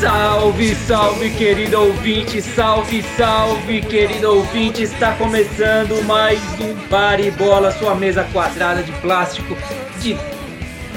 [0.00, 4.82] Salve, salve, querido ouvinte, salve, salve, querido ouvinte.
[4.82, 9.56] Está começando mais um Bar e Bola, sua mesa quadrada de plástico
[10.00, 10.16] de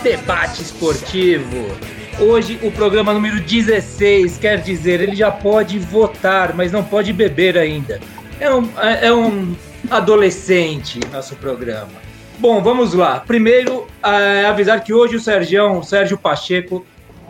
[0.02, 1.68] debate esportivo.
[2.19, 7.57] Hoje o programa número 16, quer dizer, ele já pode votar, mas não pode beber
[7.57, 8.00] ainda.
[8.39, 9.55] É um, é um
[9.89, 11.93] adolescente nosso programa.
[12.39, 13.19] Bom, vamos lá.
[13.19, 16.83] Primeiro, é, avisar que hoje o Sérgio, o Sérgio Pacheco,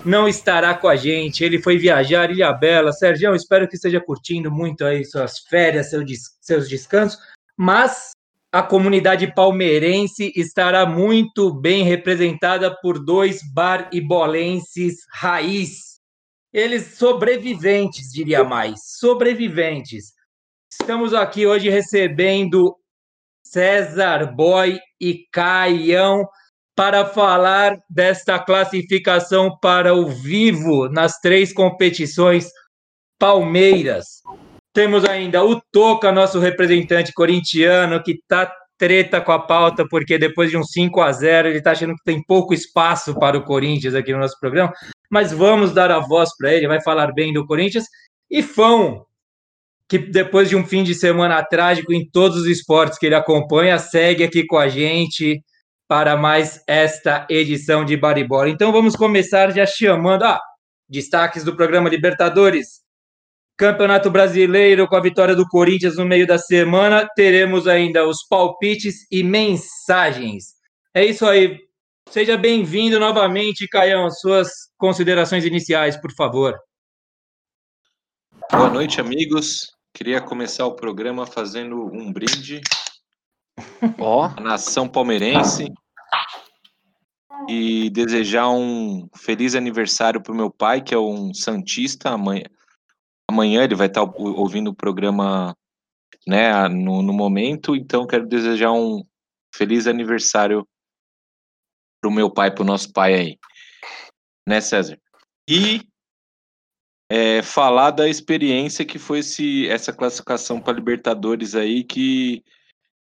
[0.05, 1.43] não estará com a gente.
[1.43, 2.93] Ele foi viajar Ilha Bela.
[2.93, 6.03] Sérgio, espero que esteja curtindo muito aí suas férias, seu
[6.39, 7.19] seus descansos.
[7.57, 8.11] Mas
[8.51, 16.01] a comunidade palmeirense estará muito bem representada por dois bar e bolenses raiz.
[16.51, 20.11] Eles sobreviventes, diria mais, sobreviventes.
[20.69, 22.75] Estamos aqui hoje recebendo
[23.41, 26.27] César Boy e Caião
[26.75, 32.49] para falar desta classificação para o vivo nas três competições
[33.17, 34.21] Palmeiras.
[34.73, 40.49] Temos ainda o Toca, nosso representante corintiano, que está treta com a pauta, porque depois
[40.49, 43.93] de um 5 a 0 ele está achando que tem pouco espaço para o Corinthians
[43.93, 44.73] aqui no nosso programa.
[45.07, 47.85] Mas vamos dar a voz para ele, vai falar bem do Corinthians.
[48.27, 49.05] E Fão,
[49.87, 53.77] que depois de um fim de semana trágico em todos os esportes que ele acompanha,
[53.77, 55.43] segue aqui com a gente
[55.87, 58.49] para mais esta edição de Baribola.
[58.49, 60.39] Então vamos começar já chamando ah,
[60.89, 62.80] destaques do programa Libertadores.
[63.57, 67.07] Campeonato Brasileiro com a vitória do Corinthians no meio da semana.
[67.15, 70.55] Teremos ainda os palpites e mensagens.
[70.93, 71.59] É isso aí.
[72.09, 74.09] Seja bem-vindo novamente, Caião.
[74.09, 76.57] Suas considerações iniciais, por favor.
[78.51, 79.71] Boa noite, amigos.
[79.93, 82.61] Queria começar o programa fazendo um brinde
[83.99, 84.41] Ó, oh.
[84.41, 85.67] nação palmeirense
[87.47, 92.09] e desejar um feliz aniversário para o meu pai, que é um santista.
[92.09, 92.43] Amanhã,
[93.31, 95.55] amanhã ele vai estar ouvindo o programa
[96.27, 99.03] né, no, no momento, então quero desejar um
[99.53, 100.67] feliz aniversário
[102.01, 103.39] para o meu pai, para o nosso pai aí.
[104.47, 104.99] Né, César?
[105.49, 105.81] E
[107.09, 112.43] é, falar da experiência que foi esse, essa classificação para Libertadores aí, que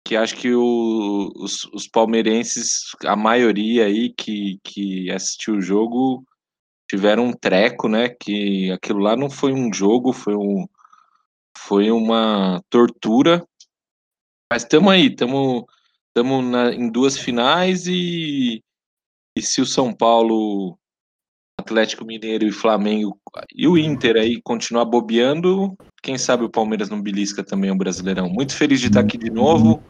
[0.06, 6.24] que acho que o, os, os, palmeirenses, a maioria aí que, que assistiu o jogo,
[6.88, 8.08] tiveram um treco, né?
[8.08, 10.66] Que aquilo lá não foi um jogo, foi, um,
[11.56, 13.46] foi uma tortura.
[14.52, 15.64] Mas estamos aí, estamos
[16.74, 18.62] em duas finais e,
[19.36, 20.78] e se o São Paulo,
[21.60, 23.18] Atlético Mineiro e Flamengo
[23.52, 28.28] e o Inter aí continuar bobeando, quem sabe o Palmeiras não belisca também o Brasileirão.
[28.28, 29.82] Muito feliz de estar aqui de novo.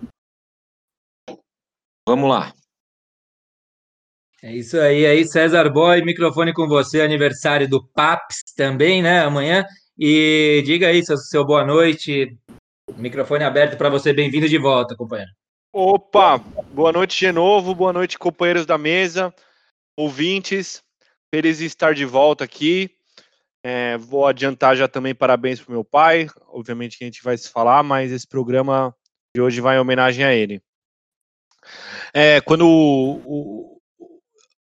[2.08, 2.52] Vamos lá.
[4.46, 9.66] É isso aí, aí César Boy, microfone com você, aniversário do Paps também, né, amanhã.
[9.98, 12.32] E diga aí, seu, seu boa noite,
[12.96, 15.32] microfone aberto para você, bem-vindo de volta, companheiro.
[15.72, 19.34] Opa, boa noite de novo, boa noite, companheiros da mesa,
[19.96, 20.80] ouvintes,
[21.34, 22.88] feliz de estar de volta aqui.
[23.64, 26.28] É, vou adiantar já também parabéns para meu pai.
[26.46, 28.94] Obviamente que a gente vai se falar, mas esse programa
[29.34, 30.62] de hoje vai em homenagem a ele.
[32.14, 33.75] É, quando o,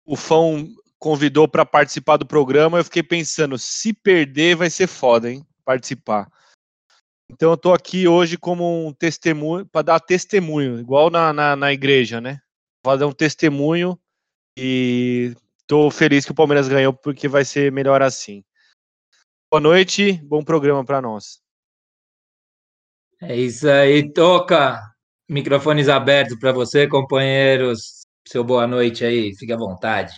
[0.04, 0.66] o fã
[0.98, 5.46] convidou para participar do programa, eu fiquei pensando, se perder vai ser foda, hein?
[5.64, 6.30] Participar.
[7.30, 11.72] Então eu tô aqui hoje como um testemunho, para dar testemunho, igual na, na, na
[11.72, 12.40] igreja, né?
[12.84, 13.98] Vou fazer um testemunho
[14.58, 15.34] e
[15.66, 18.44] tô feliz que o Palmeiras ganhou porque vai ser melhor assim.
[19.50, 21.40] Boa noite, bom programa para nós.
[23.20, 24.80] É isso aí, toca.
[25.28, 28.03] Microfones abertos para você, companheiros.
[28.26, 30.14] Seu boa noite aí, fique à vontade.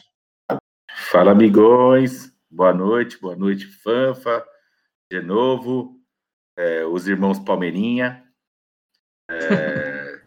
[1.10, 2.32] Fala, amigões.
[2.48, 4.46] Boa noite, boa noite, Fanfa.
[5.10, 6.00] De novo,
[6.56, 8.24] é, os irmãos Palmeirinha.
[9.28, 10.22] É,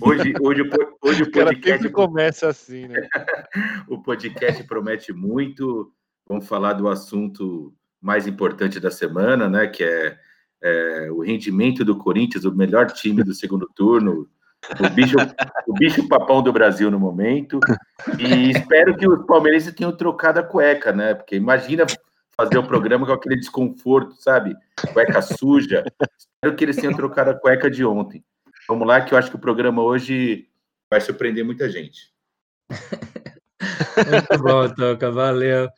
[0.00, 0.62] hoje, hoje,
[1.00, 1.88] hoje o podcast.
[1.90, 3.08] começa assim, né?
[3.88, 5.94] o podcast promete muito.
[6.28, 9.68] Vamos falar do assunto mais importante da semana, né?
[9.68, 10.18] Que é,
[10.60, 14.28] é o rendimento do Corinthians, o melhor time do segundo turno,
[14.80, 15.16] o bicho,
[15.66, 17.58] o bicho papão do Brasil no momento.
[18.18, 21.14] E espero que os palmeirenses tenham trocado a cueca, né?
[21.14, 21.86] Porque imagina
[22.36, 24.54] fazer o programa com aquele desconforto, sabe?
[24.92, 25.84] Cueca suja.
[26.18, 28.24] Espero que eles tenham trocado a cueca de ontem.
[28.68, 30.48] Vamos lá, que eu acho que o programa hoje
[30.90, 32.12] vai surpreender muita gente.
[32.70, 35.68] Muito bom, Toca, valeu.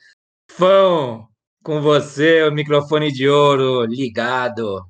[0.51, 1.29] Fão,
[1.63, 4.87] com você, o microfone de ouro ligado.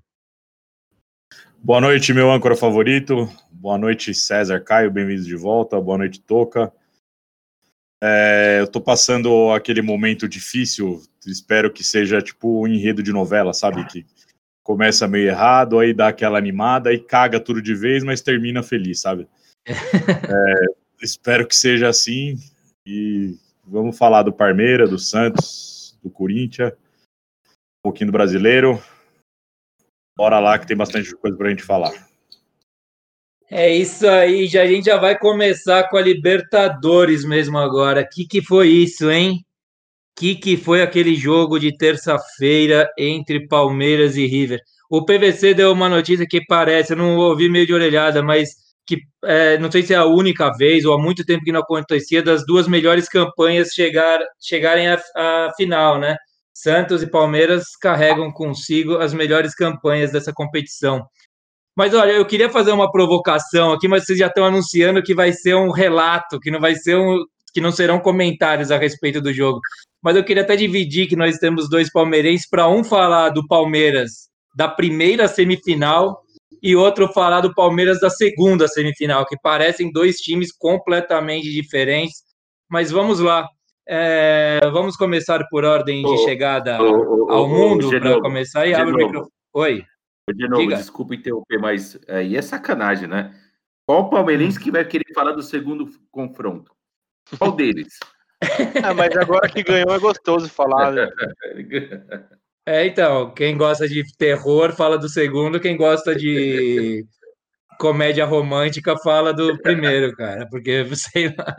[1.58, 3.28] Boa noite, meu âncora favorito.
[3.66, 5.80] Boa noite, César Caio, bem-vindos de volta.
[5.80, 6.72] Boa noite, Toca.
[8.00, 13.52] É, eu tô passando aquele momento difícil, espero que seja tipo um enredo de novela,
[13.52, 13.84] sabe?
[13.88, 14.06] Que
[14.62, 19.00] começa meio errado, aí dá aquela animada e caga tudo de vez, mas termina feliz,
[19.00, 19.28] sabe?
[19.66, 22.36] É, espero que seja assim.
[22.86, 23.36] E
[23.66, 28.80] vamos falar do Parmeira, do Santos, do Corinthians, um pouquinho do brasileiro.
[30.16, 32.05] Bora lá que tem bastante coisa pra gente falar.
[33.50, 38.02] É isso aí, já, a gente já vai começar com a Libertadores mesmo agora.
[38.02, 39.44] O que, que foi isso, hein?
[40.16, 44.60] O que, que foi aquele jogo de terça-feira entre Palmeiras e River?
[44.90, 48.50] O PVC deu uma notícia que parece, eu não ouvi meio de orelhada, mas
[48.86, 51.60] que é, não sei se é a única vez ou há muito tempo que não
[51.60, 56.16] acontecia das duas melhores campanhas chegar, chegarem à, à final, né?
[56.54, 61.06] Santos e Palmeiras carregam consigo as melhores campanhas dessa competição.
[61.76, 65.32] Mas olha, eu queria fazer uma provocação aqui, mas vocês já estão anunciando que vai
[65.32, 69.32] ser um relato, que não vai ser um, que não serão comentários a respeito do
[69.32, 69.60] jogo.
[70.02, 74.28] Mas eu queria até dividir que nós temos dois palmeirenses para um falar do Palmeiras
[74.54, 76.22] da primeira semifinal
[76.62, 82.22] e outro falar do Palmeiras da segunda semifinal, que parecem dois times completamente diferentes.
[82.70, 83.46] Mas vamos lá.
[83.86, 89.30] É, vamos começar por ordem de chegada ao mundo para começar e abre o microfone.
[89.54, 89.84] Oi.
[90.34, 90.76] De novo, Diga.
[90.76, 93.32] desculpa interromper, mas aí é, é sacanagem, né?
[93.86, 96.72] Qual palmeirense que vai querer falar do segundo confronto?
[97.38, 97.98] Qual deles?
[98.82, 100.92] ah, mas agora que ganhou é gostoso falar.
[100.92, 101.08] Né?
[102.68, 107.06] É, então, quem gosta de terror fala do segundo, quem gosta de
[107.78, 111.54] comédia romântica fala do primeiro, cara, porque sei lá.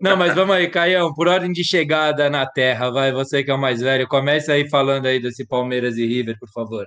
[0.00, 3.54] Não, mas vamos aí, Caião, por ordem de chegada na Terra, vai, você que é
[3.54, 6.86] o mais velho, comece aí falando aí desse Palmeiras e River, por favor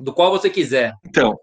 [0.00, 0.94] do qual você quiser.
[1.04, 1.38] Então,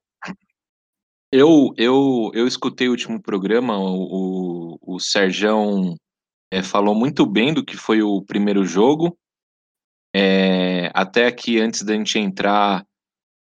[1.32, 5.96] eu eu, eu escutei o último programa, o, o, Serjão
[6.52, 9.18] é, falou muito bem do que foi o primeiro jogo.
[10.16, 12.86] É, até que antes da gente entrar,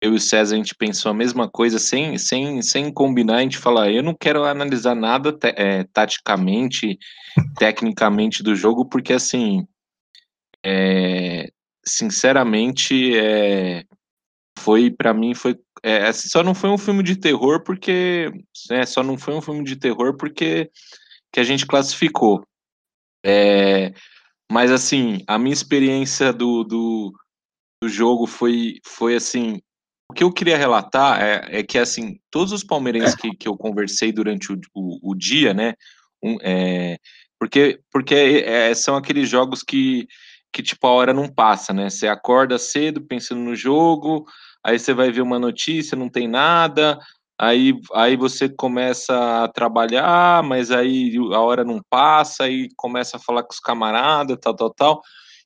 [0.00, 3.42] eu e o César, a gente pensou a mesma coisa, sem, sem, sem combinar, a
[3.42, 6.98] gente fala, eu não quero analisar nada é, taticamente,
[7.58, 9.66] tecnicamente do jogo, porque assim,
[10.64, 11.50] é,
[11.84, 13.84] sinceramente, é,
[14.58, 18.30] foi para mim foi é, assim, só não foi um filme de terror porque
[18.70, 20.70] né, só não foi um filme de terror porque
[21.32, 22.46] que a gente classificou.
[23.24, 23.92] É,
[24.50, 27.12] mas assim a minha experiência do, do,
[27.82, 29.60] do, jogo foi foi assim
[30.10, 33.56] o que eu queria relatar é, é que assim todos os palmeirenses que, que eu
[33.56, 35.74] conversei durante o, o, o dia né
[36.22, 36.98] um, é,
[37.38, 40.06] porque porque é, são aqueles jogos que
[40.52, 44.26] que tipo a hora não passa né você acorda cedo pensando no jogo
[44.64, 46.98] aí você vai ver uma notícia, não tem nada,
[47.38, 53.20] aí, aí você começa a trabalhar, mas aí a hora não passa, aí começa a
[53.20, 55.02] falar com os camaradas, tal, tal, tal.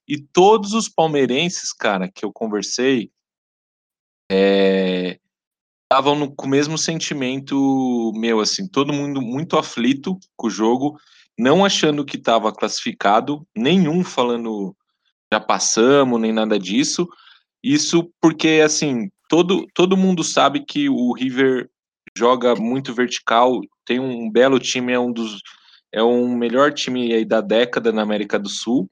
[0.06, 3.10] E todos os palmeirenses, cara, que eu conversei,
[5.90, 10.98] estavam é, com o mesmo sentimento meu, assim, todo mundo muito aflito com o jogo,
[11.38, 14.76] não achando que estava classificado, nenhum falando
[15.32, 17.08] já passamos, nem nada disso,
[17.62, 21.68] isso porque, assim, todo, todo mundo sabe que o River
[22.16, 25.40] joga muito vertical, tem um belo time, é um dos
[25.92, 28.90] é um melhor time aí da década na América do Sul.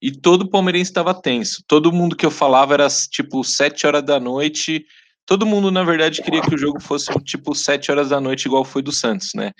[0.00, 1.62] E todo palmeirense estava tenso.
[1.66, 4.86] Todo mundo que eu falava era tipo sete horas da noite.
[5.26, 8.64] Todo mundo, na verdade, queria que o jogo fosse tipo sete horas da noite, igual
[8.64, 9.52] foi do Santos, né?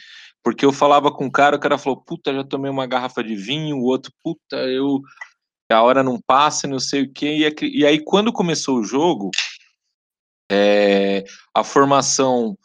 [0.42, 3.34] Porque eu falava com o cara, o cara falou, puta, já tomei uma garrafa de
[3.34, 5.00] vinho, o outro, puta, eu
[5.74, 7.52] a hora não passa, não sei o quê.
[7.60, 9.30] E, e aí, quando começou o jogo,
[10.50, 12.56] é, a formação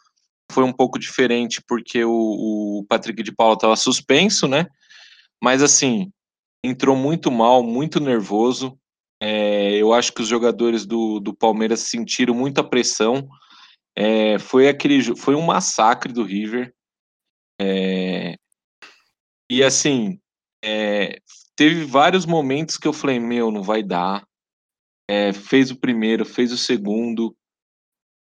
[0.50, 4.66] foi um pouco diferente, porque o, o Patrick de Paula estava suspenso, né?
[5.42, 6.12] Mas, assim,
[6.64, 8.78] entrou muito mal, muito nervoso.
[9.20, 13.28] É, eu acho que os jogadores do, do Palmeiras sentiram muita pressão.
[13.96, 16.72] É, foi aquele foi um massacre do River.
[17.60, 18.36] É,
[19.50, 20.18] e assim,
[20.64, 21.18] é,
[21.62, 24.26] teve vários momentos que eu falei, meu, não vai dar.
[25.08, 27.36] É, fez o primeiro, fez o segundo.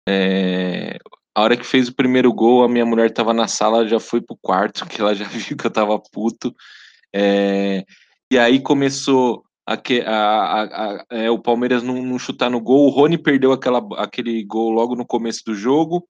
[0.10, 0.98] É,
[1.36, 4.22] a hora que fez o primeiro gol, a minha mulher estava na sala, já foi
[4.22, 6.52] pro quarto, que ela já viu que eu tava puto.
[7.16, 7.86] É,
[8.32, 12.88] e aí começou a, a, a, é, o Palmeiras não, não, chutar no gol.
[12.88, 16.10] O Rony perdeu aquela, aquele gol logo no começo do jogo.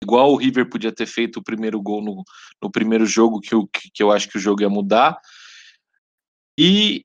[0.00, 2.22] igual o River podia ter feito o primeiro gol no,
[2.62, 5.18] no primeiro jogo, que eu, que eu acho que o jogo ia mudar.
[6.58, 7.04] E,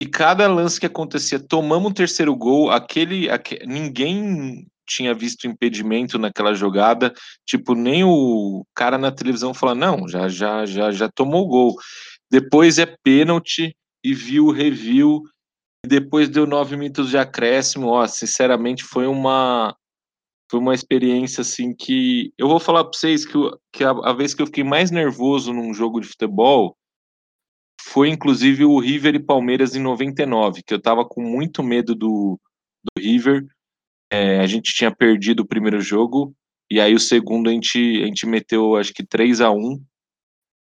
[0.00, 6.18] e cada lance que acontecia, tomamos um terceiro gol, aquele, aquele ninguém tinha visto impedimento
[6.18, 7.14] naquela jogada,
[7.46, 11.76] tipo, nem o cara na televisão fala, não, já já já já tomou gol.
[12.30, 15.22] Depois é pênalti e viu, reviu,
[15.84, 19.74] e depois deu nove minutos de acréscimo, ó, sinceramente foi uma
[20.50, 23.38] foi uma experiência assim que eu vou falar para vocês que,
[23.72, 26.76] que a, a, vez que eu fiquei mais nervoso num jogo de futebol
[27.90, 32.38] foi inclusive o River e Palmeiras em 99, que eu tava com muito medo do,
[32.84, 33.44] do River.
[34.08, 36.32] É, a gente tinha perdido o primeiro jogo
[36.70, 39.82] e aí o segundo a gente, a gente meteu acho que 3 a 1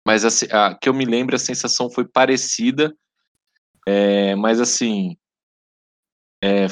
[0.05, 2.95] mas a, a que eu me lembro a sensação foi parecida,
[3.88, 5.17] é, mas assim
[6.43, 6.67] é,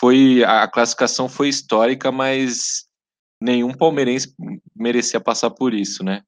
[0.00, 2.86] foi a classificação foi histórica, mas
[3.42, 4.34] nenhum palmeirense
[4.74, 6.22] merecia passar por isso, né?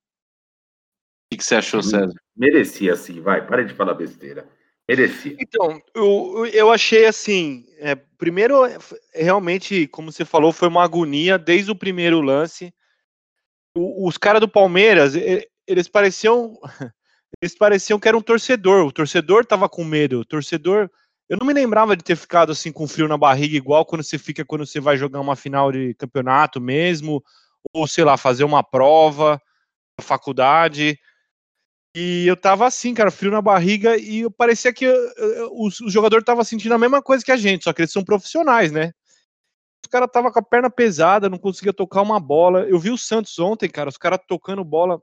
[1.29, 2.15] O que, que você achou, César?
[2.35, 4.49] Merecia sim, vai, para de falar besteira.
[4.89, 5.37] Merecia.
[5.39, 8.63] Então, eu, eu achei assim, é, primeiro,
[9.15, 12.73] realmente, como você falou, foi uma agonia desde o primeiro lance.
[13.77, 15.13] O, os caras do Palmeiras,
[15.67, 16.59] eles pareciam
[17.43, 18.87] eles pareciam que era um torcedor.
[18.87, 20.21] O torcedor tava com medo.
[20.21, 20.89] O torcedor
[21.29, 24.17] eu não me lembrava de ter ficado assim com frio na barriga, igual quando você
[24.17, 27.23] fica quando você vai jogar uma final de campeonato mesmo,
[27.75, 29.39] ou sei lá, fazer uma prova,
[30.01, 30.99] faculdade.
[31.95, 34.87] E eu tava assim, cara, frio na barriga, e parecia que
[35.51, 38.05] o, o jogador tava sentindo a mesma coisa que a gente, só que eles são
[38.05, 38.93] profissionais, né?
[39.85, 42.63] Os caras tava com a perna pesada, não conseguia tocar uma bola.
[42.69, 45.01] Eu vi o Santos ontem, cara, os caras tocando bola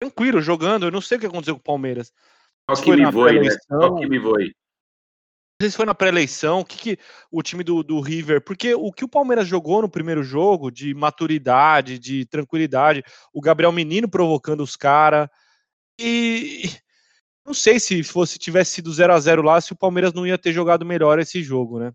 [0.00, 0.86] tranquilo, jogando.
[0.86, 2.12] Eu não sei o que aconteceu com o Palmeiras.
[2.68, 3.56] Só que me voe, né?
[3.68, 4.54] Só que me voe
[5.60, 6.98] sei se foi na pré-eleição, o que, que
[7.30, 10.94] o time do, do, River, porque o que o Palmeiras jogou no primeiro jogo, de
[10.94, 15.28] maturidade, de tranquilidade, o Gabriel Menino provocando os caras,
[15.98, 16.70] e
[17.44, 20.36] não sei se fosse tivesse sido 0 a 0 lá, se o Palmeiras não ia
[20.36, 21.92] ter jogado melhor esse jogo, né?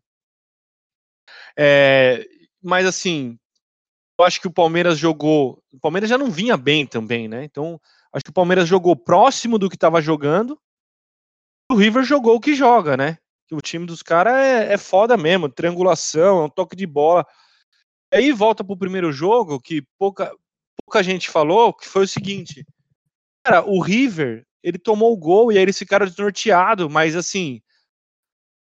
[1.55, 2.25] É,
[2.63, 3.37] mas assim,
[4.19, 7.43] eu acho que o Palmeiras jogou, o Palmeiras já não vinha bem também, né?
[7.43, 7.79] Então,
[8.11, 10.59] acho que o Palmeiras jogou próximo do que estava jogando,
[11.71, 13.17] o River jogou o que joga, né?
[13.51, 17.25] O time dos caras é, é foda mesmo, triangulação, é um toque de bola.
[18.13, 20.33] Aí volta pro primeiro jogo, que pouca,
[20.83, 22.65] pouca gente falou, que foi o seguinte.
[23.45, 27.61] Cara, o River, ele tomou o gol e aí eles ficaram desnorteados, mas assim,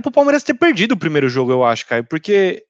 [0.05, 2.65] o Palmeiras ter perdido o primeiro jogo, eu acho, cara, porque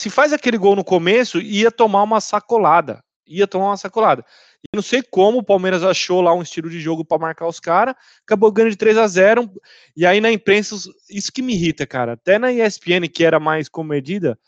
[0.00, 4.24] se faz aquele gol no começo, ia tomar uma sacolada, ia tomar uma sacolada.
[4.72, 7.60] E não sei como o Palmeiras achou lá um estilo de jogo para marcar os
[7.60, 9.50] caras, acabou ganhando de 3 a 0
[9.96, 10.74] E aí na imprensa,
[11.08, 12.14] isso que me irrita, cara.
[12.14, 14.38] Até na ESPN, que era mais comedida,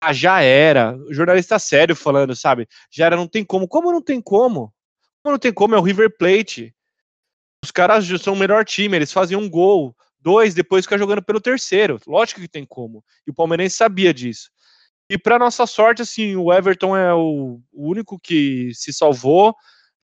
[0.00, 0.96] ah, já era.
[0.96, 2.68] O jornalista sério falando, sabe?
[2.90, 3.68] Já era, não tem como.
[3.68, 4.72] Como não tem como?
[5.22, 5.74] Como não tem como?
[5.74, 6.74] É o River Plate.
[7.64, 11.40] Os caras são o melhor time, eles fazem um gol, dois, depois fica jogando pelo
[11.40, 12.00] terceiro.
[12.06, 13.04] Lógico que tem como.
[13.24, 14.50] E o Palmeirense sabia disso.
[15.12, 19.54] E para nossa sorte, assim, o Everton é o, único que se salvou,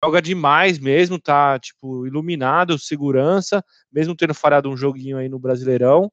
[0.05, 6.11] joga demais mesmo, tá, tipo, iluminado, segurança, mesmo tendo falhado um joguinho aí no Brasileirão.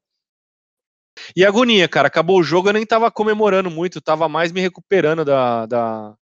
[1.36, 5.22] E agonia, cara, acabou o jogo, eu nem tava comemorando muito, tava mais me recuperando
[5.22, 6.16] da, da,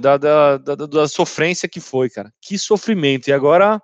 [0.00, 2.34] da, da, da, da sofrência que foi, cara.
[2.42, 3.28] Que sofrimento.
[3.28, 3.80] E agora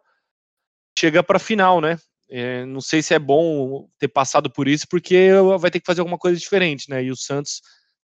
[0.98, 2.00] chega pra final, né?
[2.36, 5.28] É, não sei se é bom ter passado por isso, porque
[5.60, 7.00] vai ter que fazer alguma coisa diferente, né?
[7.00, 7.62] E o Santos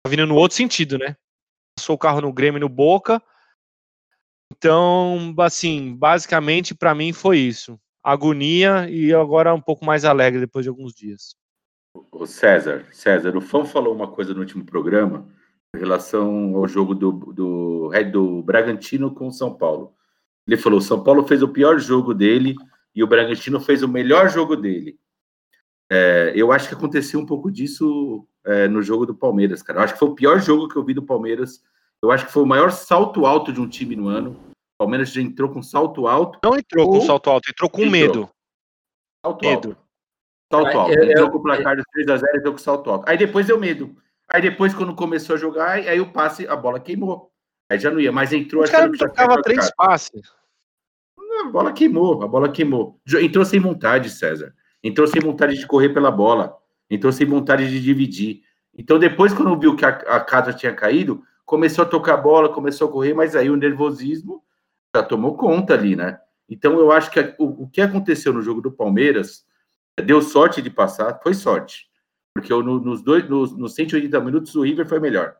[0.01, 1.17] tá vindo no outro sentido, né?
[1.77, 3.21] Passou o carro no Grêmio no Boca.
[4.55, 7.77] Então, assim, basicamente para mim foi isso.
[8.01, 11.35] Agonia e agora um pouco mais alegre depois de alguns dias.
[12.09, 15.27] O César, César, o Fão falou uma coisa no último programa
[15.75, 19.93] em relação ao jogo do, do, do Bragantino com o São Paulo.
[20.47, 22.55] Ele falou: São Paulo fez o pior jogo dele
[22.95, 24.99] e o Bragantino fez o melhor jogo dele.
[25.91, 29.79] É, eu acho que aconteceu um pouco disso é, no jogo do Palmeiras, cara.
[29.79, 31.61] Eu acho que foi o pior jogo que eu vi do Palmeiras.
[32.01, 34.31] Eu acho que foi o maior salto alto de um time no ano.
[34.51, 36.39] O Palmeiras já entrou com salto alto.
[36.43, 36.99] Não entrou ou...
[36.99, 37.91] com salto alto, entrou com entrou.
[37.91, 38.29] medo.
[39.25, 39.69] Salto medo.
[39.69, 39.83] alto.
[40.51, 40.93] Salto alto.
[40.93, 43.09] Eu, entrou com o placar de 3x0 entrou com salto alto.
[43.09, 43.95] Aí depois deu medo.
[44.29, 47.31] Aí depois, quando começou a jogar, aí o passe, a bola queimou.
[47.69, 48.63] Aí já não ia, mas entrou.
[48.63, 50.31] Os caras jogavam três passes.
[51.41, 52.99] A bola queimou, a bola queimou.
[53.21, 54.53] Entrou sem vontade, César.
[54.83, 56.55] Entrou sem vontade de correr pela bola.
[56.89, 58.41] Entrou sem vontade de dividir.
[58.73, 62.49] Então, depois, quando viu que a, a casa tinha caído, começou a tocar a bola,
[62.49, 64.43] começou a correr, mas aí o nervosismo
[64.95, 66.19] já tomou conta ali, né?
[66.49, 69.45] Então, eu acho que o, o que aconteceu no jogo do Palmeiras
[70.01, 71.87] deu sorte de passar, foi sorte.
[72.33, 75.35] Porque no, nos, dois, nos, nos 180 minutos o River foi melhor.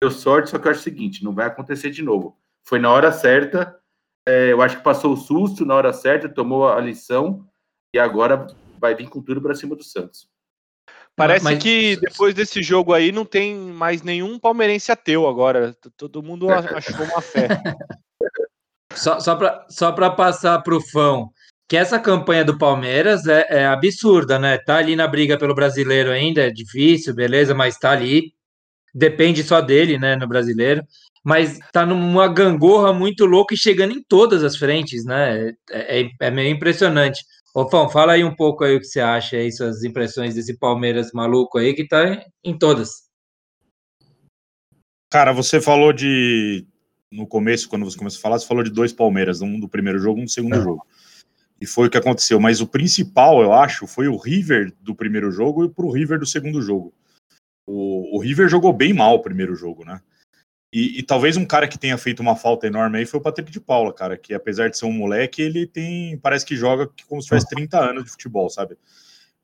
[0.00, 2.38] deu sorte, só que eu acho o seguinte, não vai acontecer de novo.
[2.62, 3.78] Foi na hora certa,
[4.26, 7.46] é, eu acho que passou o susto na hora certa, tomou a lição
[7.94, 8.46] e agora
[8.78, 10.28] vai vir com tudo para cima do Santos.
[11.16, 11.62] Parece Mas...
[11.62, 15.76] que depois desse jogo aí não tem mais nenhum palmeirense ateu agora.
[15.96, 17.48] Todo mundo achou uma fé.
[18.94, 21.28] Só, só para só passar para o fã,
[21.68, 24.58] que essa campanha do Palmeiras é, é, absurda, né?
[24.58, 28.32] Tá ali na briga pelo brasileiro ainda, é difícil, beleza, mas tá ali.
[28.94, 30.82] Depende só dele, né, no brasileiro.
[31.24, 35.54] Mas tá numa gangorra muito louca e chegando em todas as frentes, né?
[35.70, 37.24] É, é, é meio impressionante.
[37.54, 40.58] Ô, Fão, fala aí um pouco aí o que você acha aí, suas impressões desse
[40.58, 43.04] Palmeiras maluco aí, que tá em todas.
[45.10, 46.66] Cara, você falou de.
[47.10, 50.00] No começo, quando você começou a falar, você falou de dois Palmeiras, um do primeiro
[50.00, 50.60] jogo e um do segundo é.
[50.60, 50.84] jogo.
[51.60, 52.40] E foi o que aconteceu.
[52.40, 56.26] Mas o principal, eu acho, foi o River do primeiro jogo e pro River do
[56.26, 56.92] segundo jogo.
[57.66, 60.00] O, o River jogou bem mal o primeiro jogo, né?
[60.72, 63.48] E, e, talvez um cara que tenha feito uma falta enorme aí foi o Patrick
[63.52, 66.18] de Paula, cara, que apesar de ser um moleque, ele tem.
[66.18, 68.76] Parece que joga como se tivesse 30 anos de futebol, sabe?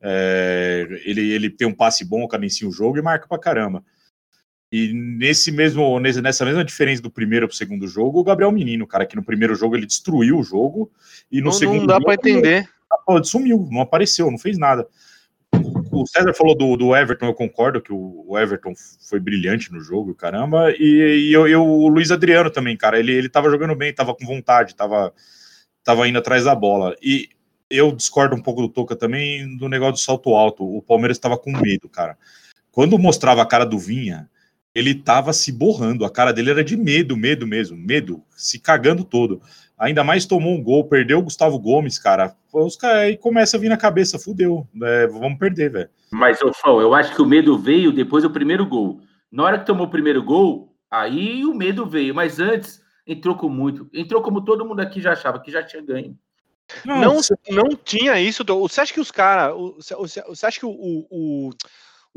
[0.00, 3.84] É, ele, ele tem um passe bom, cadencia o jogo e marca pra caramba.
[4.72, 8.86] E nesse mesmo, nessa mesma diferença do primeiro para o segundo jogo, o Gabriel Menino,
[8.86, 10.90] cara, que no primeiro jogo ele destruiu o jogo
[11.30, 12.68] e no não, segundo não dá para entender.
[13.08, 14.86] Ele sumiu, não apareceu, não fez nada.
[16.00, 18.72] O César falou do, do Everton, eu concordo que o, Everton
[19.06, 20.70] foi brilhante no jogo, caramba.
[20.72, 24.14] E, e eu, eu, o Luiz Adriano também, cara, ele, ele tava jogando bem, tava
[24.14, 25.12] com vontade, tava,
[25.84, 26.96] tava indo atrás da bola.
[27.02, 27.28] E
[27.68, 30.64] eu discordo um pouco do Toca também do negócio do salto alto.
[30.64, 32.16] O Palmeiras estava com medo, cara.
[32.72, 34.26] Quando mostrava a cara do Vinha,
[34.74, 39.04] ele tava se borrando, a cara dele era de medo, medo mesmo, medo, se cagando
[39.04, 39.40] todo.
[39.78, 42.36] Ainda mais tomou um gol, perdeu o Gustavo Gomes, cara.
[42.52, 45.90] Os caras aí começa a vir na cabeça, fudeu, é, vamos perder, velho.
[46.12, 49.00] Mas, ô, Fão, eu acho que o medo veio depois do primeiro gol.
[49.32, 53.48] Na hora que tomou o primeiro gol, aí o medo veio, mas antes entrou com
[53.48, 53.88] muito.
[53.92, 56.16] Entrou como todo mundo aqui já achava, que já tinha ganho.
[56.84, 58.44] Não, não, não tinha isso.
[58.44, 59.56] Você acha que os caras.
[60.28, 61.50] Você acha que o, o, o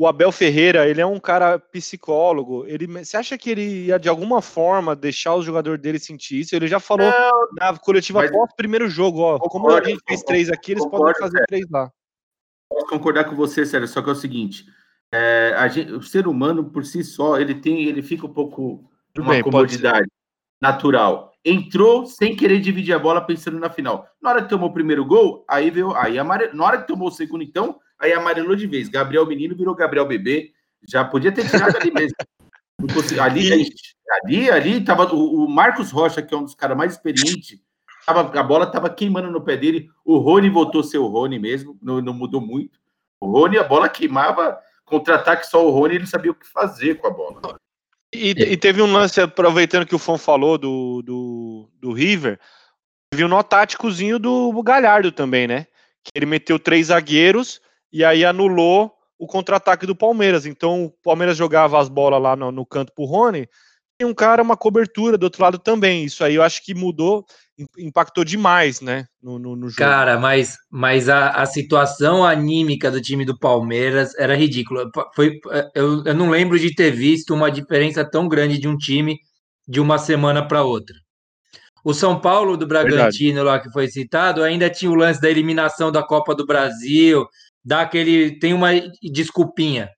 [0.02, 2.66] Abel Ferreira, ele é um cara psicólogo.
[2.66, 6.56] Ele, você acha que ele ia de alguma forma deixar o jogador dele sentir isso?
[6.56, 9.38] Ele já falou não, na coletiva mas, após o primeiro jogo, ó.
[9.38, 11.92] Concordo, como a gente fez três aqui, eles concordo, podem fazer três lá.
[12.68, 14.66] Posso concordar com você, Sérgio, só que é o seguinte:
[15.12, 19.26] é, gente, o ser humano por si só, ele tem, ele fica um pouco Tudo
[19.26, 20.08] uma bem, comodidade
[20.60, 21.32] natural.
[21.46, 24.08] Entrou sem querer dividir a bola pensando na final.
[24.20, 25.94] Na hora que tomou o primeiro gol, aí veio.
[25.96, 26.52] Aí amare...
[26.54, 28.90] Na hora que tomou o segundo, então, aí amarelou de vez.
[28.90, 30.52] Gabriel Menino virou Gabriel Bebê.
[30.88, 32.16] Já podia ter tirado ali mesmo.
[33.22, 33.74] Ali, ali,
[34.12, 37.60] ali, ali tava o, o, Marcos Rocha, que é um dos caras mais experientes,
[38.06, 39.90] tava, a bola tava queimando no pé dele.
[40.04, 42.78] O Rony voltou a ser o Rony mesmo, não, não mudou muito.
[43.22, 47.08] O Rony, a bola queimava, contra-ataque só o Rony, ele sabia o que fazer com
[47.08, 47.58] a bola.
[48.14, 52.40] E, e teve um lance, aproveitando que o Fon falou do, do, do River,
[53.10, 55.68] teve um nó táticozinho do Galhardo também, né?
[56.04, 57.62] Que ele meteu três zagueiros
[57.94, 60.46] e aí anulou o contra-ataque do Palmeiras.
[60.48, 63.48] Então o Palmeiras jogava as bolas lá no, no canto pro Rony,
[64.02, 66.04] e um cara, uma cobertura do outro lado também.
[66.04, 67.24] Isso aí eu acho que mudou,
[67.78, 69.78] impactou demais, né, no, no, no jogo.
[69.78, 74.90] Cara, mas, mas a, a situação anímica do time do Palmeiras era ridícula.
[75.16, 75.40] Foi,
[75.76, 79.20] eu, eu não lembro de ter visto uma diferença tão grande de um time
[79.68, 80.96] de uma semana para outra.
[81.86, 83.44] O São Paulo do Bragantino, Verdade.
[83.44, 87.28] lá que foi citado, ainda tinha o lance da eliminação da Copa do Brasil,
[87.64, 88.40] dá aquele.
[88.40, 88.70] tem uma
[89.02, 89.90] desculpinha.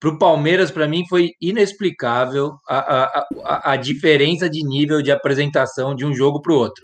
[0.00, 3.04] Para o Palmeiras, para mim, foi inexplicável a,
[3.44, 6.82] a, a, diferença de nível de apresentação de um jogo para o outro.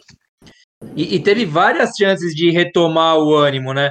[0.95, 3.91] E, e, teve várias chances de retomar o ânimo, né?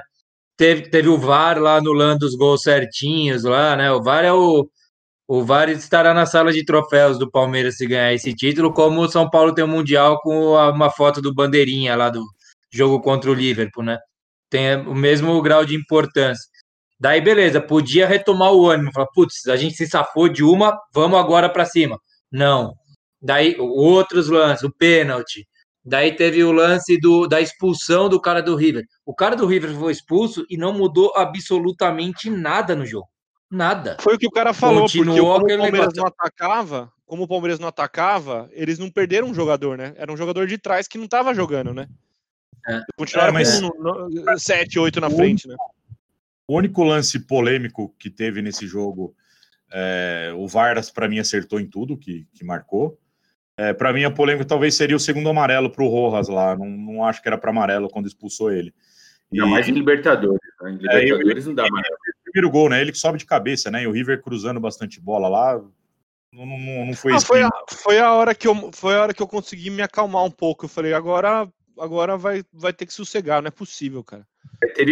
[0.57, 3.91] Teve, teve o VAR lá anulando os gols certinhos lá, né?
[3.91, 4.69] O VAR é o.
[5.27, 9.09] O VAR estará na sala de troféus do Palmeiras se ganhar esse título, como o
[9.09, 12.21] São Paulo tem o um Mundial com uma foto do Bandeirinha lá do
[12.71, 13.97] jogo contra o Liverpool, né?
[14.49, 16.45] Tem o mesmo grau de importância.
[16.99, 21.19] Daí, beleza, podia retomar o ânimo, falar, putz, a gente se safou de uma, vamos
[21.19, 21.99] agora para cima.
[22.31, 22.73] Não.
[23.21, 25.45] Daí, outros lances, o pênalti.
[25.83, 28.85] Daí teve o lance do, da expulsão do cara do River.
[29.05, 33.07] O cara do River foi expulso e não mudou absolutamente nada no jogo.
[33.51, 33.97] Nada.
[33.99, 37.27] Foi o que o cara falou, Continuou porque como o Palmeiras não atacava, como o
[37.27, 39.93] Palmeiras não atacava, eles não perderam um jogador, né?
[39.95, 41.87] Era um jogador de trás que não estava jogando, né?
[42.67, 42.81] É.
[42.97, 43.59] Continuaram é, mas...
[43.59, 45.55] com 7, 8 na frente, né?
[46.47, 49.15] O único lance polêmico que teve nesse jogo,
[49.71, 52.99] é, o Vargas, para mim, acertou em tudo que, que marcou.
[53.57, 56.55] É, para mim, a polêmica talvez seria o segundo amarelo para o Rojas lá.
[56.55, 58.73] Não, não acho que era para amarelo quando expulsou ele.
[59.31, 60.39] E, não, mais em Libertadores.
[60.61, 60.71] Né?
[60.71, 61.87] Em Libertadores é, não dá mais.
[62.23, 62.81] Primeiro gol, né?
[62.81, 63.83] Ele que sobe de cabeça, né?
[63.83, 65.61] E o River cruzando bastante bola lá.
[66.31, 67.25] Não, não, não foi Ah, isso.
[67.25, 70.25] foi, a, foi, a hora que eu, foi a hora que eu consegui me acalmar
[70.25, 70.65] um pouco.
[70.65, 71.47] Eu falei, agora,
[71.79, 74.25] agora vai, vai ter que sossegar, não é possível, cara.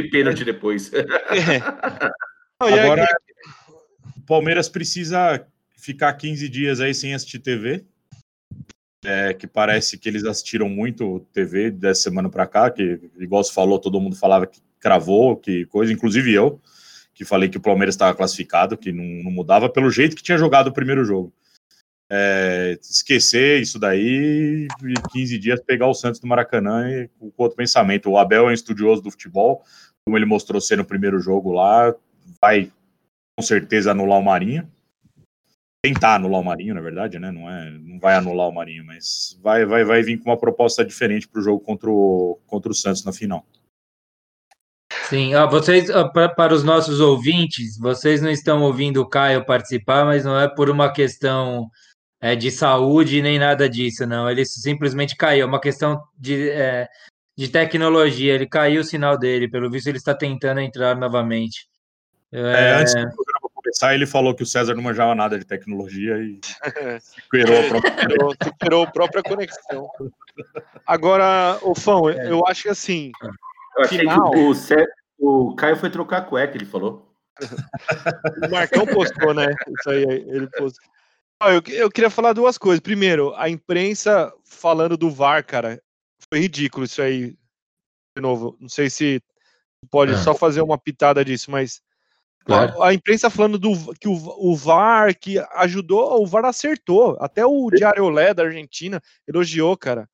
[0.10, 0.92] Pênalti depois.
[0.94, 1.04] É.
[2.60, 3.06] Não, e aí- Agora,
[4.18, 5.46] o Palmeiras precisa
[5.78, 7.86] ficar 15 dias aí sem assistir TV.
[9.06, 13.54] É, que parece que eles assistiram muito TV dessa semana para cá, que, igual se
[13.54, 16.62] falou, todo mundo falava que cravou, que coisa, inclusive eu,
[17.14, 20.38] que falei que o Palmeiras estava classificado, que não, não mudava, pelo jeito que tinha
[20.38, 21.34] jogado o primeiro jogo.
[22.16, 27.58] É, esquecer isso daí e 15 dias pegar o Santos do Maracanã e com outro
[27.58, 28.08] pensamento.
[28.08, 29.64] O Abel é um estudioso do futebol,
[30.06, 31.92] como ele mostrou ser no primeiro jogo lá,
[32.40, 32.72] vai
[33.36, 34.70] com certeza anular o Marinho.
[35.84, 37.32] Tentar anular o Marinho, na verdade, né?
[37.32, 40.86] Não, é, não vai anular o Marinho, mas vai, vai, vai vir com uma proposta
[40.86, 43.44] diferente para o jogo contra o, contra o Santos na final.
[45.10, 45.90] Sim, ó, vocês,
[46.36, 50.70] para os nossos ouvintes, vocês não estão ouvindo o Caio participar, mas não é por
[50.70, 51.70] uma questão
[52.24, 54.30] é, de saúde nem nada disso, não.
[54.30, 56.88] Ele simplesmente caiu, é uma questão de, é,
[57.38, 58.34] de tecnologia.
[58.34, 61.68] Ele caiu o sinal dele, pelo visto, ele está tentando entrar novamente.
[62.32, 65.46] É, É, antes do programa começar, ele falou que o César não manjava nada de
[65.46, 66.40] tecnologia e
[67.02, 68.08] superou a própria.
[68.44, 69.90] Superou, a própria conexão.
[70.88, 72.30] Agora, ô Fão, É.
[72.32, 73.12] eu acho que assim,
[73.78, 74.32] Eu achei Final.
[74.32, 74.86] que o, Cé-
[75.20, 77.14] o Caio foi trocar a cueca, ele falou.
[78.48, 79.48] o Marcão postou, né?
[79.80, 80.84] Isso aí, ele postou.
[81.50, 82.80] Eu, eu queria falar duas coisas.
[82.80, 85.82] Primeiro, a imprensa falando do VAR, cara,
[86.30, 87.36] foi ridículo isso aí.
[88.16, 89.22] De novo, não sei se
[89.90, 90.18] pode Ah.
[90.18, 91.82] só fazer uma pitada disso, mas
[92.46, 92.82] Claro.
[92.82, 97.18] a, a imprensa falando do que o, o VAR que ajudou, o VAR acertou.
[97.20, 100.10] Até o Diário Olé da Argentina elogiou, cara.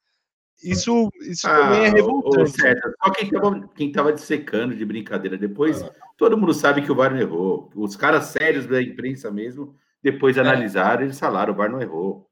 [0.63, 2.51] Isso, isso também é Ah, revoltante.
[2.51, 5.37] Só quem tava, quem tava dissecando de brincadeira.
[5.37, 5.83] Depois,
[6.17, 7.69] todo mundo sabe que o VAR errou.
[7.75, 12.27] Os caras sérios da imprensa mesmo, depois analisaram, eles falaram, o VAR não errou.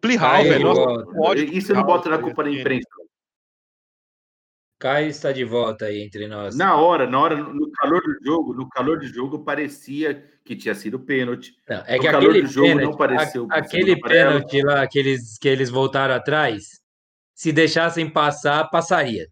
[0.00, 0.72] Plihal, velho.
[1.52, 2.88] Isso eu não boto na tá culpa da imprensa.
[4.80, 6.56] Caio está de volta aí entre nós.
[6.56, 10.74] Na hora, na hora, no calor do jogo, no calor do jogo, parecia que tinha
[10.74, 11.52] sido pênalti.
[11.68, 14.86] Não, é No que calor aquele do jogo não pênalti, pareceu a- aquele pênalti lá
[14.86, 16.80] que eles, que eles voltaram atrás,
[17.34, 19.26] se deixassem passar, passaria.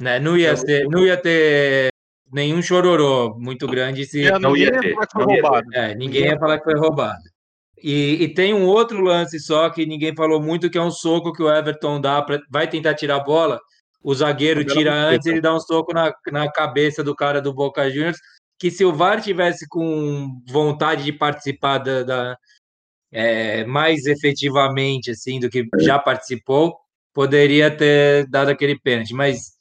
[0.00, 0.18] Né?
[0.18, 1.91] Não, ia Eu- ser, não ia ter
[2.32, 5.36] nenhum chororô muito grande se Não, Não ia ninguém ter, falar que foi não ia
[5.36, 5.42] ter.
[5.42, 5.74] roubado.
[5.74, 7.22] é, ninguém ia falar que foi roubado.
[7.82, 11.32] E, e tem um outro lance só que ninguém falou muito, que é um soco
[11.32, 13.60] que o Everton dá, pra, vai tentar tirar a bola,
[14.02, 17.88] o zagueiro tira antes, ele dá um soco na, na cabeça do cara do Boca
[17.90, 18.18] Juniors,
[18.58, 22.36] que se o VAR tivesse com vontade de participar da, da-
[23.12, 26.76] é, mais efetivamente assim do que já participou,
[27.12, 29.51] poderia ter dado aquele pênalti, mas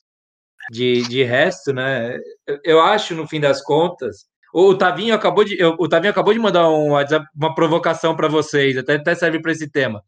[0.69, 2.17] de, de resto, né?
[2.63, 6.69] eu- acho, no fim das contas, o Tavinho acabou de, o Tavinho acabou de mandar
[6.69, 6.91] um
[7.35, 10.01] uma provocação para vocês, até, até serve para esse tema.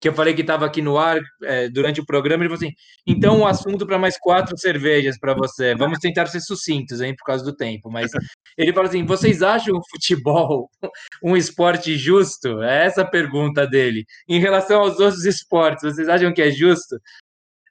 [0.00, 2.74] Que eu falei que estava aqui no ar é, durante o programa, ele falou assim:
[3.06, 5.74] então um assunto para mais quatro cervejas para você.
[5.74, 7.90] Vamos tentar ser sucintos, hein, por causa do tempo.
[7.90, 8.10] Mas
[8.56, 10.70] ele fala assim: vocês acham o futebol
[11.22, 12.62] um esporte justo?
[12.62, 14.06] É essa a pergunta dele.
[14.26, 16.96] Em relação aos outros esportes, vocês acham que é justo?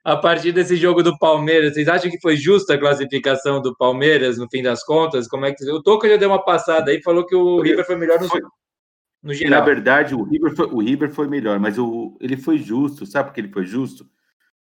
[0.02, 4.38] A partir desse jogo do Palmeiras, vocês acham que foi justa a classificação do Palmeiras
[4.38, 5.28] no fim das contas?
[5.28, 7.84] Como é que o Toca já deu uma passada aí e falou que o River
[7.84, 8.40] foi melhor no, Foi-
[9.22, 9.58] no geral.
[9.60, 13.04] na verdade, o River foi, o River foi melhor, mas o, ele foi justo.
[13.04, 14.08] Sabe por que ele foi justo?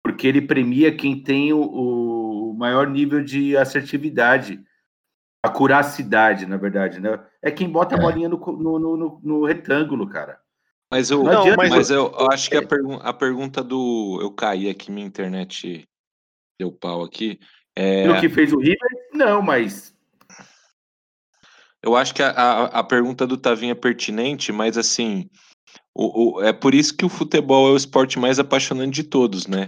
[0.03, 4.63] Porque ele premia quem tem o, o maior nível de assertividade,
[5.43, 7.19] a curacidade, na verdade, né?
[7.41, 8.01] É quem bota a É.
[8.01, 10.37] bolinha no, no, no- no retângulo, cara.
[10.95, 14.17] Mas eu, Não mas, mas eu, eu acho que a, pergun a pergunta do.
[14.21, 15.83] Eu caí aqui, minha internet
[16.57, 17.37] deu pau aqui.
[17.75, 18.77] É, No que fez o River,
[19.13, 19.93] não, mas
[21.83, 25.29] eu acho que a, a, a pergunta do Tavinho é pertinente, mas assim.
[25.93, 29.47] O, o- é por isso que o futebol é o esporte mais apaixonante de todos,
[29.47, 29.67] né?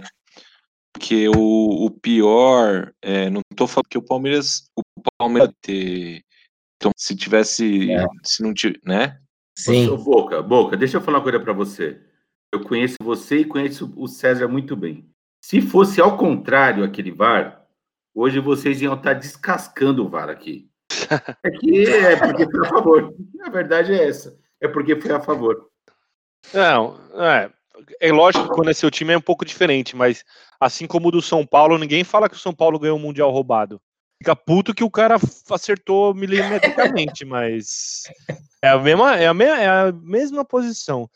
[0.94, 2.92] Porque o, o pior.
[3.02, 4.62] é, não tô falando que o Palmeiras.
[4.74, 4.82] O
[5.18, 6.22] Palmeiras ter.
[6.76, 7.90] então, se tivesse.
[7.92, 8.06] É.
[8.24, 8.80] Se não tivesse.
[8.86, 9.20] Né?
[9.58, 9.88] Sim.
[9.90, 12.00] Ô, Boca, Boca, deixa eu falar uma coisa pra você.
[12.52, 15.10] Eu conheço você e conheço o César muito bem.
[15.44, 17.66] Se fosse ao contrário aquele VAR,
[18.14, 20.70] hoje vocês iam estar descascando o VAR aqui.
[21.42, 23.14] É que é porque foi a favor.
[23.42, 24.38] A verdade é essa.
[24.60, 25.68] É porque foi a favor.
[26.52, 27.50] Não, é,
[28.00, 30.24] é lógico que quando é seu time é um pouco diferente, mas
[30.60, 33.30] assim como o do São Paulo, ninguém fala que o São Paulo ganhou o Mundial
[33.30, 33.80] roubado.
[34.22, 35.16] Fica puto que o cara
[35.50, 38.02] acertou milimetricamente, mas
[38.62, 41.08] é a mesma, é a, é a mesma posição.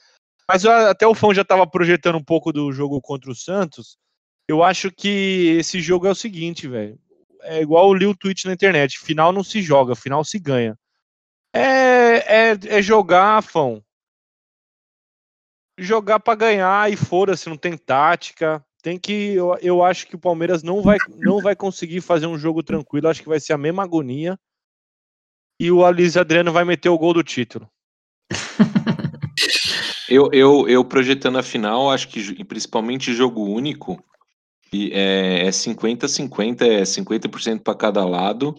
[0.49, 3.97] Mas até o fã já estava projetando um pouco do jogo contra o Santos.
[4.49, 6.99] Eu acho que esse jogo é o seguinte, velho.
[7.43, 10.77] É igual eu li o tweet na internet: final não se joga, final se ganha.
[11.55, 13.81] É, é, é jogar, fã
[15.79, 18.65] jogar para ganhar e fora-se, não tem tática.
[18.83, 19.35] Tem que.
[19.35, 23.09] Eu, eu acho que o Palmeiras não vai, não vai conseguir fazer um jogo tranquilo.
[23.09, 24.39] Acho que vai ser a mesma agonia.
[25.63, 27.71] E o Alice Adriano vai meter o gol do título.
[30.09, 33.99] Eu, eu, eu projetando a final, acho que principalmente jogo único,
[34.71, 38.55] é 50-50, é 50% para cada lado.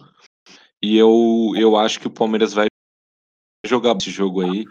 [0.82, 2.66] E eu, eu acho que o Palmeiras vai
[3.64, 4.64] jogar esse jogo aí,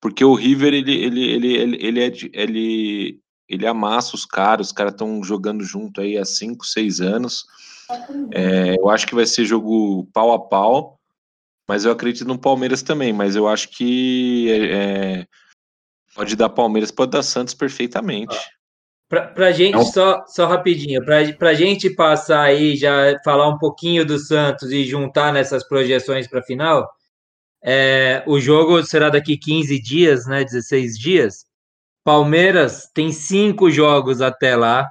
[0.00, 4.72] porque o River ele ele ele ele ele, é, ele, ele amassa os caras, os
[4.72, 7.46] caras estão jogando junto aí há 5, 6 anos.
[8.32, 10.97] É, eu acho que vai ser jogo pau a pau,
[11.68, 15.26] mas eu acredito no Palmeiras também, mas eu acho que é,
[16.14, 18.36] pode dar Palmeiras, pode dar Santos perfeitamente.
[19.08, 19.84] Para a gente, Não.
[19.84, 24.84] só, só rapidinho, para a gente passar aí, já falar um pouquinho do Santos e
[24.84, 26.86] juntar nessas projeções para a final,
[27.62, 30.44] é, o jogo será daqui 15 dias, né?
[30.44, 31.46] 16 dias.
[32.04, 34.86] Palmeiras tem cinco jogos até lá.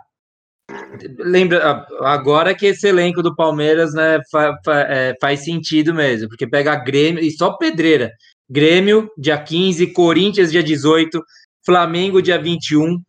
[1.19, 6.47] Lembra agora que esse elenco do Palmeiras né, fa, fa, é, faz sentido mesmo, porque
[6.47, 8.12] pega Grêmio e só pedreira.
[8.50, 11.21] Grêmio, dia 15, Corinthians, dia 18,
[11.65, 13.02] Flamengo, dia 21,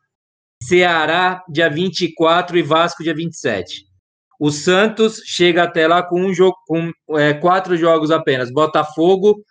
[0.63, 3.87] Ceará, dia 24 e Vasco, dia 27.
[4.41, 8.53] O Santos chega até lá com um jogo, com é, quatro jogos apenas.
[8.53, 9.43] Botafogo,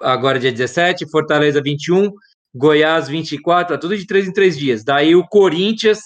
[0.00, 2.10] agora dia 17, Fortaleza 21,
[2.54, 4.84] Goiás 24, é tudo de três em três dias.
[4.84, 6.00] Daí o Corinthians,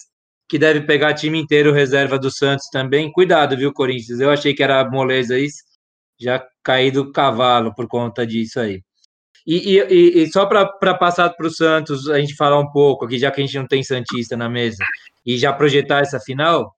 [0.49, 3.13] que deve pegar time inteiro reserva do Santos também.
[3.13, 4.21] Cuidado, viu, Corinthians?
[4.21, 5.63] Eu achei que era moleza isso.
[6.19, 8.83] Já caí do cavalo por conta disso aí.
[9.47, 13.19] E, e, e só para passar para o Santos, a gente falar um pouco aqui,
[13.19, 14.85] já que a gente não tem Santista na mesa,
[15.25, 16.75] e já projetar essa final,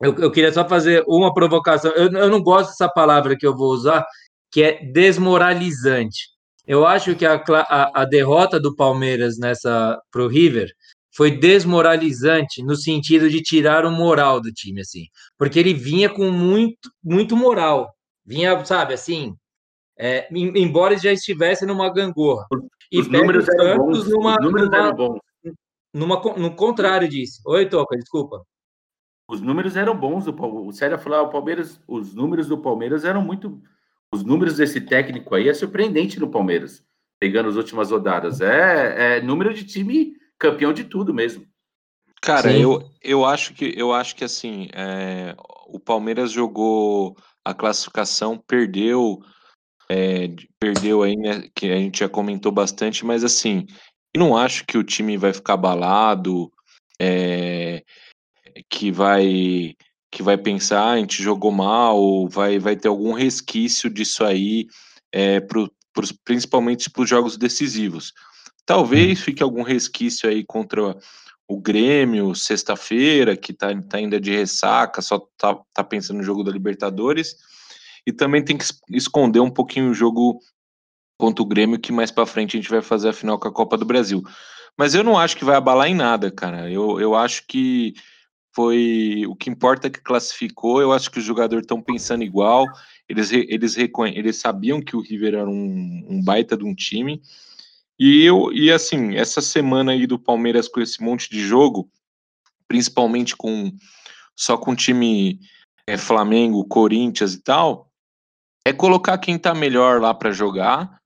[0.00, 1.90] eu, eu queria só fazer uma provocação.
[1.92, 4.04] Eu, eu não gosto dessa palavra que eu vou usar,
[4.50, 6.28] que é desmoralizante.
[6.66, 10.68] Eu acho que a, a, a derrota do Palmeiras nessa para o River
[11.16, 15.06] foi desmoralizante no sentido de tirar o moral do time, assim,
[15.38, 17.90] porque ele vinha com muito, muito moral,
[18.24, 19.34] vinha, sabe, assim,
[19.98, 22.46] é, embora já estivesse numa gangorra.
[22.92, 24.06] E os números eram bons.
[24.08, 25.20] Numa, os números numa, eram bons.
[25.92, 27.40] Numa, no contrário disso.
[27.46, 28.44] Oi, Toca, desculpa.
[29.26, 30.26] Os números eram bons.
[30.28, 33.58] O Célio falou, o Palmeiras, os números do Palmeiras eram muito.
[34.12, 36.84] Os números desse técnico aí é surpreendente no Palmeiras,
[37.18, 38.42] pegando as últimas rodadas.
[38.42, 41.46] É, é número de time campeão de tudo mesmo.
[42.20, 45.34] Cara, eu, eu acho que eu acho que assim, é,
[45.66, 49.22] o Palmeiras jogou a classificação, perdeu
[49.88, 53.66] é, perdeu aí, né, que a gente já comentou bastante, mas assim,
[54.12, 56.50] eu não acho que o time vai ficar abalado,
[57.00, 57.84] é,
[58.68, 59.74] que vai
[60.10, 64.66] que vai pensar, ah, a gente jogou mal, vai, vai ter algum resquício disso aí,
[65.12, 68.14] é, pro, pro, principalmente para os jogos decisivos.
[68.66, 70.98] Talvez fique algum resquício aí contra
[71.48, 76.42] o Grêmio, sexta-feira, que tá, tá ainda de ressaca, só tá, tá pensando no jogo
[76.42, 77.36] da Libertadores,
[78.04, 80.40] e também tem que esconder um pouquinho o jogo
[81.16, 83.52] contra o Grêmio, que mais para frente a gente vai fazer a final com a
[83.52, 84.22] Copa do Brasil.
[84.76, 86.70] Mas eu não acho que vai abalar em nada, cara.
[86.70, 87.94] Eu, eu acho que
[88.54, 90.80] foi o que importa é que classificou.
[90.80, 92.66] Eu acho que os jogadores estão pensando igual.
[93.08, 97.22] Eles, eles, eles sabiam que o River era um, um baita de um time.
[97.98, 101.90] E eu e assim, essa semana aí do Palmeiras com esse monte de jogo,
[102.68, 103.72] principalmente com
[104.34, 105.40] só com time
[105.86, 107.90] é, Flamengo, Corinthians e tal,
[108.66, 110.98] é colocar quem tá melhor lá para jogar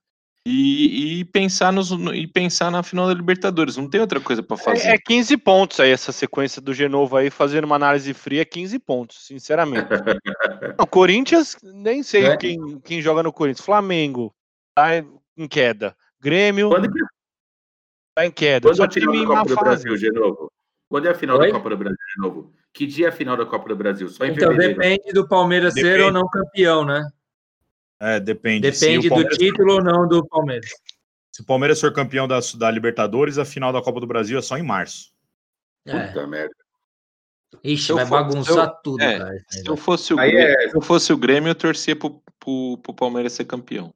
[0.47, 3.77] e, e, pensar nos, e pensar na final da Libertadores.
[3.77, 4.89] Não tem outra coisa para fazer.
[4.89, 8.79] É, é 15 pontos aí, essa sequência do Genovo aí, fazendo uma análise fria, 15
[8.79, 9.87] pontos, sinceramente.
[10.81, 12.37] o Corinthians, nem sei é.
[12.37, 13.65] quem, quem joga no Corinthians.
[13.65, 14.35] Flamengo,
[14.75, 14.97] tá
[15.37, 15.95] em queda.
[16.21, 16.99] Grêmio, Quando que...
[18.15, 18.69] tá em queda.
[18.69, 19.57] Quando Só é a final da Copa do.
[19.57, 20.53] Brasil, de novo?
[20.89, 21.47] Quando é a final Oi?
[21.47, 22.53] da Copa do Brasil de novo?
[22.73, 24.09] Que dia é a final da Copa do Brasil?
[24.09, 24.81] Só em então fevereiro.
[24.81, 25.95] depende do Palmeiras depende.
[25.95, 27.09] ser ou não campeão, né?
[28.01, 28.71] É, depende.
[28.71, 30.71] Depende do título ou não do Palmeiras.
[31.33, 34.43] Se o Palmeiras for campeão da, da Libertadores, a final da Copa do Brasil é
[34.43, 35.13] só em março.
[35.87, 36.09] É.
[36.09, 36.55] Puta merda.
[37.65, 39.45] Ixi, vai bagunçar eu, tudo, é, cara.
[39.49, 40.69] Se eu, fosse o Grêmio, é...
[40.69, 43.93] se eu fosse o Grêmio, eu torcia pro, pro, pro Palmeiras ser campeão.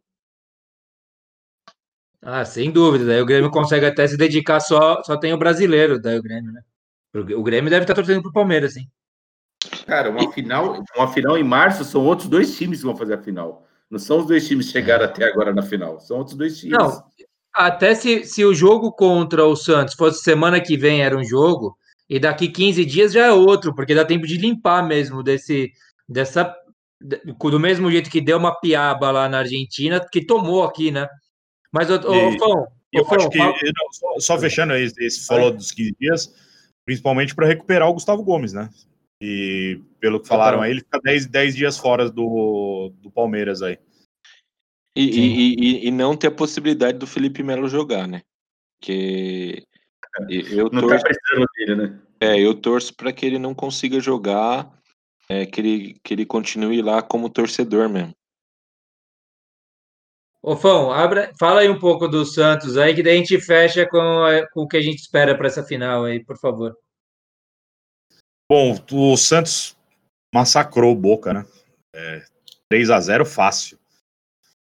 [2.24, 3.04] Ah, sem dúvida.
[3.04, 6.52] Daí o Grêmio consegue até se dedicar só, só tem o brasileiro, daí o Grêmio,
[6.52, 6.62] né?
[7.36, 8.88] O Grêmio deve estar torcendo pro Palmeiras, sim.
[9.86, 13.22] Cara, uma final, uma final em março são outros dois times que vão fazer a
[13.22, 13.66] final.
[13.90, 16.76] Não são os dois times que chegaram até agora na final, são outros dois times.
[16.76, 17.04] Não,
[17.52, 21.76] até se, se o jogo contra o Santos fosse semana que vem era um jogo,
[22.08, 25.70] e daqui 15 dias já é outro, porque dá tempo de limpar mesmo desse,
[26.08, 26.54] dessa,
[27.00, 31.06] do mesmo jeito que deu uma piaba lá na Argentina, que tomou aqui, né?
[31.74, 35.72] Mas, ô, ô Fão, eu acho que, não, só, só, fechando, esse, esse falou dos
[35.72, 36.32] 15 dias,
[36.86, 38.70] principalmente para recuperar o Gustavo Gomes, né?
[39.20, 43.76] E pelo que falaram aí, ele fica 10, 10 dias fora do, do Palmeiras aí.
[44.96, 48.22] E, e, e, e, não ter a possibilidade do Felipe Melo jogar, né?
[48.80, 49.64] Que
[50.28, 52.00] eu não tá torço, tá precisando dele, né?
[52.20, 54.70] É, eu torço para que ele não consiga jogar,
[55.28, 58.14] é, que, ele, que ele continue lá como torcedor mesmo.
[60.46, 60.90] Ô, Fão,
[61.40, 63.98] fala aí um pouco do Santos aí, que daí a gente fecha com,
[64.52, 66.76] com o que a gente espera para essa final aí, por favor.
[68.46, 69.74] Bom, o Santos
[70.34, 71.46] massacrou o Boca, né?
[71.94, 72.22] É,
[72.68, 73.78] 3 a 0 fácil.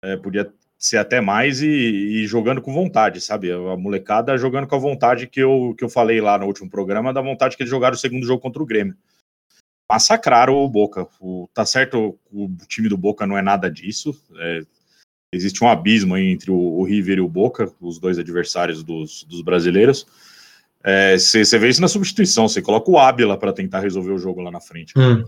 [0.05, 3.51] É, podia ser até mais e, e, jogando com vontade, sabe?
[3.51, 7.11] A molecada jogando com a vontade que eu, que eu falei lá no último programa,
[7.11, 8.95] da vontade que eles jogaram o segundo jogo contra o Grêmio.
[9.91, 11.09] Massacraram o Boca.
[11.19, 14.15] O, tá certo, o time do Boca não é nada disso.
[14.37, 14.61] É,
[15.35, 19.43] existe um abismo entre o, o, River e o Boca, os dois adversários dos, dos
[19.43, 20.07] brasileiros.
[21.19, 24.43] Você é, vê isso na substituição, você coloca o Ábila para tentar resolver o jogo
[24.43, 24.93] lá na frente.
[24.97, 25.25] Hum.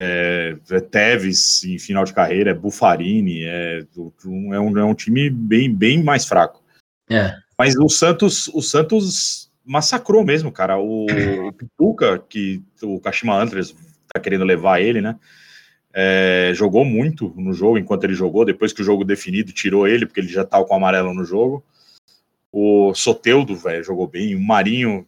[0.00, 3.86] É, é Teves em final de carreira, é Bufarini, é,
[4.26, 6.62] um, é, um, é um time bem, bem mais fraco.
[7.08, 7.36] É.
[7.58, 10.78] Mas o Santos, o Santos massacrou mesmo, cara.
[10.78, 13.74] O, o Pituca, que o Kashima Antlers
[14.12, 15.16] tá querendo levar ele, né?
[15.96, 20.04] É, jogou muito no jogo enquanto ele jogou, depois que o jogo definido tirou ele,
[20.04, 21.64] porque ele já tava com o amarelo no jogo.
[22.50, 24.34] O Soteudo, velho, jogou bem.
[24.34, 25.06] O Marinho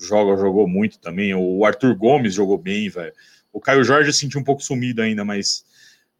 [0.00, 1.34] joga, jogou muito também.
[1.34, 3.12] O Arthur Gomes jogou bem, velho.
[3.52, 5.64] O Caio Jorge sentiu um pouco sumido ainda, mas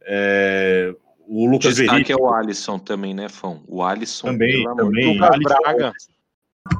[0.02, 0.94] é,
[1.26, 2.18] o Lucas Veríssimo...
[2.18, 3.62] é o Alisson também, né, Fão?
[3.66, 5.14] O Alisson também, também.
[5.14, 5.92] Lucas Alisson, Braga.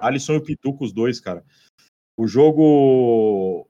[0.01, 1.43] Alisson e o Pituco, os dois, cara.
[2.17, 3.66] O jogo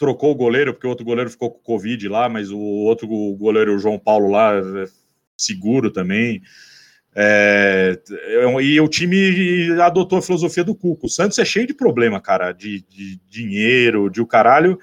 [0.00, 3.76] trocou o goleiro, porque o outro goleiro ficou com Covid lá, mas o outro goleiro,
[3.76, 4.86] o João Paulo lá, é
[5.36, 6.40] seguro também.
[7.14, 8.00] É,
[8.62, 11.06] e o time adotou a filosofia do Cuco.
[11.06, 14.78] O Santos é cheio de problema, cara, de, de dinheiro, de o caralho.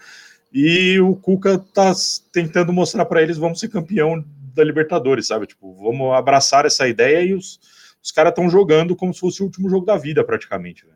[0.54, 1.92] E o Cuca tá
[2.32, 5.48] tentando mostrar para eles vamos ser campeão da Libertadores, sabe?
[5.48, 7.60] Tipo, vamos abraçar essa ideia e os,
[8.04, 10.86] os caras estão jogando como se fosse o último jogo da vida, praticamente.
[10.86, 10.94] Né?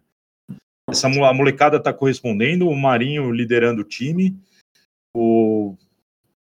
[0.91, 4.35] Essa a molecada tá correspondendo, o Marinho liderando o time.
[5.15, 5.75] O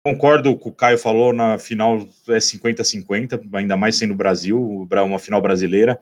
[0.06, 5.41] concordo com o Caio falou na final é 50-50, ainda mais sendo Brasil, uma final
[5.41, 6.00] brasileira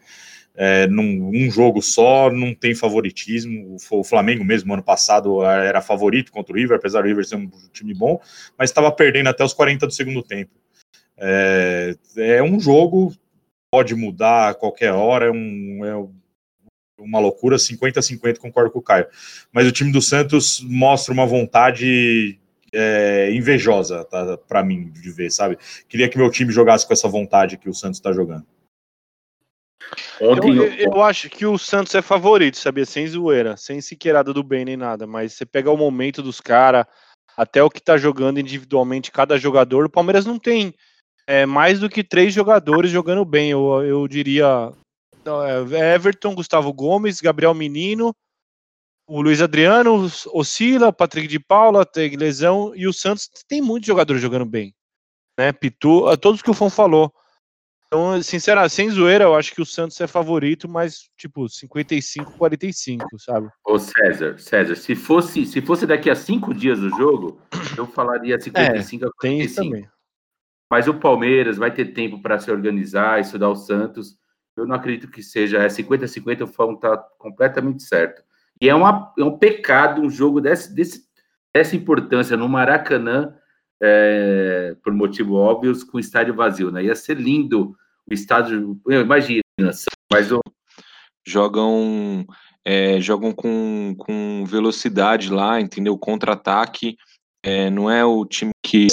[0.55, 3.77] é, num um jogo só, não tem favoritismo.
[3.91, 7.49] O, Flamengo mesmo, ano passado, era favorito contra o River, apesar do River ser um
[7.71, 8.19] time bom,
[8.57, 10.51] mas estava perdendo até os 40 do segundo tempo.
[11.17, 13.13] É, é um jogo,
[13.71, 15.95] pode mudar a qualquer hora, é, um, é
[17.01, 19.07] uma loucura, 50-50, concordo com o Caio.
[19.51, 22.39] Mas o time do Santos mostra uma vontade
[22.73, 25.57] é, invejosa tá, para mim de ver, sabe?
[25.89, 28.45] Queria que meu time jogasse com essa vontade que o Santos está jogando.
[30.21, 32.85] Ontem eu, eu, eu, acho que o Santos é favorito, sabia?
[32.85, 35.05] Sem zoeira, sem sequerada do bem nem nada.
[35.05, 36.85] Mas você pega o momento dos caras,
[37.35, 39.85] até o que tá jogando individualmente cada jogador.
[39.85, 40.73] O Palmeiras não tem
[41.27, 43.49] é, mais do que três jogadores jogando bem.
[43.49, 44.71] Eu, eu diria
[45.25, 48.15] é, Everton, Gustavo Gomes, Gabriel Menino,
[49.07, 54.21] o Luiz Adriano, oscila, Patrick de Paula, tem lesão, e o Santos tem muitos jogadores
[54.21, 54.73] jogando bem.
[55.37, 55.51] Né?
[55.51, 57.13] Pitu, todos que o Fon falou.
[57.87, 63.19] Então, sinceramente, sem zoeira, eu acho que o Santos é favorito, mas tipo 55 45,
[63.19, 63.49] sabe?
[63.65, 67.37] Ô César, César, se fosse, se fosse daqui a cinco dias do jogo,
[67.77, 69.11] eu falaria 55 é, a 45.
[69.19, 69.89] Tem isso também.
[70.71, 74.17] Mas o Palmeiras vai ter tempo para se organizar, estudar o Santos.
[74.55, 78.23] Eu não acredito que seja é 50 50, o Fão tá completamente certo.
[78.59, 81.03] E é, uma, é um pecado um jogo desse, desse,
[81.53, 83.33] dessa importância no Maracanã,
[83.81, 86.83] é, por motivo óbvios, com estádio vazio, né?
[86.83, 87.75] Ia ser lindo
[88.07, 89.41] o estádio, imagina,
[90.11, 90.39] mas o...
[91.25, 92.25] jogam
[92.63, 95.97] é, jogam com, com velocidade lá, entendeu?
[95.97, 96.95] Contra-ataque,
[97.43, 98.87] é, não é o time que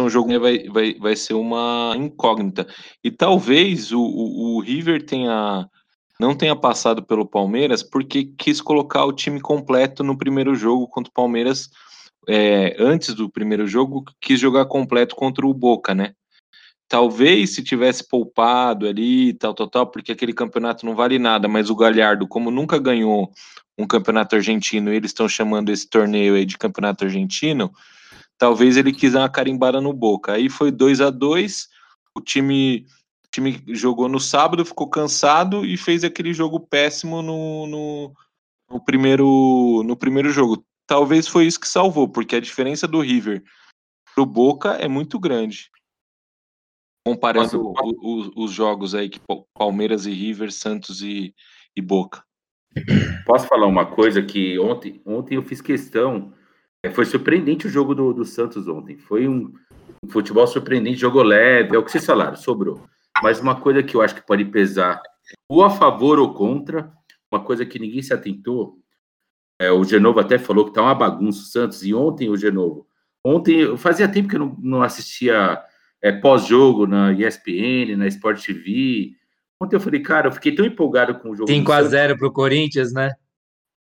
[0.00, 2.66] um jogo vai, vai, vai ser uma incógnita.
[3.04, 5.68] E talvez o, o, o, River tenha
[6.18, 11.10] não tenha passado pelo Palmeiras porque quis colocar o time completo no primeiro jogo contra
[11.10, 11.68] o Palmeiras.
[12.28, 16.14] É, antes do primeiro jogo, quis jogar completo contra o Boca, né?
[16.88, 21.68] Talvez se tivesse poupado ali, tal, tal, tal, porque aquele campeonato não vale nada, mas
[21.68, 23.32] o Galhardo, como nunca ganhou
[23.76, 27.72] um campeonato argentino, eles estão chamando esse torneio aí de campeonato argentino,
[28.42, 30.32] talvez ele quis dar uma carimbada no Boca.
[30.32, 31.68] Aí foi 2 a 2
[32.12, 32.84] o time,
[33.24, 38.12] o time jogou no sábado, ficou cansado e fez aquele jogo péssimo no, no,
[38.68, 40.66] no primeiro, no primeiro jogo.
[40.88, 43.44] Talvez foi isso que salvou, porque a diferença do River
[44.12, 45.70] pro Boca é muito grande.
[47.06, 51.32] Comparando Posso- o- o- os jogos aí, que Pa- Palmeiras e River, Santos e,
[51.76, 52.24] e Boca.
[53.24, 56.34] Posso falar uma coisa que ontem, ontem eu fiz questão.
[56.82, 58.98] É, Foi surpreendente o jogo do, do Santos ontem.
[58.98, 59.52] Foi um,
[60.02, 62.82] um futebol surpreendente, jogou leve, é o que vocês falaram, sobrou.
[63.22, 65.00] Mas uma coisa que eu acho que pode pesar,
[65.48, 66.92] ou a favor ou contra,
[67.30, 68.78] uma coisa que ninguém se atentou,
[69.60, 72.86] é, o Genovo até falou que tá uma bagunça o Santos, e ontem o Genovo.
[73.24, 75.62] Ontem, eu fazia tempo que eu não, não assistia
[76.02, 79.12] é, pós-jogo na ESPN, na Sport TV.
[79.62, 81.46] Ontem eu falei, cara, eu fiquei tão empolgado com o jogo.
[81.46, 81.92] do Santos.
[81.92, 83.12] 5x0 pro Corinthians, né?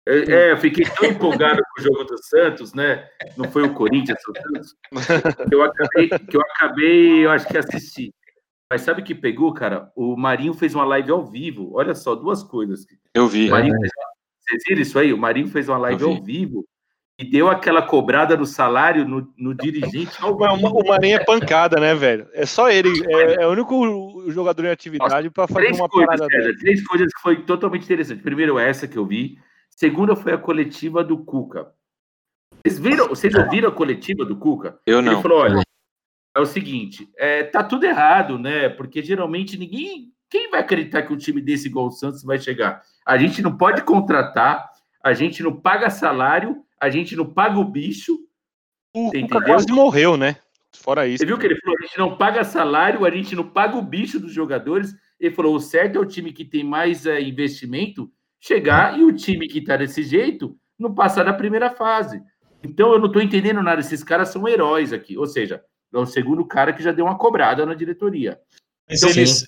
[0.07, 3.07] É, é, eu fiquei tão empolgado com o jogo do Santos, né?
[3.37, 4.75] Não foi o Corinthians, o Santos.
[5.49, 8.13] Que eu acabei, que eu acabei, eu acho que assisti.
[8.71, 9.91] Mas sabe o que pegou, cara?
[9.97, 11.71] O Marinho fez uma live ao vivo.
[11.75, 12.85] Olha só, duas coisas.
[13.15, 13.49] Eu vi.
[13.49, 14.07] Marinho fez uma-
[14.41, 15.13] Vocês viram isso aí?
[15.13, 16.65] O Marinho fez uma live ao vivo
[17.19, 20.69] e deu aquela cobrada no salário no, no dirigente ao Mas vivo.
[20.77, 22.27] O o Marinho é pancada, né, velho?
[22.35, 22.91] É só ele.
[23.09, 26.59] É, é o único jogador em atividade pra fazer Três uma coisas, parada dessa.
[26.59, 28.23] três coisas que foi totalmente interessante.
[28.23, 29.39] Primeiro, essa que eu vi.
[29.77, 31.73] Segunda foi a coletiva do Cuca.
[32.65, 33.09] Vocês viram?
[33.09, 34.79] Vocês ouviram a coletiva do Cuca?
[34.87, 35.21] Eu Ele não.
[35.21, 35.63] falou: olha,
[36.37, 38.69] é o seguinte, é, tá tudo errado, né?
[38.69, 40.13] Porque geralmente ninguém.
[40.31, 42.83] Quem vai acreditar que um time desse igual o Santos vai chegar?
[43.07, 44.69] A gente não pode contratar,
[45.03, 48.15] a gente não paga salário, a gente não paga o bicho.
[48.95, 49.43] O Cuca entendeu?
[49.43, 50.37] quase morreu, né?
[50.73, 51.19] Fora isso.
[51.19, 51.77] Você viu que ele falou?
[51.79, 54.95] A gente não paga salário, a gente não paga o bicho dos jogadores.
[55.19, 58.11] Ele falou: o certo é o time que tem mais é, investimento
[58.45, 62.23] chegar e o time que tá desse jeito não passar da primeira fase.
[62.63, 63.81] Então eu não tô entendendo nada.
[63.81, 65.17] Esses caras são heróis aqui.
[65.17, 68.39] Ou seja, é o segundo cara que já deu uma cobrada na diretoria.
[68.89, 69.47] Mas Então, eles,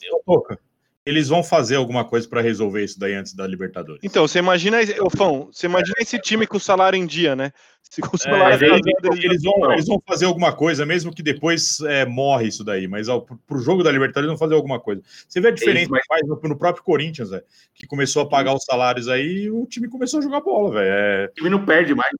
[1.06, 4.00] eles vão fazer alguma coisa para resolver isso daí antes da Libertadores.
[4.02, 7.52] Então, você imagina, ô Fão, você imagina esse time com o salário em dia, né?
[7.80, 8.82] Se com o É, salário atrasado,
[9.12, 12.88] eles- eles, vão, eles vão fazer alguma coisa, mesmo que depois é, morre isso daí.
[12.88, 15.00] Mas pro, pro jogo da Libertadores eles vão fazer alguma coisa.
[15.28, 18.28] Você vê a diferença mas- que faz no, no próprio Corinthians, velho, que começou a
[18.28, 20.88] pagar os salários aí e o time começou a jogar bola, velho.
[20.90, 22.12] É, O time não perde mais.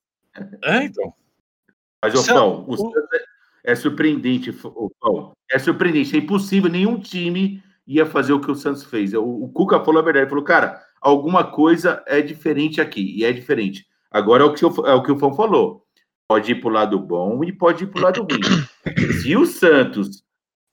[0.62, 1.12] é, então.
[2.01, 2.93] Mas, ô, Pão, o o-
[3.64, 5.32] é, é surpreendente, ô, Pão.
[5.51, 6.14] É surpreendente.
[6.14, 9.12] É impossível, nenhum time ia fazer o que o Santos fez.
[9.14, 10.24] O, o Cuca falou a verdade.
[10.24, 13.16] Ele falou, cara, alguma coisa é diferente aqui.
[13.18, 13.87] E é diferente.
[14.11, 15.84] Agora é o que, o- é o, que o Fão falou.
[16.28, 19.12] Pode ir para o lado bom e pode ir para o lado ruim.
[19.22, 20.22] Se o Santos,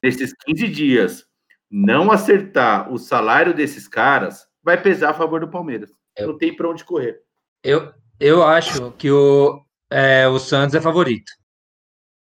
[0.02, 1.26] nesses 15 dias,
[1.70, 5.92] não acertar o salário desses caras, vai pesar a favor do Palmeiras.
[6.18, 7.20] Eu- Não tem para onde correr.
[7.64, 9.62] Eu, eu acho que o,
[9.92, 11.32] é, o Santos é favorito.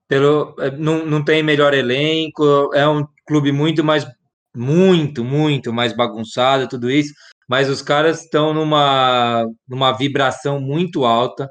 [0.09, 4.07] Pelo, é, não, não tem melhor elenco, é um clube muito mais,
[4.55, 7.13] muito, muito mais bagunçado, tudo isso,
[7.49, 11.51] mas os caras estão numa, numa vibração muito alta.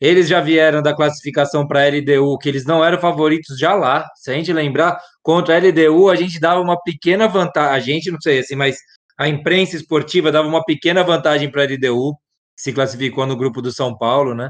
[0.00, 4.06] Eles já vieram da classificação para a LDU, que eles não eram favoritos já lá.
[4.16, 7.76] Se a gente lembrar, contra a LDU, a gente dava uma pequena vantagem.
[7.76, 8.78] A gente, não sei assim, mas
[9.18, 12.14] a imprensa esportiva dava uma pequena vantagem para a LDU,
[12.56, 14.48] que se classificou no grupo do São Paulo, né?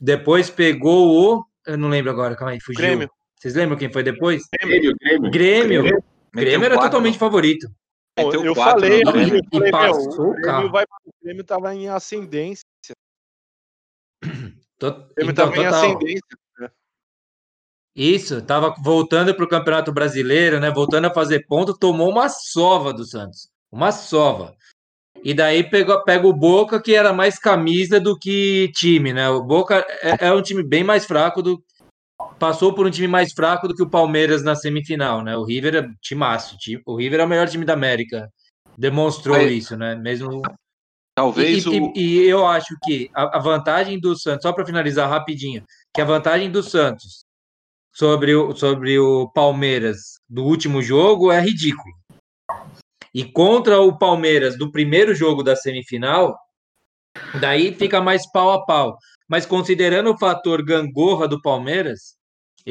[0.00, 1.44] Depois pegou o.
[1.66, 2.80] Eu não lembro agora, calma aí, fugiu.
[2.80, 3.10] Grêmio.
[3.36, 4.42] Vocês lembram quem foi depois?
[4.62, 5.30] Grêmio, Grêmio.
[5.30, 5.82] Grêmio.
[5.82, 7.68] Meteu Grêmio era quatro, totalmente favorito.
[8.16, 11.44] meteu eu quatro falei, no eu falei, E meu, passou o Grêmio, vai, o Grêmio
[11.44, 12.64] tava em ascendência.
[14.24, 14.30] O
[14.80, 15.72] Grêmio então, tava em total.
[15.72, 16.38] ascendência.
[17.96, 20.70] Isso, tava voltando para o Campeonato Brasileiro, né?
[20.70, 23.48] Voltando a fazer ponto, tomou uma sova do Santos.
[23.72, 24.54] Uma sova.
[25.24, 29.28] E daí pegou, pega o Boca, que era mais camisa do que time, né?
[29.28, 31.60] O Boca é, é um time bem mais fraco do.
[32.38, 35.36] Passou por um time mais fraco do que o Palmeiras na semifinal, né?
[35.36, 36.56] O River é timaço.
[36.86, 38.30] O River é o melhor time da América.
[38.76, 39.96] Demonstrou Mas- isso, né?
[39.96, 40.42] Mesmo.
[41.16, 41.92] Talvez e, e- o.
[41.96, 46.04] e eu acho que a, a vantagem do Santos, só para finalizar rapidinho, que a
[46.04, 47.24] vantagem do Santos
[47.92, 51.92] sobre o, sobre o Palmeiras do último jogo é ridículo.
[53.12, 56.38] E contra o Palmeiras do primeiro jogo da semifinal,
[57.40, 58.96] daí fica mais pau a pau.
[59.28, 62.17] Mas considerando o fator gangorra do Palmeiras,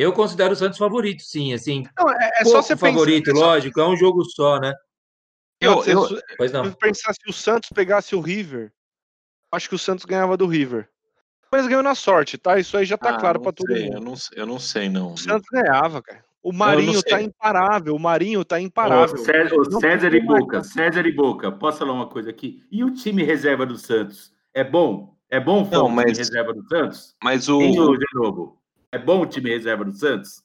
[0.02, 1.54] eu considero o Santos favorito, sim.
[1.54, 3.39] Assim, Não, é, é pouco só você favorito, pensar.
[3.45, 4.74] lógico, é um jogo só, né?
[5.60, 6.66] Eu- eu- se- Pois não.
[6.66, 8.72] se pensar se o Santos pegasse o River,
[9.52, 10.88] acho que o Santos ganhava do River.
[11.52, 12.60] Mas ganhou na sorte, tá?
[12.60, 13.93] Isso aí já tá Ah, claro pra todo mundo.
[13.93, 15.14] Eu não, sei- eu não sei, não.
[15.14, 16.24] O Santos ganhava, cara.
[16.43, 17.95] O Marinho tá imparável.
[17.95, 19.18] O Marinho tá Ô, imparável.
[19.18, 20.64] César, Não César e Boca.
[20.64, 22.64] César e Boca, posso falar uma coisa aqui?
[22.72, 24.32] E o time reserva do Santos?
[24.54, 25.18] É bom?
[25.30, 27.16] É bom o time reserva do Santos?
[27.24, 27.60] Mas o.
[27.60, 28.57] De novo?
[28.98, 30.41] É bom o time reserva do Santos?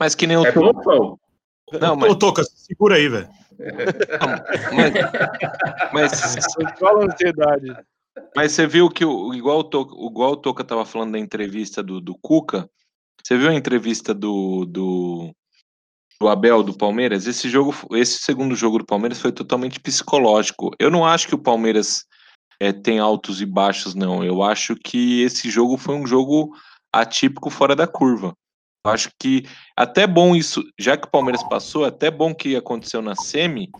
[0.00, 0.46] Mas que nem o.
[0.46, 1.20] É bom, Fão?
[1.78, 2.10] Não, mas.
[2.10, 3.28] Ô, Toca, segura aí, velho.
[5.92, 7.76] Mas, mas, Controla a ansiedade.
[8.34, 11.82] mas você viu que, o, igual, o Toca, igual o Toca tava falando da entrevista
[11.82, 12.66] do, do Cuca,
[13.22, 15.30] você viu a entrevista do, do,
[16.18, 20.70] do Abel do Palmeiras, esse jogo, esse segundo jogo do Palmeiras foi totalmente psicológico.
[20.78, 22.06] Eu não acho que o Palmeiras
[22.58, 24.24] é, tem altos e baixos, não.
[24.24, 26.56] Eu acho que esse jogo foi um jogo
[26.92, 28.34] atípico fora da curva.
[28.84, 29.44] Eu acho que
[29.76, 33.70] até bom isso, já que o Palmeiras passou, até bom que aconteceu na semi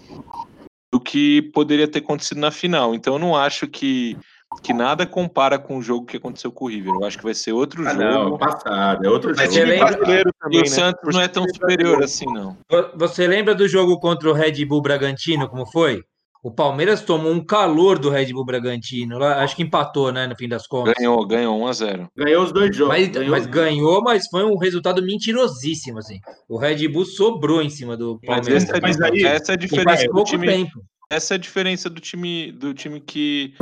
[0.92, 2.94] do que poderia ter acontecido na final.
[2.94, 4.16] Então eu não acho que
[4.62, 6.92] que nada compara com o jogo que aconteceu com o River.
[6.92, 8.04] Eu acho que vai ser outro ah, jogo.
[8.04, 9.66] Não, passado, é outro Mas jogo.
[9.66, 9.96] Lembra...
[9.96, 10.66] Também, e o né?
[10.66, 12.56] Santos não é tão superior assim, não.
[12.96, 16.04] Você lembra do jogo contra o Red Bull Bragantino, como foi?
[16.42, 19.16] O Palmeiras tomou um calor do Red Bull Bragantino.
[19.16, 20.26] Lá, acho que empatou, né?
[20.26, 20.92] No fim das contas.
[20.98, 22.96] Ganhou, ganhou 1 a 0 Ganhou os dois jogos.
[22.96, 26.18] Mas ganhou, mas, ganhou, mas foi um resultado mentirosíssimo, assim.
[26.48, 28.66] O Red Bull sobrou em cima do Palmeiras.
[28.68, 30.46] Mas, mas aí, essa é a diferença do time.
[30.48, 30.84] Tempo.
[31.08, 33.54] Essa é a diferença do time do time que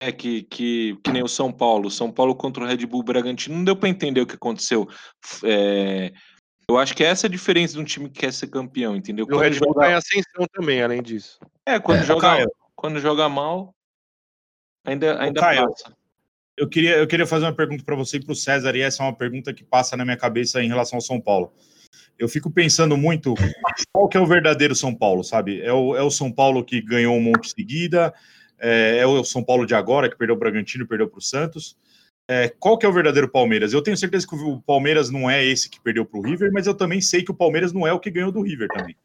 [0.00, 1.90] é que, que, que nem o São Paulo.
[1.90, 4.88] São Paulo contra o Red Bull Bragantino não deu para entender o que aconteceu.
[5.44, 6.12] É,
[6.68, 9.26] eu acho que essa é a diferença de um time que quer ser campeão, entendeu?
[9.28, 9.86] E o Red Bull joga...
[9.86, 11.38] ganha ascensão também, além disso.
[11.64, 13.74] É, quando, é, joga, quando joga mal,
[14.84, 15.96] ainda, ainda Caio, passa.
[16.56, 19.02] Eu queria, eu queria fazer uma pergunta para você e para o César, e essa
[19.02, 21.52] é uma pergunta que passa na minha cabeça em relação ao São Paulo.
[22.18, 23.34] Eu fico pensando muito
[23.92, 25.60] qual que é o verdadeiro São Paulo, sabe?
[25.60, 28.12] É o, é o São Paulo que ganhou um monte seguida,
[28.58, 31.22] é, é o São Paulo de agora, que perdeu o Bragantino e perdeu para o
[31.22, 31.76] Santos.
[32.28, 33.72] É, qual que é o verdadeiro Palmeiras?
[33.72, 36.66] Eu tenho certeza que o Palmeiras não é esse que perdeu para o River, mas
[36.66, 38.96] eu também sei que o Palmeiras não é o que ganhou do River também.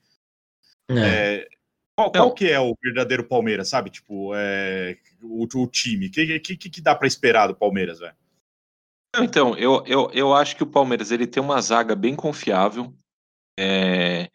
[0.89, 0.95] É.
[0.97, 1.47] é
[1.95, 3.91] qual, qual, que é o verdadeiro Palmeiras, sabe?
[3.91, 6.07] Tipo, é, o, o, time.
[6.07, 8.15] O que, que, que, dá para esperar do Palmeiras, velho?
[9.17, 12.93] Então, eu, eu, eu acho que o Palmeiras ele tem uma zaga bem confiável.
[13.59, 14.29] É,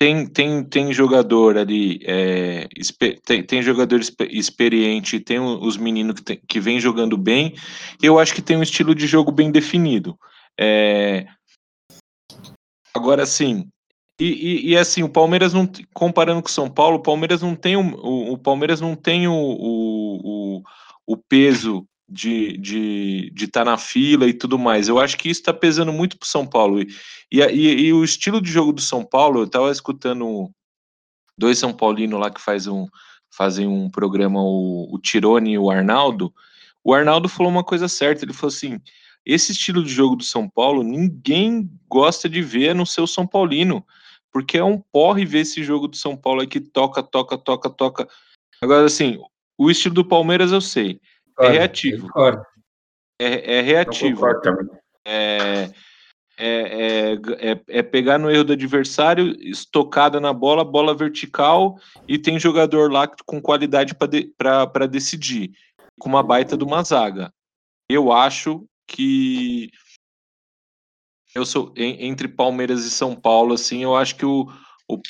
[0.00, 2.66] tem, tem, tem jogador ali, é,
[3.22, 7.54] tem, tem jogador experiente, tem os meninos que, que vem jogando bem.
[8.02, 10.18] Eu acho que tem um estilo de jogo bem definido.
[10.58, 11.26] É,
[12.94, 13.68] agora, sim,
[14.18, 17.54] e, e, e, assim, o Palmeiras não, comparando com o São Paulo, o Palmeiras não
[17.54, 20.62] tem o, o Palmeiras não tem o, o,
[21.06, 24.88] o peso de estar de, de tá na fila e tudo mais.
[24.88, 26.80] Eu acho que isso está pesando muito para o São Paulo.
[26.82, 26.88] E,
[27.30, 30.50] e, e, o estilo de jogo do São Paulo, eu estava escutando
[31.38, 32.86] dois São Paulinos lá que faz um,
[33.32, 36.34] fazem um programa, o, o Tirone e o Arnaldo.
[36.82, 38.80] O Arnaldo falou uma coisa certa, ele falou assim,
[39.24, 43.86] esse estilo de jogo do São Paulo, ninguém gosta de ver no seu São Paulino,
[44.32, 48.08] porque é um porre ver esse jogo do São Paulo que toca, toca, toca, toca.
[48.60, 49.18] Agora, assim,
[49.56, 51.00] o estilo do Palmeiras eu sei,
[51.40, 52.08] é reativo.
[53.20, 54.26] É, é reativo.
[55.06, 55.70] É,
[56.42, 61.78] é, é, é, pegar no erro do adversário, estocada na bola, bola vertical,
[62.08, 65.52] e tem jogador lá com qualidade para de, decidir,
[65.98, 67.30] com uma baita de uma zaga.
[67.90, 69.70] Eu acho que
[71.34, 74.50] eu sou entre Palmeiras e São Paulo, assim, eu acho que o,
[74.88, 75.00] o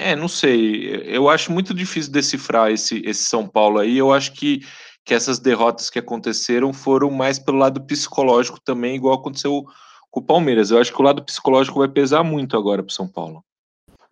[0.00, 3.98] é, não sei, eu acho muito difícil decifrar esse, esse São Paulo aí.
[3.98, 4.62] Eu acho que
[5.04, 9.64] que essas derrotas que aconteceram foram mais pelo lado psicológico também, igual aconteceu
[10.10, 10.70] com o Palmeiras.
[10.70, 13.44] Eu acho que o lado psicológico vai pesar muito agora para o São Paulo.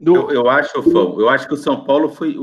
[0.01, 2.37] Eu, eu acho, Fão, eu acho que o São Paulo foi.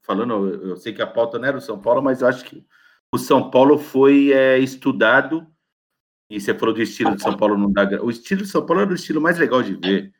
[0.00, 2.64] Falando, eu sei que a pauta não era o São Paulo, mas eu acho que
[3.12, 5.46] o São Paulo foi é, estudado.
[6.28, 7.84] E você falou do estilo de São Paulo não dá.
[8.02, 10.12] O estilo de São Paulo era o estilo mais legal de ver.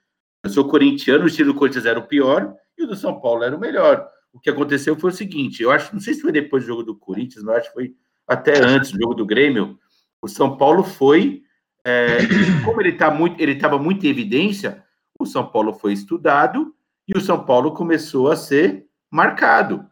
[0.45, 3.43] Eu sou corintiano, o estilo do Corinthians era o pior e o do São Paulo
[3.43, 6.33] era o melhor o que aconteceu foi o seguinte: eu acho, não sei se foi
[6.33, 7.95] depois do jogo do Corinthians, mas acho que foi
[8.26, 9.78] até antes do jogo do Grêmio.
[10.20, 11.43] O São Paulo foi,
[11.85, 12.18] é,
[12.64, 14.83] como ele tá muito, ele estava muito em evidência,
[15.18, 16.74] o São Paulo foi estudado
[17.07, 19.85] e o São Paulo começou a ser marcado,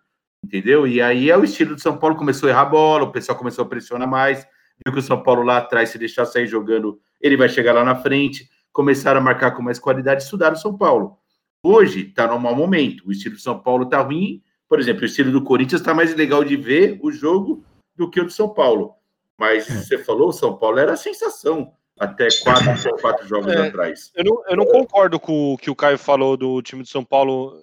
[0.43, 0.87] entendeu?
[0.87, 3.37] E aí é o estilo do São Paulo começou a errar a bola, o pessoal
[3.37, 4.47] começou a pressionar mais,
[4.85, 7.85] viu que o São Paulo lá atrás se deixar sair jogando, ele vai chegar lá
[7.85, 11.20] na frente, começaram a marcar com mais qualidade, estudaram o São Paulo.
[11.63, 13.07] Hoje está no mau momento.
[13.07, 14.43] O estilo do São Paulo está ruim.
[14.69, 18.21] Por exemplo, o estilo do Corinthians está mais legal de ver o jogo do que
[18.21, 18.95] o do São Paulo.
[19.39, 19.75] Mas é.
[19.75, 22.65] você falou, o São Paulo era a sensação até quatro,
[23.01, 24.11] quatro jogos é, atrás.
[24.15, 27.05] Eu não, eu não concordo com o que o Caio falou do time de São
[27.05, 27.61] Paulo.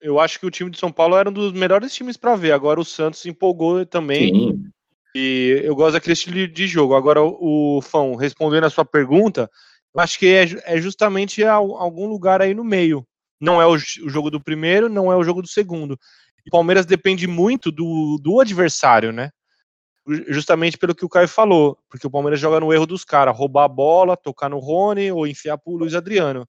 [0.00, 2.52] Eu acho que o time de São Paulo era um dos melhores times para ver.
[2.52, 4.32] Agora o Santos empolgou também.
[4.32, 4.64] Sim.
[5.14, 6.94] E eu gosto daquele estilo de jogo.
[6.94, 9.48] Agora, o Fão, respondendo a sua pergunta,
[9.94, 13.06] eu acho que é, é justamente algum lugar aí no meio
[13.44, 15.98] não é o, o jogo do primeiro, não é o jogo do segundo.
[16.44, 19.30] E o Palmeiras depende muito do, do adversário, né?
[20.28, 23.64] Justamente pelo que o Caio falou, porque o Palmeiras joga no erro dos caras, roubar
[23.64, 26.46] a bola, tocar no Rony ou enfiar pro Luiz Adriano.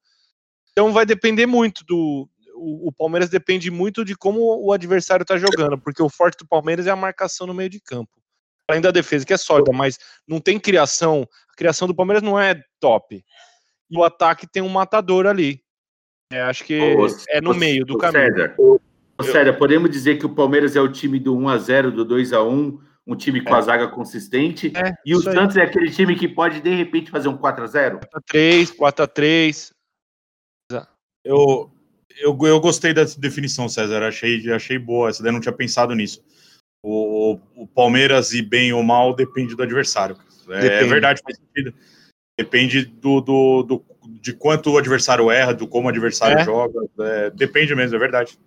[0.71, 2.29] Então vai depender muito do.
[2.57, 6.47] O, o Palmeiras depende muito de como o adversário tá jogando, porque o forte do
[6.47, 8.11] Palmeiras é a marcação no meio de campo.
[8.67, 11.27] Além da defesa, que é sólida, mas não tem criação.
[11.51, 13.23] A criação do Palmeiras não é top.
[13.89, 15.61] E o ataque tem um matador ali,
[16.32, 18.36] É, acho que ô, é no ô, meio do ô, caminho.
[18.36, 18.55] César,
[19.21, 23.41] César, podemos dizer que o Palmeiras é o time do 1x0, do 2x1, um time
[23.41, 23.57] com é.
[23.57, 24.73] a zaga consistente.
[24.76, 25.63] É, e o Santos aí.
[25.63, 28.01] é aquele time que pode, de repente, fazer um 4x0?
[28.34, 29.71] 4x3, 4x3.
[31.23, 31.71] Eu,
[32.19, 34.03] eu, eu gostei dessa definição, César.
[34.03, 35.09] Achei, achei boa.
[35.09, 36.23] Essa daí não tinha pensado nisso.
[36.84, 40.17] O, o Palmeiras, e bem ou mal, depende do adversário.
[40.49, 41.73] É, é verdade, faz sentido.
[42.38, 46.43] Depende do, do, do, de quanto o adversário erra, do como o adversário é.
[46.43, 46.79] joga.
[46.99, 48.37] É, depende mesmo, é verdade.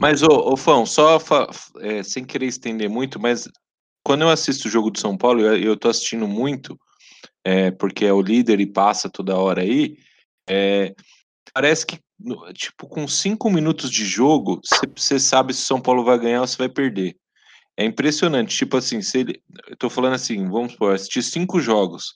[0.00, 1.18] Mas, ô, ô Fão, só
[1.80, 3.48] é, sem querer estender muito, mas
[4.04, 6.78] quando eu assisto o jogo do São Paulo, eu, eu tô assistindo muito,
[7.44, 9.96] é, porque é o líder e passa toda hora aí,
[10.48, 10.94] é,
[11.52, 11.98] parece que,
[12.52, 14.60] tipo, com cinco minutos de jogo,
[14.94, 17.16] você sabe se o São Paulo vai ganhar ou se vai perder.
[17.76, 22.12] É impressionante, tipo assim, se ele, eu tô falando assim, vamos supor, assistir cinco jogos,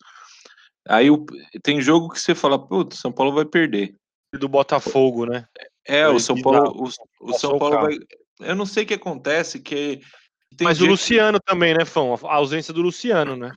[0.89, 1.25] aí o,
[1.63, 3.95] tem jogo que você fala, putz, São Paulo vai perder.
[4.39, 5.47] Do Botafogo, né?
[5.87, 7.97] É, o São Paulo, o, o São Paulo vai,
[8.41, 10.01] eu não sei o que acontece, que
[10.57, 12.15] tem Mas o Luciano também, né, Fão?
[12.25, 13.53] A ausência do Luciano, né?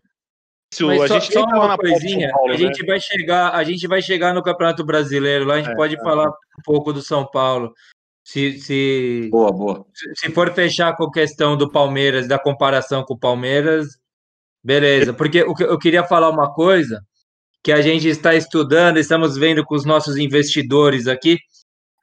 [0.74, 2.88] Se Mas a só, gente só uma coisinha, Paulo, a gente né?
[2.88, 6.00] vai chegar, a gente vai chegar no Campeonato Brasileiro, lá a gente é, pode é.
[6.00, 7.74] falar um pouco do São Paulo.
[8.24, 9.86] Se, se, boa, boa.
[10.16, 13.88] se for fechar com a questão do Palmeiras, da comparação com o Palmeiras,
[14.64, 15.14] beleza.
[15.14, 17.04] Porque eu queria falar uma coisa
[17.64, 21.38] que a gente está estudando, estamos vendo com os nossos investidores aqui,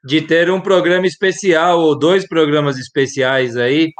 [0.05, 3.91] de ter um programa especial ou dois programas especiais aí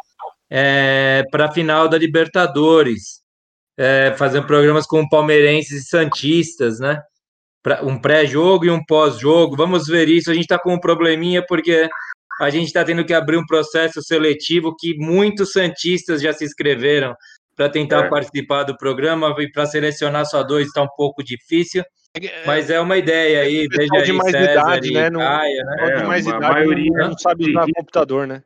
[0.51, 3.21] é, para a final da Libertadores,
[3.77, 7.01] é, fazendo programas com palmeirenses e santistas, né?
[7.63, 9.57] Pra, um pré-jogo e um pós-jogo.
[9.57, 10.31] Vamos ver isso.
[10.31, 11.89] A gente está com um probleminha porque
[12.41, 17.15] a gente está tendo que abrir um processo seletivo que muitos santistas já se inscreveram
[17.59, 18.09] para tentar é.
[18.09, 21.83] participar do programa e para selecionar só dois está um pouco difícil.
[22.15, 25.11] É, mas é uma ideia aí, veja aí, de mais César idade, né?
[25.11, 25.77] Não, Caia, né?
[25.81, 28.45] É, de mais idade, maioria não sabe usar computador, né?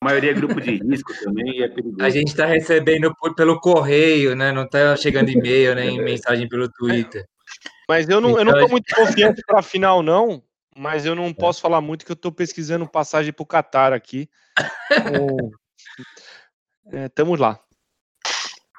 [0.00, 2.00] A maioria é grupo de risco também é perigoso.
[2.00, 4.52] A gente está recebendo por, pelo correio, né?
[4.52, 7.26] Não está chegando e-mail nem mensagem pelo Twitter.
[7.88, 10.40] Mas eu não, então, eu não tô muito confiante para a final, não.
[10.76, 14.30] Mas eu não posso falar muito que eu estou pesquisando passagem para o Qatar aqui.
[16.92, 17.60] Estamos é, lá.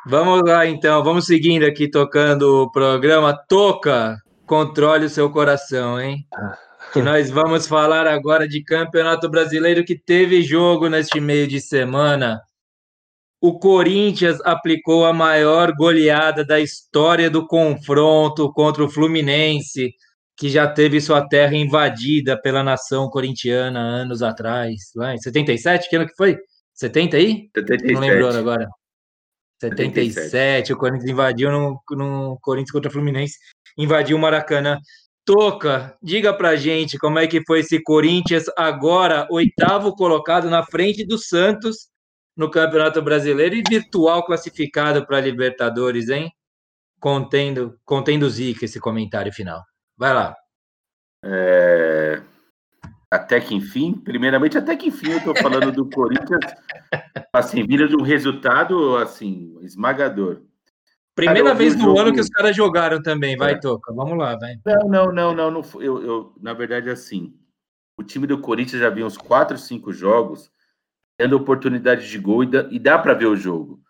[0.05, 1.03] Vamos lá, então.
[1.03, 3.37] Vamos seguindo aqui, tocando o programa.
[3.47, 6.25] Toca, controle o seu coração, hein?
[6.33, 6.57] Ah
[6.91, 12.41] que nós vamos falar agora de Campeonato Brasileiro que teve jogo neste meio de semana.
[13.39, 19.93] O Corinthians aplicou a maior goleada da história do confronto contra o Fluminense,
[20.35, 25.95] que já teve sua terra invadida pela nação corintiana anos atrás, lá em 77, que
[25.95, 26.37] ano que foi?
[26.73, 27.49] 70 aí?
[27.55, 27.93] 77.
[27.93, 28.67] Não lembrou agora.
[29.59, 30.73] 77, 77.
[30.73, 33.37] o Corinthians invadiu no, no Corinthians contra o Fluminense,
[33.77, 34.79] invadiu o Maracanã.
[35.25, 41.05] Toca, diga pra gente como é que foi esse Corinthians agora oitavo colocado na frente
[41.05, 41.89] do Santos
[42.35, 46.31] no Campeonato Brasileiro e virtual classificado para Libertadores, hein?
[46.99, 49.61] Contendo, contendo zica esse comentário final.
[49.97, 50.35] Vai lá.
[51.23, 52.21] É...
[53.11, 56.39] Até que enfim, primeiramente, até que enfim, eu tô falando do Corinthians,
[57.33, 60.41] assim, vindo de um resultado, assim, esmagador.
[61.15, 61.99] Primeira vez no jogo...
[61.99, 63.35] ano que os caras jogaram também.
[63.35, 63.59] Vai, é.
[63.59, 63.91] Toca.
[63.93, 64.55] Vamos lá, vai.
[64.65, 65.51] Não, não, não, não.
[65.51, 67.33] não eu, eu, na verdade, assim,
[67.97, 70.51] o time do Corinthians já vinha uns 4, 5 jogos
[71.17, 73.81] tendo oportunidade de gol e dá, e dá para ver o jogo.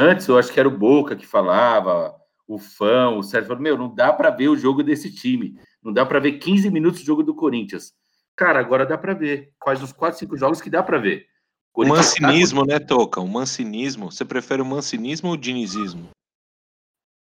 [0.00, 2.12] Antes, eu acho que era o Boca que falava,
[2.48, 5.56] o Fã, o Sérgio falou, meu, não dá para ver o jogo desse time.
[5.80, 7.92] Não dá para ver 15 minutos de jogo do Corinthians.
[8.36, 9.52] Cara, agora dá para ver.
[9.64, 11.26] Faz uns 4, 5 jogos que dá para ver.
[11.74, 12.74] O tá mancinismo, tá...
[12.74, 13.20] né, Toca?
[13.20, 14.10] O mancinismo.
[14.10, 16.10] Você prefere o mancinismo ou o dinizismo?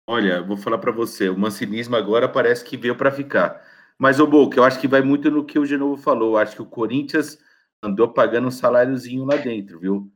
[0.09, 3.61] Olha, vou falar para você, o mancinismo agora parece que veio para ficar.
[3.99, 6.35] Mas, o Boca, eu acho que vai muito no que o Genovo falou.
[6.35, 7.39] Eu acho que o Corinthians
[7.83, 10.13] andou pagando um saláriozinho lá dentro, viu?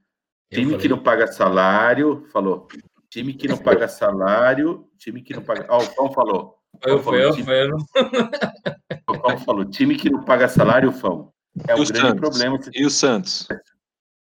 [0.52, 2.68] Time que não paga salário, falou.
[3.08, 5.66] Time que não paga salário, time que não paga.
[5.68, 6.59] Ó, oh, o Fão falou.
[6.82, 7.76] Foi, foi, eu, foi eu.
[9.08, 11.32] O Fão falou, time que não paga salário, Fão.
[11.66, 12.20] É um grande Santos?
[12.20, 12.58] problema.
[12.72, 13.48] E o Santos?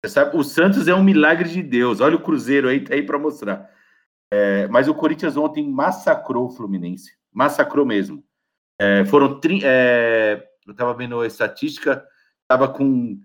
[0.04, 2.00] Você sabe, o Santos é um milagre de Deus.
[2.00, 3.68] Olha o Cruzeiro aí, tá aí para mostrar.
[4.32, 8.24] É, mas o Corinthians ontem massacrou o Fluminense, massacrou mesmo.
[8.78, 12.04] É, foram é, eu estava vendo a estatística,
[12.42, 13.18] estava com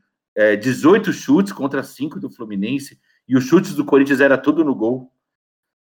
[0.61, 4.75] 18 é, chutes contra 5 do Fluminense e os chutes do Corinthians era tudo no
[4.75, 5.11] gol.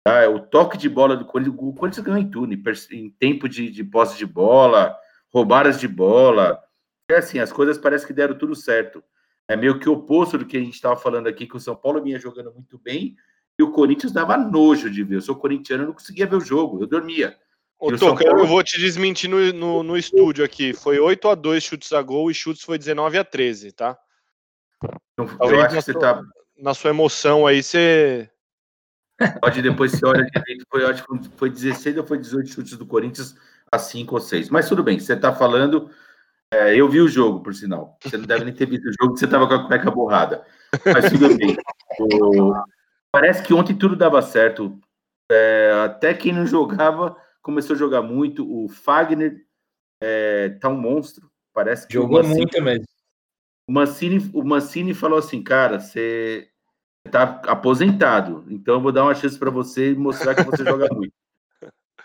[0.04, 0.28] Tá?
[0.28, 2.52] O toque de bola do Corinthians, o Corinthians ganhou em tudo,
[2.92, 4.94] em, tempo de, de posse de bola,
[5.32, 6.62] roubadas de bola.
[7.10, 9.02] É assim, as coisas parecem que deram tudo certo.
[9.48, 11.74] É meio que o oposto do que a gente estava falando aqui, que o São
[11.74, 13.16] Paulo vinha jogando muito bem
[13.58, 15.16] e o Corinthians dava nojo de ver.
[15.16, 17.36] Eu sou corintiano, eu não conseguia ver o jogo, eu dormia.
[17.78, 20.72] Ô, Toca, eu vou te desmentir no, no, no, estúdio aqui.
[20.72, 23.98] Foi 8 a 2 chutes a gol e chutes foi 19 a 13, tá?
[25.12, 26.22] Então, eu acho que você tá.
[26.56, 28.30] Na sua emoção aí, você.
[29.40, 30.66] Pode depois você olha direito.
[30.70, 30.82] Foi,
[31.36, 33.36] foi 16 ou foi 18 chutes do Corinthians
[33.70, 34.50] a 5 ou 6.
[34.50, 35.90] Mas tudo bem, você tá falando.
[36.52, 37.98] É, eu vi o jogo, por sinal.
[38.02, 40.44] Você não deve nem ter visto o jogo, você tava com a cueca borrada.
[40.84, 41.56] Mas tudo bem.
[41.98, 42.54] O...
[43.10, 44.78] Parece que ontem tudo dava certo.
[45.30, 48.44] É, até quem não jogava começou a jogar muito.
[48.48, 49.44] O Fagner
[50.00, 51.30] é, tá um monstro.
[51.52, 52.84] Parece que jogou Mancini, muito mesmo.
[53.68, 56.48] O Mancini, o Mancini falou assim, cara, você
[57.10, 60.88] tá aposentado, então eu vou dar uma chance para você e mostrar que você joga
[60.92, 61.12] muito.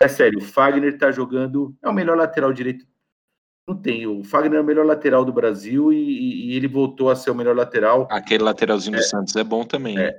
[0.00, 2.86] É sério, o Fagner tá jogando, é o melhor lateral direito.
[3.68, 7.16] Não tem, o Fagner é o melhor lateral do Brasil e, e ele voltou a
[7.16, 8.08] ser o melhor lateral.
[8.10, 9.98] Aquele lateralzinho é, do Santos é bom também.
[9.98, 10.18] É,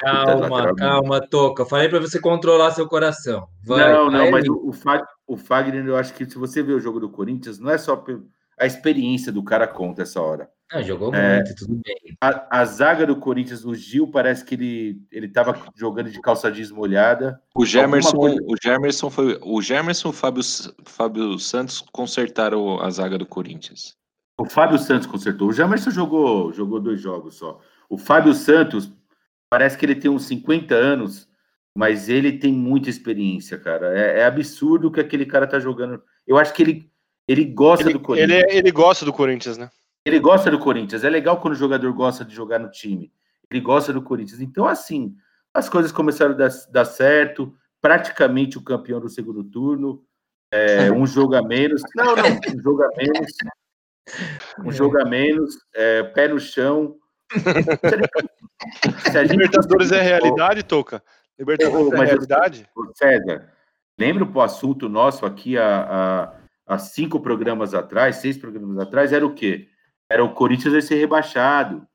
[0.00, 1.66] Calma, calma, Toca.
[1.66, 3.46] Falei para você controlar seu coração.
[3.62, 4.72] Vai, não, não, mas o,
[5.26, 8.02] o, Fagner, eu acho que se você ver o jogo do Corinthians, não é só
[8.60, 10.50] a experiência do cara conta essa hora.
[10.72, 12.16] Ah, jogou é, muito, tudo bem.
[12.20, 16.52] A, a, zaga do Corinthians, o Gil, parece que ele ele estava jogando de calça
[16.52, 17.42] jeans molhada.
[17.56, 18.38] O Gemerson, coisa...
[18.46, 20.42] o Gemerson foi o Gemerson, o Fábio,
[20.84, 23.96] Fábio Santos consertaram a zaga do Corinthians.
[24.38, 25.48] O Fábio Santos consertou.
[25.48, 27.58] O Gemerson jogou jogou dois jogos só.
[27.88, 28.92] O Fábio Santos
[29.50, 31.28] parece que ele tem uns 50 anos,
[31.76, 33.98] mas ele tem muita experiência, cara.
[33.98, 36.00] É, é absurdo que aquele cara tá jogando.
[36.24, 36.89] Eu acho que ele,
[37.30, 38.42] ele gosta ele, do Corinthians.
[38.42, 39.70] Ele, ele gosta do Corinthians, né?
[40.04, 41.04] Ele gosta do Corinthians.
[41.04, 43.12] É legal quando o jogador gosta de jogar no time.
[43.48, 44.40] Ele gosta do Corinthians.
[44.40, 45.14] Então, assim,
[45.54, 47.54] as coisas começaram a dar, dar certo.
[47.80, 50.02] Praticamente o campeão do segundo turno.
[50.50, 51.82] É, um jogo a menos.
[51.94, 53.32] Não, não, um jogo a menos.
[54.64, 55.54] Um jogo a menos.
[55.72, 56.96] É, pé no chão.
[59.30, 61.00] Libertadores é realidade, Toca?
[61.38, 62.68] Libertadores é realidade?
[62.96, 63.52] César,
[63.96, 66.39] lembra o assunto nosso aqui há, há,
[66.70, 69.68] há, cinco programas atrás, seis programas atrás, era o quê?
[70.10, 71.86] Era o Corinthians vai ser rebaixado.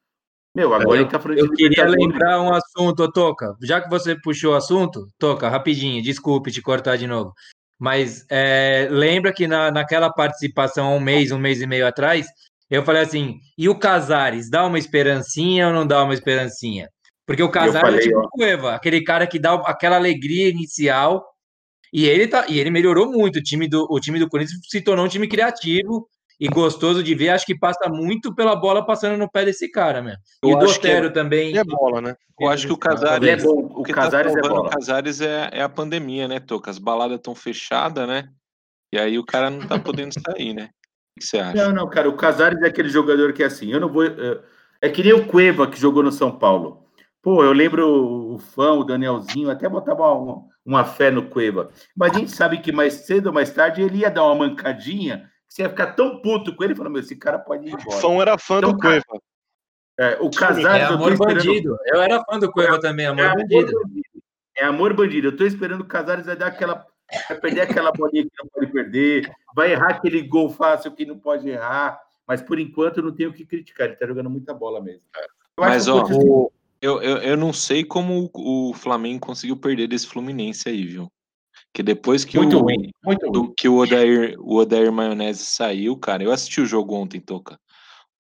[0.56, 3.56] Meu, agora eu, ele tá falando Eu queria lembrar um assunto, Toca.
[3.62, 7.34] Já que você puxou o assunto, Toca, rapidinho, desculpe te cortar de novo.
[7.78, 12.26] Mas é, lembra que na, naquela participação um mês, um mês e meio atrás,
[12.70, 16.90] eu falei assim, e o Casares, dá uma esperancinha ou não dá uma esperancinha?
[17.26, 21.26] Porque o Casares é tipo o Cueva, aquele cara que dá aquela alegria inicial,
[21.96, 23.40] e ele tá, e ele melhorou muito.
[23.40, 27.16] O time do, o time do Corinthians se tornou um time criativo e gostoso de
[27.16, 27.30] ver.
[27.30, 30.20] Acho que passa muito pela bola passando no pé desse cara, mesmo.
[30.44, 31.58] E o do Otero é, também.
[31.58, 32.16] É bola, né?
[32.38, 33.72] Eu acho que o Casares, é bom.
[33.74, 34.68] O, o Casares tá é bola.
[34.68, 36.70] O Casares é, é a pandemia, né, Toca?
[36.70, 38.28] As baladas estão fechadas, né?
[38.92, 40.72] E aí o cara não tá podendo sair, né?
[41.18, 41.66] que você acha?
[41.66, 44.04] Não, não, cara, o Casares é aquele jogador que é assim, eu não vou.
[44.82, 46.85] É que nem o Cueva que jogou no São Paulo.
[47.26, 51.72] Pô, eu lembro o fã, o Danielzinho, até botava uma, uma fé no Cueva.
[51.98, 55.28] Mas a gente sabe que mais cedo ou mais tarde ele ia dar uma mancadinha,
[55.50, 57.98] você ia ficar tão puto com ele, falando, meu, esse cara pode ir embora.
[57.98, 59.20] O fã era fã então, do Cueva.
[59.98, 60.84] É, o Casares.
[60.84, 61.76] É amor eu bandido.
[61.88, 63.82] Eu era fã do Cueva é, também, amor, é amor bandido.
[63.82, 64.24] bandido.
[64.56, 65.28] É amor bandido.
[65.30, 66.86] Eu tô esperando o Casares vai dar aquela
[67.28, 71.18] vai perder aquela bolinha que não pode perder, vai errar aquele gol fácil que não
[71.18, 74.80] pode errar, mas por enquanto não tenho o que criticar, ele tá jogando muita bola
[74.80, 75.02] mesmo.
[75.58, 76.52] mas, ó, o,
[76.86, 81.12] eu, eu, eu não sei como o Flamengo conseguiu perder desse Fluminense aí, viu?
[81.74, 83.54] Que depois que muito o, ruim, muito ruim.
[83.58, 87.56] que o Odair, o Odair Maionese saiu, cara, eu assisti o jogo ontem, Toca.
[87.56, 87.58] O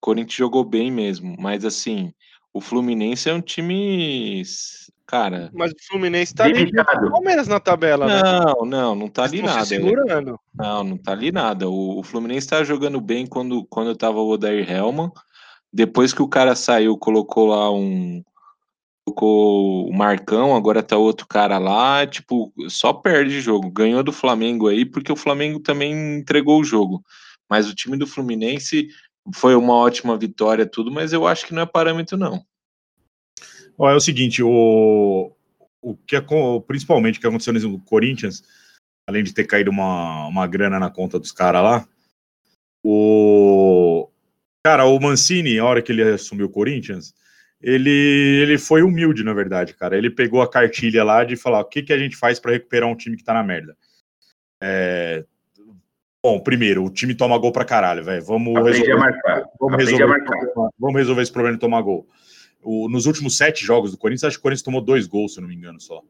[0.01, 2.11] Corinthians jogou bem mesmo, mas assim,
[2.53, 4.43] o Fluminense é um time
[5.07, 5.51] Cara.
[5.53, 8.21] Mas o Fluminense tá ali o Palmeiras na tabela, né?
[8.23, 9.63] Não, não, não tá ali nada.
[9.63, 10.39] segurando.
[10.53, 11.69] Não, não tá ali nada.
[11.69, 15.11] O, o Fluminense tá jogando bem quando, quando tava o Odair Helman.
[15.71, 18.23] Depois que o cara saiu, colocou lá um.
[19.05, 22.05] Colocou o Marcão, agora tá outro cara lá.
[22.07, 23.69] Tipo, só perde jogo.
[23.69, 27.03] Ganhou do Flamengo aí, porque o Flamengo também entregou o jogo.
[27.49, 28.89] Mas o time do Fluminense
[29.33, 32.45] foi uma ótima vitória, tudo, mas eu acho que não é parâmetro, não.
[33.77, 35.31] Ó, é o seguinte, o,
[35.81, 36.23] o que é,
[36.67, 38.43] principalmente o que aconteceu no Corinthians,
[39.07, 41.87] além de ter caído uma, uma grana na conta dos caras lá,
[42.83, 44.09] o
[44.63, 47.13] cara, o Mancini, a hora que ele assumiu o Corinthians,
[47.65, 47.89] ele,
[48.41, 49.97] ele foi humilde, na verdade, cara.
[49.97, 52.87] Ele pegou a cartilha lá de falar o que, que a gente faz para recuperar
[52.87, 53.75] um time que tá na merda.
[54.61, 55.25] É,
[56.25, 58.23] Bom, primeiro, o time toma gol pra caralho, velho.
[58.23, 58.95] Vamos resolver,
[59.59, 60.23] vamos, resolver,
[60.79, 62.07] vamos resolver esse problema de tomar gol.
[62.63, 65.39] O, nos últimos sete jogos do Corinthians, acho que o Corinthians tomou dois gols, se
[65.39, 66.01] eu não me engano, só.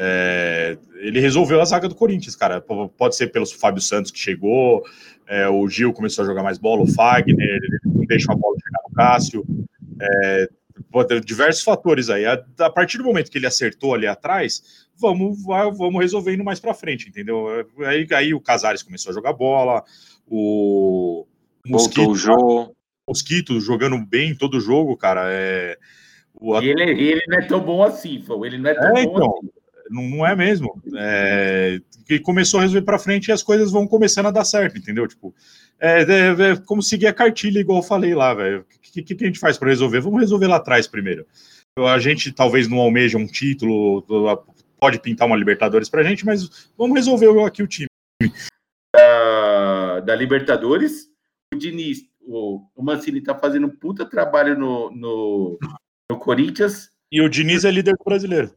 [0.00, 2.58] É, ele resolveu a zaga do Corinthians, cara.
[2.62, 4.82] Pode ser pelo Fábio Santos que chegou,
[5.26, 8.56] é, o Gil começou a jogar mais bola, o Fagner, ele não deixa a bola
[8.56, 9.46] chegar no Cássio.
[10.00, 10.48] É,
[10.90, 12.24] pode diversos fatores aí.
[12.24, 16.74] A, a, partir do momento que ele acertou ali atrás, vamos, vamos resolvendo mais para
[16.74, 17.46] frente, entendeu?
[17.86, 19.82] Aí, aí o Casares começou a jogar bola,
[20.26, 21.26] o
[21.66, 22.76] Mosquito, o jogo.
[23.08, 25.24] Mosquito jogando bem todo jogo, cara.
[25.26, 25.78] É,
[26.34, 26.58] o...
[26.60, 28.44] E ele, ele não é tão bom assim, Fô.
[28.44, 29.63] ele não é tão é, bom então, assim.
[29.90, 30.80] Não, não é mesmo.
[30.96, 34.78] É, e começou a resolver para frente e as coisas vão começando a dar certo,
[34.78, 35.06] entendeu?
[35.06, 35.34] Tipo,
[35.80, 38.60] é, é, é como seguir a cartilha, igual eu falei lá, velho.
[38.60, 40.00] O que, que, que, a gente faz para resolver?
[40.00, 41.26] Vamos resolver lá atrás primeiro.
[41.78, 44.04] A gente talvez não almeja um título,
[44.78, 47.88] pode pintar uma Libertadores pra gente, mas vamos resolver aqui o time.
[48.94, 51.08] Da, da Libertadores,
[51.52, 55.58] o Diniz, o, o Mancini tá fazendo um puta trabalho no, no,
[56.10, 56.90] no Corinthians.
[57.10, 58.54] E o Diniz é líder brasileiro.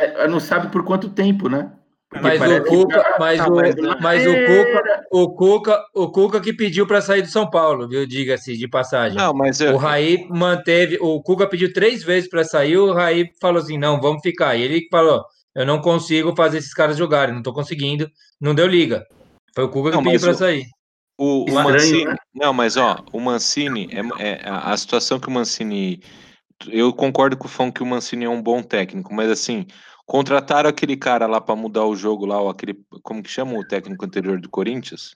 [0.00, 1.70] É, não sabe por quanto tempo, né?
[2.20, 3.18] Mas o Cuca, que...
[3.20, 3.54] mas, o,
[4.02, 8.04] mas o Cuca, o Cuca, o Cuca que pediu para sair do São Paulo, viu?
[8.04, 9.16] Diga-se de passagem.
[9.16, 9.74] Não, mas eu...
[9.74, 14.00] o Raí manteve, o Cuca pediu três vezes para sair, o Raí falou assim: "Não,
[14.00, 14.56] vamos ficar".
[14.56, 15.22] E ele falou:
[15.54, 18.10] "Eu não consigo fazer esses caras jogarem, não estou conseguindo".
[18.40, 19.06] Não deu liga.
[19.54, 20.64] Foi o Cuca não, que pediu para sair.
[21.16, 22.16] O, o Mancini, né?
[22.34, 23.88] não, mas ó, o Mancini
[24.18, 26.02] é, é a situação que o Mancini
[26.68, 29.66] eu concordo com o Fão que o Mancini é um bom técnico, mas assim,
[30.10, 34.04] Contrataram aquele cara lá para mudar o jogo lá, aquele, como que chama o técnico
[34.04, 35.14] anterior do Corinthians?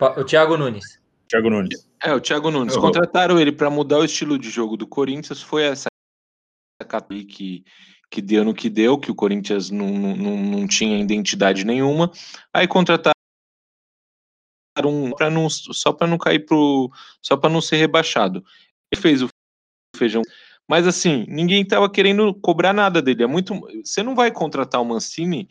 [0.00, 1.00] O Thiago Nunes.
[1.28, 1.90] Thiago Nunes.
[2.00, 2.76] É, o Thiago Nunes.
[2.76, 2.80] Uhum.
[2.80, 5.42] Contrataram ele para mudar o estilo de jogo do Corinthians.
[5.42, 5.88] Foi essa
[7.08, 7.64] que,
[8.08, 12.08] que deu no que deu, que o Corinthians não, não, não tinha identidade nenhuma.
[12.54, 13.12] Aí contrataram
[14.84, 16.88] um, pra não, só para não cair pro.
[17.20, 18.44] só para não ser rebaixado.
[18.92, 19.28] Ele fez o
[19.96, 20.22] feijão
[20.70, 23.24] mas assim, ninguém estava querendo cobrar nada dele.
[23.24, 23.60] É muito.
[23.84, 25.48] Você não vai contratar o Mancini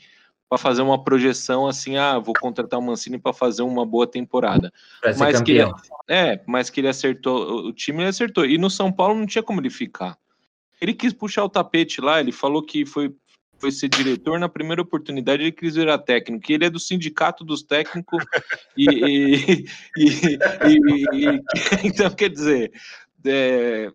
[0.47, 4.71] para fazer uma projeção assim, ah, vou contratar o Mancini para fazer uma boa temporada.
[5.17, 5.73] Mas que ele,
[6.07, 8.45] é, mas que ele acertou, o time ele acertou.
[8.45, 10.17] E no São Paulo não tinha como ele ficar.
[10.79, 13.13] Ele quis puxar o tapete lá, ele falou que foi
[13.57, 17.61] foi ser diretor na primeira oportunidade ele quis virar técnico, ele é do sindicato dos
[17.61, 18.23] técnicos
[18.77, 19.65] e, e,
[19.99, 20.07] e,
[21.13, 21.41] e
[21.83, 22.71] então quer dizer
[23.25, 23.91] é,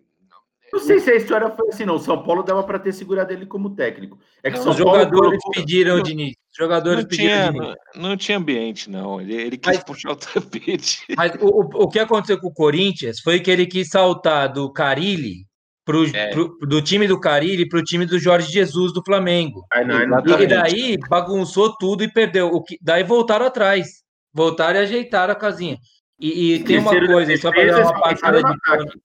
[0.75, 1.97] não sei se a história foi assim, não.
[1.97, 4.19] São Paulo dava para ter segurado ele como técnico.
[4.43, 5.51] É que São os jogadores colocou...
[5.53, 6.35] pediram, Diniz.
[6.51, 7.51] Os jogadores não pediram.
[7.51, 9.21] Tinha, não, não, tinha ambiente, não.
[9.21, 11.05] Ele, ele quis mas, puxar o tapete.
[11.15, 15.45] Mas o, o que aconteceu com o Corinthians foi que ele quis saltar do Carilli
[15.85, 16.31] Pro, é.
[16.31, 19.65] pro, do time do Carilli para o time do Jorge Jesus do Flamengo.
[19.71, 20.01] Ai, não,
[20.41, 22.47] e daí bagunçou tudo e perdeu.
[22.47, 23.87] O que, daí voltaram atrás.
[24.33, 25.77] Voltaram e ajeitaram a casinha.
[26.19, 28.99] E, e tem uma coisa, só para dar uma passada de.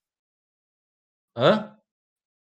[1.37, 1.77] Hã?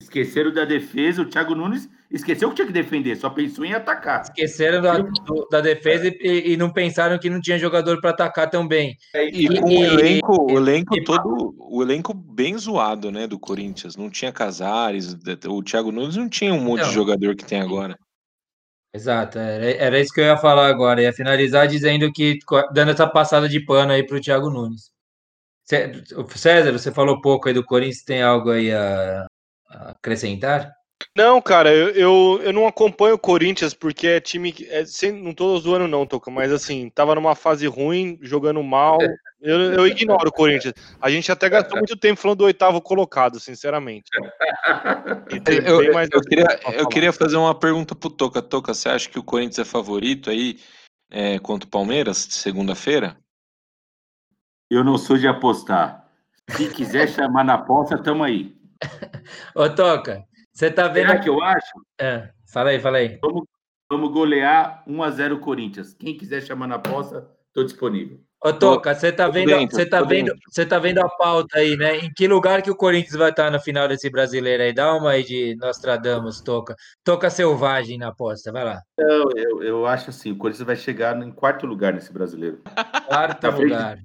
[0.01, 4.23] Esqueceram da defesa, o Thiago Nunes esqueceu que tinha que defender, só pensou em atacar.
[4.23, 8.49] Esqueceram da, do, da defesa e, e, não pensaram que não tinha jogador para atacar
[8.49, 8.97] também.
[9.13, 13.95] E, e com o elenco, o elenco todo, o elenco bem zoado, né, do Corinthians.
[13.95, 15.15] Não tinha Casares,
[15.47, 16.89] o Thiago Nunes não tinha um monte não.
[16.89, 17.97] de jogador que tem agora.
[18.93, 21.01] Exato, era, era isso que eu ia falar agora.
[21.01, 22.37] Ia finalizar dizendo que,
[22.73, 24.94] dando essa passada de pano aí para o Thiago Nunes.
[25.65, 29.25] César, você falou pouco aí do Corinthians, tem algo aí a,
[29.69, 30.71] a acrescentar?
[31.15, 34.65] Não, cara, eu, eu, eu, não acompanho o Corinthians porque é time que.
[34.69, 38.97] É, sem, não tô zoando, não, Toca, mas assim, tava numa fase ruim, jogando mal.
[39.41, 40.73] Eu, eu ignoro o Corinthians.
[41.01, 44.09] A gente até gastou muito tempo falando do oitavo colocado, sinceramente.
[45.65, 46.45] Eu, eu, queria,
[46.77, 48.41] eu queria fazer uma pergunta pro Toca.
[48.41, 50.59] Toca, você acha que o Corinthians é favorito aí
[51.11, 53.17] é, contra o Palmeiras, segunda-feira?
[54.69, 56.07] Eu não sou de apostar.
[56.49, 58.55] Se quiser chamar na aposta, tamo aí.
[59.55, 61.07] Ô, Toca, você tá vendo.
[61.07, 61.85] Será que eu acho?
[61.99, 63.19] É, fala aí, fala aí.
[63.21, 63.43] Vamos,
[63.89, 65.93] vamos golear 1x0 Corinthians.
[65.93, 68.19] Quem quiser chamar na aposta, estou disponível.
[68.43, 71.75] Ô, Toca, você tá vendo, dentro, você tá vendo, você tá vendo a pauta aí,
[71.75, 71.97] né?
[71.97, 74.71] Em que lugar que o Corinthians vai estar no final desse brasileiro aí?
[74.71, 76.75] Dá uma aí de Nostradamus, Toca.
[77.03, 78.81] Toca selvagem na aposta, vai lá.
[78.99, 82.61] Não, eu, eu acho assim, o Corinthians vai chegar em quarto lugar nesse brasileiro.
[83.07, 83.99] Quarto lugar.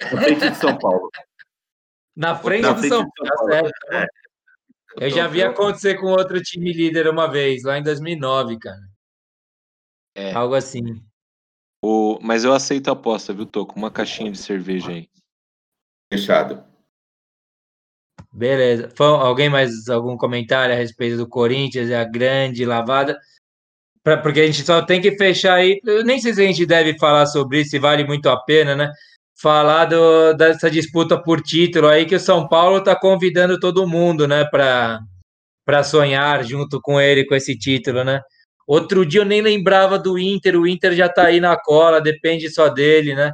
[0.00, 1.10] Na frente de São Paulo.
[2.16, 3.70] Na frente, Na frente do São, São Paulo.
[3.88, 4.06] Tá é.
[5.00, 8.80] Eu já vi acontecer com outro time líder uma vez, lá em 2009, cara.
[10.14, 10.32] É.
[10.32, 10.82] Algo assim.
[11.84, 12.18] O...
[12.22, 13.66] Mas eu aceito a aposta, viu, Tô?
[13.66, 15.08] Com uma caixinha de cerveja aí.
[16.12, 16.64] Fechado.
[18.32, 18.92] Beleza.
[18.98, 23.18] Alguém mais algum comentário a respeito do Corinthians e a grande lavada?
[24.02, 25.80] Pra, porque a gente só tem que fechar aí.
[25.84, 28.76] Eu nem sei se a gente deve falar sobre isso, se vale muito a pena,
[28.76, 28.92] né?
[29.40, 34.28] Falar do, dessa disputa por título aí que o São Paulo está convidando todo mundo,
[34.28, 38.20] né, para sonhar junto com ele com esse título, né?
[38.66, 42.48] Outro dia eu nem lembrava do Inter, o Inter já está aí na cola, depende
[42.50, 43.32] só dele, né?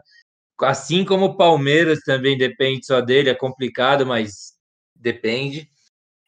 [0.60, 4.54] Assim como o Palmeiras também depende só dele, é complicado, mas
[4.94, 5.68] depende.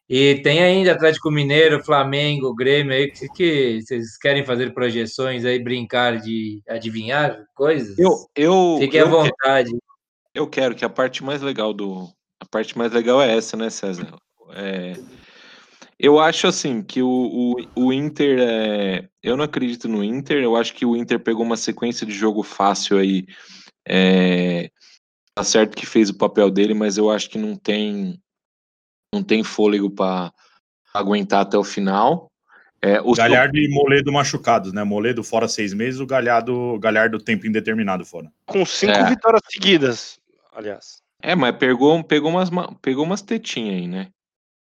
[0.09, 5.57] E tem ainda Atlético Mineiro, Flamengo, Grêmio aí, que, que vocês querem fazer projeções aí,
[5.59, 7.97] brincar de adivinhar coisas?
[7.97, 9.71] Eu, eu, Fiquem à eu, vontade.
[10.35, 12.09] eu quero que a parte mais legal do.
[12.41, 14.13] A parte mais legal é essa, né, César?
[14.51, 14.93] É,
[15.97, 17.07] eu acho assim que o,
[17.75, 19.07] o, o Inter é.
[19.23, 20.43] Eu não acredito no Inter.
[20.43, 23.25] Eu acho que o Inter pegou uma sequência de jogo fácil aí.
[23.87, 24.69] É,
[25.33, 28.19] tá certo que fez o papel dele, mas eu acho que não tem
[29.13, 30.33] não tem fôlego para
[30.93, 32.27] aguentar até o final.
[32.81, 34.83] É, o Galhardo e Moledo machucados, né?
[34.83, 38.29] Moledo fora seis meses, o Galhardo, Galhardo tempo indeterminado fora.
[38.45, 39.09] Com cinco É.
[39.09, 40.19] vitórias seguidas,
[40.51, 41.01] aliás.
[41.21, 44.09] É, mas pegou, pegou, umas, ma- pegou umas tetinhas aí, né?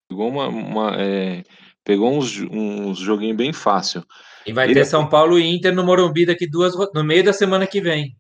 [0.08, 0.48] Pegou uma.
[0.48, 1.44] uma, é,
[1.84, 4.06] pegou uns, uns joguinhos bem fácil.
[4.46, 7.34] E vai Ele- ter São Paulo e Inter no Morumbi daqui duas no meio da
[7.34, 8.16] semana que vem.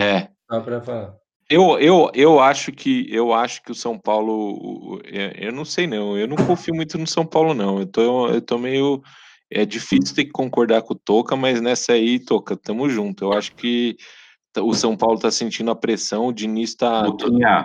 [0.00, 0.28] É.
[0.48, 1.16] Só para falar.
[1.48, 4.32] Eu, eu, eu acho que eu acho que o São Paulo.
[4.32, 6.18] o- Eu, não sei, não.
[6.18, 7.78] Eu não confio muito no São Paulo, não.
[7.78, 9.02] Eu tô, eu tô meio.
[9.48, 13.24] É difícil ter que concordar com o Toca, mas nessa aí, Toca, tamo junto.
[13.24, 13.96] Eu acho que
[14.58, 17.02] o São Paulo tá sentindo a pressão, o Diniz tá.
[17.02, 17.64] Boquinha,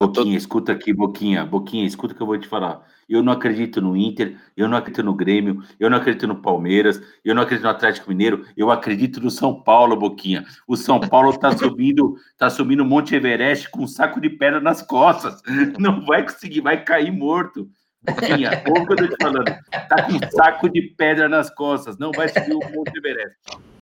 [0.00, 2.86] Boquinha, escuta aqui, Boquinha, Boquinha, escuta o que eu vou te falar.
[3.08, 7.00] Eu não acredito no Inter, eu não acredito no Grêmio, eu não acredito no Palmeiras,
[7.24, 10.44] eu não acredito no Atlético Mineiro, eu acredito no São Paulo, Boquinha.
[10.66, 14.60] O São Paulo tá subindo, tá subindo o Monte Everest com um saco de pedra
[14.60, 15.40] nas costas.
[15.78, 17.68] Não vai conseguir, vai cair morto.
[18.02, 19.44] Boquinha, ouve o que eu tô te falando.
[19.88, 23.36] Tá com um saco de pedra nas costas, não vai subir o Monte Everest.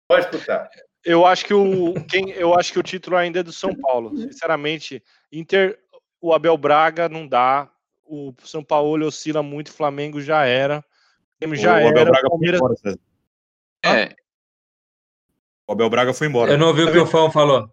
[0.07, 0.69] Pode escutar.
[1.03, 4.15] Eu acho que o quem, eu acho que o título ainda é do São Paulo.
[4.15, 5.01] Sinceramente,
[5.31, 5.79] Inter,
[6.21, 7.69] o Abel Braga não dá.
[8.13, 10.83] O São Paulo oscila muito, o Flamengo já era.
[11.41, 12.11] O já o Abel era.
[12.11, 12.99] Braga O Palmeiras foi embora, César.
[13.85, 14.15] É,
[15.67, 16.51] O Abel Braga foi embora.
[16.51, 17.69] Eu não ouvi o que o Fão falou.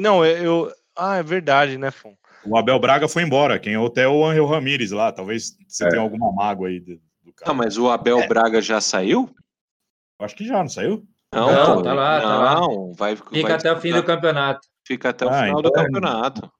[0.00, 2.14] Não, eu, Ah, é verdade, né, Fon?
[2.44, 3.58] O Abel Braga foi embora.
[3.58, 5.10] Quem é o até o Angel Ramírez lá.
[5.10, 5.88] Talvez você É.
[5.88, 7.50] tenha alguma mágoa aí do, do cara.
[7.50, 9.34] Ah, mas o Abel Braga já saiu?
[10.20, 11.02] Acho que já, não saiu?
[11.34, 12.54] Não, pô, tá lá, tá lá.
[12.60, 14.68] Não, vai, Fica vai até o fim do disputar- campeonato.
[14.86, 16.52] Fica até o Ah, final do então- campeonato.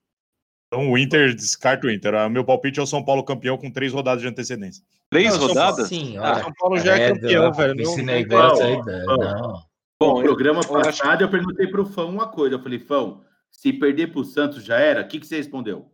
[0.73, 2.15] Então o Inter descarta o Inter.
[2.15, 4.83] O meu palpite é o São Paulo campeão com três rodadas de antecedência.
[5.11, 5.87] Três Não, rodadas?
[5.87, 6.41] Sim, O olha.
[6.41, 7.79] São Paulo já é, campeão, velho.
[7.79, 9.63] Esse não negócio aí, velho, não.
[10.01, 12.55] Bom, no programa eu passado eu perguntei pro Fão uma coisa.
[12.55, 13.21] Eu falei, Fão,
[13.51, 15.01] se perder pro Santos já era?
[15.01, 15.85] O que, que você respondeu?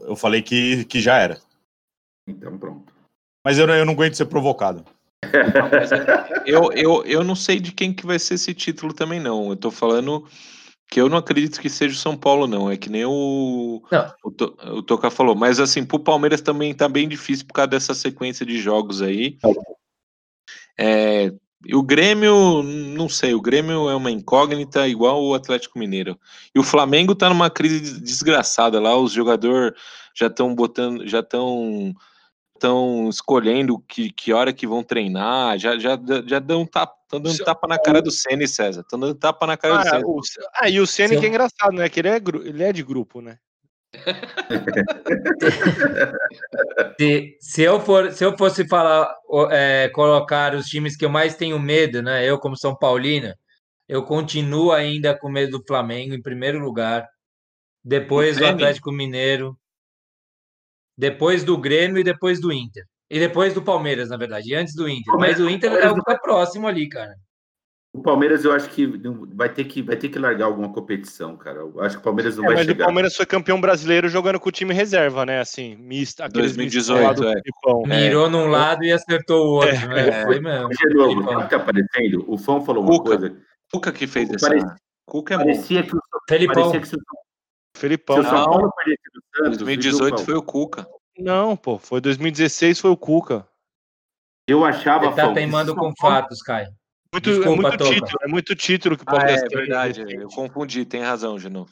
[0.00, 1.38] Eu, falei que, que já era.
[2.26, 2.90] Então, pronto.
[3.44, 4.82] Mas eu, não- eu não aguento ser provocado.
[5.24, 9.50] É- eu, eu, eu não sei de quem que vai ser esse título também, não.
[9.50, 10.26] Eu tô falando
[10.90, 12.70] que eu não acredito que seja o São Paulo, não.
[12.70, 14.12] É que nem o, Não.
[14.24, 15.34] o, o Toca falou.
[15.34, 19.36] Mas assim, pro Palmeiras também tá bem difícil por causa dessa sequência de jogos aí.
[20.78, 21.32] É,
[21.66, 26.18] e o Grêmio, não sei, o Grêmio é uma incógnita igual o Atlético Mineiro.
[26.54, 29.72] E o Flamengo tá numa crise des- desgraçada lá, os jogadores
[30.14, 31.92] já estão botando, já estão
[32.58, 37.36] estão escolhendo que, que hora que vão treinar, já, já, já dão tapa, tão dando
[37.36, 38.80] Se- tapa na cara do Ceni, César.
[38.82, 40.04] Estão dando tapa na cara do Ah, Ceni.
[40.04, 40.20] o,
[40.54, 41.88] ah, e o Ceni que é engraçado, né?
[41.88, 43.38] Que ele é, ele é de grupo, né?
[47.00, 51.10] Se, se, eu for, se eu fosse falar, o- é, colocar os times que eu
[51.10, 52.24] mais tenho medo, né?
[52.28, 53.32] Eu, como São Paulino,
[53.88, 57.06] eu continuo ainda com medo do Flamengo em primeiro lugar.
[57.84, 58.54] Depois do Grêmio?
[58.56, 59.56] Atlético Mineiro.
[60.98, 62.82] Depois do Grêmio e depois do Inter.
[63.08, 64.50] E depois do Palmeiras, na verdade.
[64.50, 65.14] E antes do Inter.
[65.16, 67.14] Mas o Inter é o que tá próximo ali, cara.
[67.94, 68.86] O Palmeiras, eu acho que
[69.34, 71.60] vai ter que, vai ter que largar alguma competição, cara.
[71.60, 72.82] Eu acho que o Palmeiras não É, vai mas chegar.
[72.82, 75.40] o Palmeiras foi campeão brasileiro jogando com o time reserva, né?
[75.40, 76.26] Assim, mista.
[76.26, 77.40] aqueles 2018, mistos lá do é.
[77.42, 77.82] Filipão.
[77.86, 80.24] Mirou num lado e acertou o outro, né?
[80.24, 80.68] Foi mesmo.
[80.68, 82.24] De novo, sabe o que tá aparecendo?
[82.28, 83.16] O Fão falou uma Cuca.
[83.16, 83.36] coisa.
[83.72, 84.48] Cuca que fez essa.
[84.48, 84.76] Parecia-
[85.06, 85.44] Cuca é bom.
[85.44, 86.54] Parecia que, o, Felipão.
[86.54, 86.98] parecia que se, o-
[87.78, 88.16] Felipão.
[88.16, 88.44] se o São Não.
[88.44, 90.86] Paulo perdesse do Santos, 2018 viu, foi o Cuca.
[91.18, 93.46] Não, pô, foi 2016, foi o Cuca.
[94.48, 96.68] Eu achava, Você tá teimando São com Paulo- fatos, Caio.
[97.12, 100.00] Muito, Desculpa, é muito título, é muito título que o Ah, Palmeiras é tem verdade.
[100.02, 100.22] recente.
[100.22, 101.66] Eu confundi, tem razão, Geno.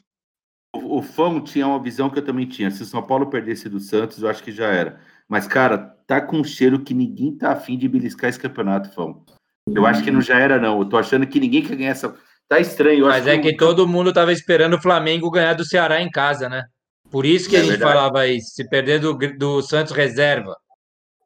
[0.75, 2.69] O, o Fão tinha uma visão que eu também tinha.
[2.71, 4.99] Se o São Paulo perdesse do Santos, eu acho que já era.
[5.27, 5.77] Mas, cara,
[6.07, 9.23] tá com um cheiro que ninguém tá afim de beliscar esse campeonato, Fão.
[9.69, 10.79] Eu acho que não já era, não.
[10.79, 12.15] Eu tô achando que ninguém quer ganhar essa.
[12.47, 12.99] Tá estranho.
[12.99, 16.09] Eu Mas acho é que todo mundo tava esperando o Flamengo ganhar do Ceará em
[16.09, 16.63] casa, né?
[17.11, 17.93] Por isso que É a gente verdade.
[17.93, 18.51] falava isso.
[18.53, 20.55] Se perder do, do Santos reserva,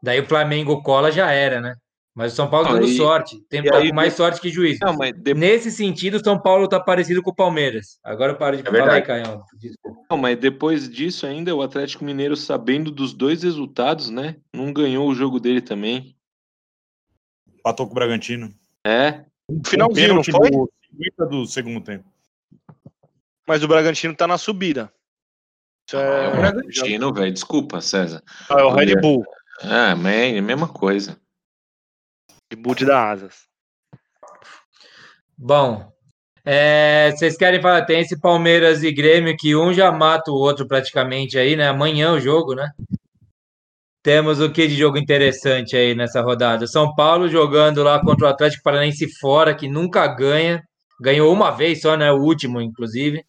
[0.02, 1.76] daí o Flamengo cola já era, né?
[2.14, 3.38] Mas o São Paulo Não, dando sorte.
[3.50, 4.78] Tem aí- com mais sorte que juiz.
[4.82, 7.98] Não, mas de- Nesse sentido, o São Paulo tá parecido com o Palmeiras.
[8.04, 9.24] Agora eu paro de É falar aí.
[9.58, 10.02] Desculpa.
[10.10, 14.36] Não, mas depois disso ainda, o Atlético Mineiro, sabendo dos dois resultados, né?
[14.54, 16.16] Não ganhou o jogo dele também.
[17.60, 18.54] Empatou com o Bragantino.
[18.86, 19.24] É.
[19.66, 20.50] Finalzinho, não Pênalti foi?
[20.50, 22.06] no 50 do segundo tempo.
[23.48, 24.92] Mas o Bragantino tá na subida.
[25.88, 27.34] Isso É é, o Bragantino, velho.
[27.34, 28.24] Desculpa, César.
[28.50, 29.26] Ah, é o Red Bull.
[29.62, 31.18] Ah, é a mesma coisa.
[32.52, 33.48] Red Bull de dar asas.
[35.38, 35.92] Bom,
[36.46, 37.86] é, vocês querem falar?
[37.86, 41.68] Tem esse Palmeiras e Grêmio que um já mata o outro praticamente aí, né?
[41.68, 42.72] Amanhã o jogo, né?
[44.04, 46.66] Temos o que de jogo interessante aí nessa rodada?
[46.66, 50.64] São Paulo jogando lá contra o Atlético Paranaense fora, que nunca ganha.
[51.02, 52.12] Ganhou uma vez só, né?
[52.12, 53.26] O último, inclusive.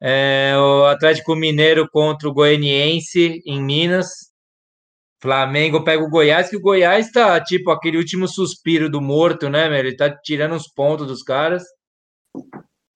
[0.00, 4.08] É, o Atlético Mineiro contra o Goianiense em Minas.
[5.22, 9.68] Flamengo pega o Goiás, que o Goiás tá tipo aquele último suspiro do morto, né,
[9.68, 9.78] meu?
[9.78, 11.62] Ele tá tirando os pontos dos caras.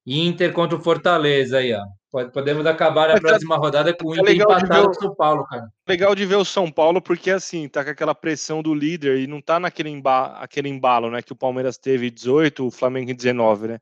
[0.06, 1.82] Inter contra o Fortaleza aí, ó.
[2.10, 4.86] Pode- Podemos acabar a tá- próxima rodada com o tá Inter legal de empatado ver
[4.86, 5.68] com o- São Paulo, cara.
[5.88, 9.26] Legal de ver o São Paulo, porque assim, tá com aquela pressão do líder e
[9.26, 11.20] não tá naquele emba aquele embalo, né?
[11.22, 13.78] Que o Palmeiras teve em 18, o Flamengo em 19, né?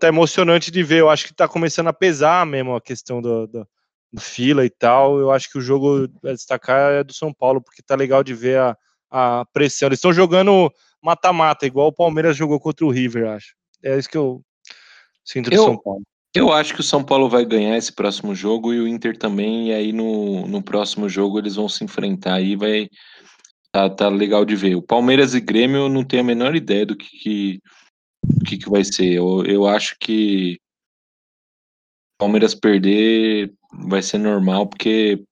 [0.00, 1.00] Tá emocionante de ver.
[1.00, 3.68] Eu acho que tá começando a pesar mesmo a questão do, do,
[4.12, 5.18] do fila e tal.
[5.18, 8.34] Eu acho que o jogo a destacar é do São Paulo, porque tá legal de
[8.34, 8.76] ver a,
[9.10, 9.88] a pressão.
[9.88, 10.70] Eles estão jogando
[11.02, 13.54] mata-mata, igual o Palmeiras jogou contra o River, acho.
[13.82, 14.42] É isso que eu
[15.34, 16.02] Eu- São Paulo.
[16.34, 19.68] Eu acho que o São Paulo vai ganhar esse próximo jogo e o Inter também,
[19.68, 22.90] e aí no, no próximo jogo eles vão se enfrentar aí, vai.
[23.72, 24.74] Tá, tá legal de ver.
[24.74, 27.60] O Palmeiras e Grêmio eu não tenho a menor ideia do que, que,
[28.22, 29.14] do que, que vai ser.
[29.14, 30.58] Eu, eu acho que
[32.14, 35.24] o Palmeiras perder vai ser normal, porque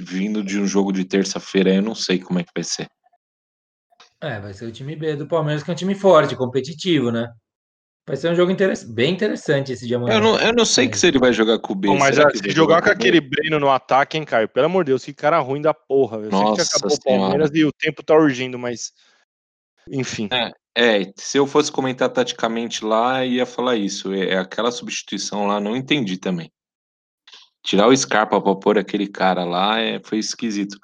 [0.00, 2.86] vindo de um jogo de terça-feira eu não sei como é que vai ser.
[4.20, 7.32] É, vai ser o time B do Palmeiras, que é um time forte, competitivo, né?
[8.08, 10.14] Vai ser um jogo interess- bem interessante esse de amanhã.
[10.14, 10.88] Eu não, eu não sei É.
[10.88, 11.88] que se ele vai jogar com o B.
[11.88, 14.48] Bom, mas será que se vai jogar com o aquele Breno no ataque, hein, Caio?
[14.48, 16.16] Pelo amor de Deus, que cara ruim da porra.
[16.16, 17.20] Eu sei que Nossa acabou o Senhora.
[17.20, 18.92] Palmeiras e o tempo tá urgindo, mas.
[19.90, 20.28] Enfim.
[20.76, 24.12] É, se eu fosse comentar taticamente lá, ia falar isso.
[24.14, 26.50] É, é aquela substituição lá, não entendi também.
[27.62, 30.78] Tirar o Scarpa pra pôr aquele cara lá é, foi esquisito.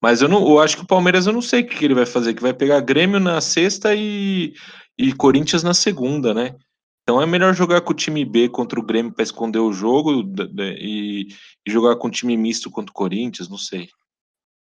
[0.00, 1.94] Mas eu não, eu acho que o Palmeiras eu não sei o que, que ele
[1.94, 4.54] vai fazer, que vai pegar Grêmio na sexta e,
[4.98, 6.56] e Corinthians na segunda, né?
[7.02, 10.22] Então é melhor jogar com o time B contra o Grêmio para esconder o jogo
[10.58, 11.26] e,
[11.66, 13.88] e jogar com o time misto contra o Corinthians, não sei.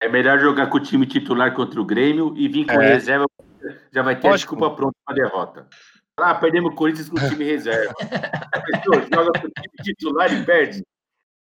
[0.01, 2.93] É melhor jogar com o time titular contra o Grêmio e vir com É.
[2.93, 3.25] reserva.
[3.91, 5.67] Já vai ter a desculpa pronta para derrota.
[6.17, 7.93] Ah, perdemos o Corinthians com o time reserva.
[8.53, 10.83] A pessoa joga com o time titular e perde.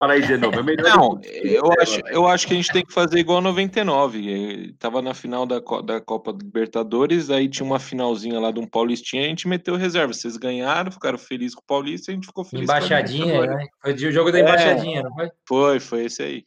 [0.02, 0.60] Fala aí de novo.
[0.60, 3.41] É melhor Não, eu acho, eu acho que a gente tem que fazer igual a
[3.41, 4.72] 99.
[4.72, 8.66] eh, Tava na final da, da Copa Libertadores, aí tinha uma finalzinha lá de um
[8.66, 10.12] Paulistinha, a gente meteu reserva.
[10.12, 13.68] Vocês ganharam, ficaram felizes com o Paulista, a gente ficou feliz com a Embaixadinha, né?
[13.80, 14.41] Foi o jogo da É.
[14.41, 15.30] embaixadinha, não foi?
[15.47, 16.45] Foi, foi esse aí.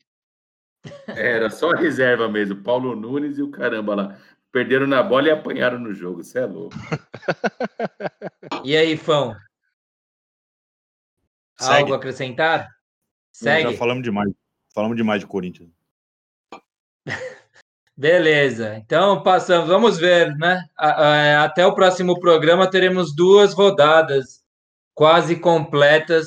[1.06, 2.56] Era só a reserva mesmo.
[2.60, 4.18] Paulo Nunes e o caramba lá.
[4.50, 6.24] Perderam na bola e apanharam no jogo.
[6.24, 6.74] Você é louco.
[8.64, 9.32] E aí, Fão?
[11.60, 11.82] Segue.
[11.82, 12.73] Algo a acrescentar?
[13.42, 13.76] Já Segue.
[13.76, 14.30] falamos demais.
[14.74, 15.70] Falamos demais de Corinthians.
[17.96, 18.76] Beleza.
[18.76, 20.64] Então passamos, vamos ver, né?
[20.76, 24.42] Até o próximo programa teremos duas rodadas
[24.94, 26.26] quase completas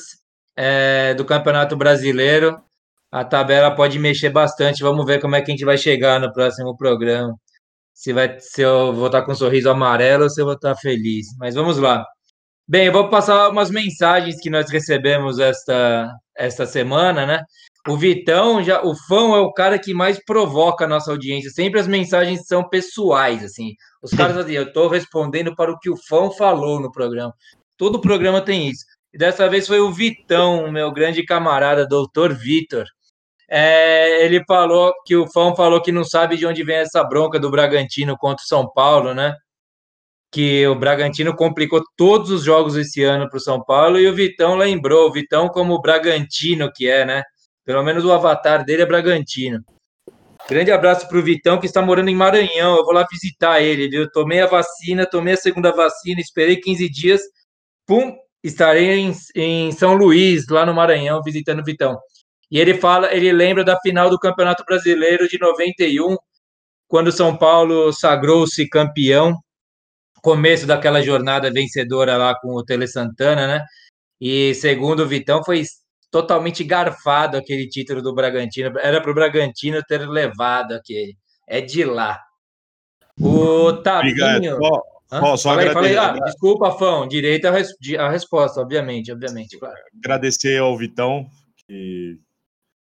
[0.56, 2.62] é, do Campeonato Brasileiro.
[3.12, 4.84] A tabela pode mexer bastante.
[4.84, 7.36] Vamos ver como é que a gente vai chegar no próximo programa.
[7.94, 10.76] Se, vai, se eu vou estar com um sorriso amarelo ou se eu vou estar
[10.76, 11.28] feliz.
[11.38, 12.06] Mas vamos lá.
[12.70, 17.42] Bem, eu vou passar umas mensagens que nós recebemos esta, esta semana, né?
[17.88, 21.50] O Vitão, já, o fã é o cara que mais provoca a nossa audiência.
[21.50, 23.72] Sempre as mensagens são pessoais, assim.
[24.04, 27.34] Os caras assim, eu estou respondendo para o que o fã falou no programa.
[27.78, 28.84] Todo programa tem isso.
[29.14, 32.86] E dessa vez foi o Vitão, meu grande camarada, doutor Vitor.
[33.50, 37.40] É, ele falou que o fã falou que não sabe de onde vem essa bronca
[37.40, 39.34] do Bragantino contra o São Paulo, né?
[40.32, 44.14] Que o Bragantino complicou todos os jogos esse ano para o São Paulo e o
[44.14, 47.24] Vitão lembrou, o Vitão como o Bragantino que é, né?
[47.66, 49.64] Pelo menos o avatar dele é Bragantino.
[50.50, 52.78] Grande abraço para o Vitão, que está morando em Maranhão.
[52.78, 54.10] Eu vou lá visitar ele, viu?
[54.10, 57.22] Tomei a vacina, tomei a segunda vacina, esperei 15 dias.
[57.86, 62.00] Pum, estarei em, em São Luís, lá no Maranhão, visitando o Vitão.
[62.50, 66.16] E ele fala, ele lembra da final do Campeonato Brasileiro de 91,
[66.88, 69.38] quando o São Paulo sagrou-se campeão.
[70.28, 73.66] Começo daquela jornada vencedora lá com o Tele Santana, né?
[74.20, 75.64] E segundo o Vitão, foi
[76.12, 78.78] totalmente garfado aquele título do Bragantino.
[78.80, 81.16] Era para o Bragantino ter levado aquele.
[81.48, 82.20] É de lá.
[83.18, 83.84] O Obrigado.
[83.84, 84.58] Tavinho.
[84.58, 85.38] Só, Hã?
[85.38, 87.08] só, Falei, falei, agradecer, ah, desculpa, Fão.
[87.08, 89.78] Direito à, res- à resposta, obviamente, obviamente, claro.
[90.04, 91.26] agradecer ao Vitão,
[91.66, 92.20] que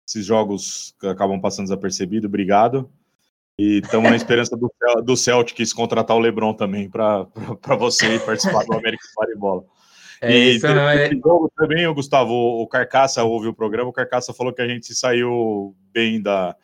[0.08, 2.28] esses jogos acabam passando desapercebido.
[2.28, 2.88] Obrigado.
[3.60, 4.72] E estamos na esperança do,
[5.04, 7.28] do Celtics contratar o Lebron também para
[7.78, 9.64] você participar do América Vale Bola.
[10.22, 11.10] É e isso, não é?
[11.12, 14.96] jogo também, o Gustavo, o Carcaça ouviu o programa, o Carcaça falou que a gente
[14.96, 16.56] saiu bem da,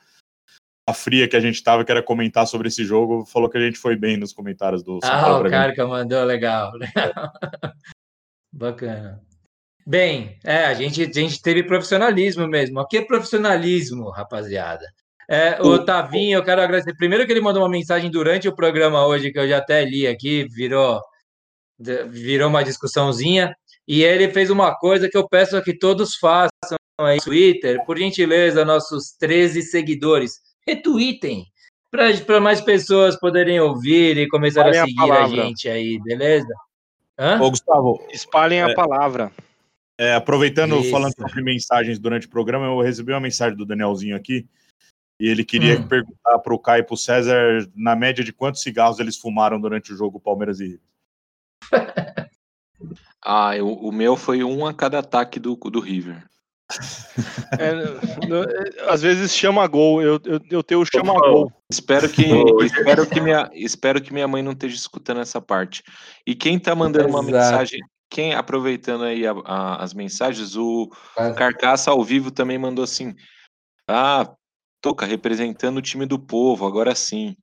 [0.87, 3.61] da fria que a gente tava, que era comentar sobre esse jogo, falou que a
[3.61, 5.49] gente foi bem nos comentários do São Ah, o.
[5.49, 7.11] Carca mandou, legal, legal.
[8.51, 9.21] Bacana.
[9.85, 12.79] Bem, é, a gente, a gente teve profissionalismo mesmo.
[12.79, 14.85] O que é profissionalismo, rapaziada?
[15.31, 16.95] É, o Tavinho, eu quero agradecer.
[16.95, 20.07] Primeiro que ele mandou uma mensagem durante o programa hoje, que eu já até li
[20.07, 20.99] aqui, virou,
[22.09, 23.55] virou uma discussãozinha.
[23.87, 26.49] E ele fez uma coisa que eu peço que todos façam
[26.99, 31.45] aí no Twitter, por gentileza, nossos 13 seguidores, retweetem,
[31.91, 35.43] para mais pessoas poderem ouvir e começar a Espalhem a seguir a palavra.
[35.43, 36.53] gente aí, beleza?
[37.17, 37.39] Hã?
[37.39, 39.31] Ô, Gustavo, Espalhem a palavra.
[39.97, 40.91] é, aproveitando, Isso.
[40.91, 44.47] falando sobre mensagens durante o programa, eu recebi uma mensagem do Danielzinho aqui,
[45.19, 45.87] e ele queria Hum.
[45.87, 49.59] perguntar para o Caio e para o César, na média de quantos cigarros eles fumaram
[49.59, 50.81] durante o jogo Palmeiras e River.
[53.21, 56.25] Ah, eu- o meu foi um a cada ataque do, do River.
[57.59, 57.73] É,
[58.25, 60.01] no- é, às vezes chama gol.
[60.01, 61.51] Eu, eu, eu tenho o chama gol.
[61.69, 62.23] Espero que,
[62.63, 65.83] espero, que minha, espero que minha mãe não esteja escutando essa parte.
[66.25, 67.33] E quem tá mandando uma Exato.
[67.35, 70.89] mensagem, quem aproveitando aí a- a- as mensagens, o
[71.35, 73.13] Carcaça ao vivo também mandou assim:
[73.85, 74.33] Ah,
[74.81, 77.35] Toca representando o time do povo, agora sim.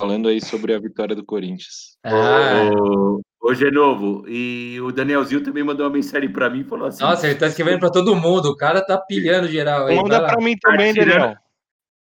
[0.00, 1.96] Falando aí sobre a vitória do Corinthians.
[2.04, 4.24] Ah, Ô, Hoje é novo.
[4.26, 7.46] E o Danielzinho também mandou uma mensagem pra mim e falou assim: nossa, ele tá
[7.46, 8.46] escrevendo para todo mundo.
[8.46, 9.96] O cara tá pilhando geral aí.
[9.96, 11.36] Manda pra mim também, Daniel.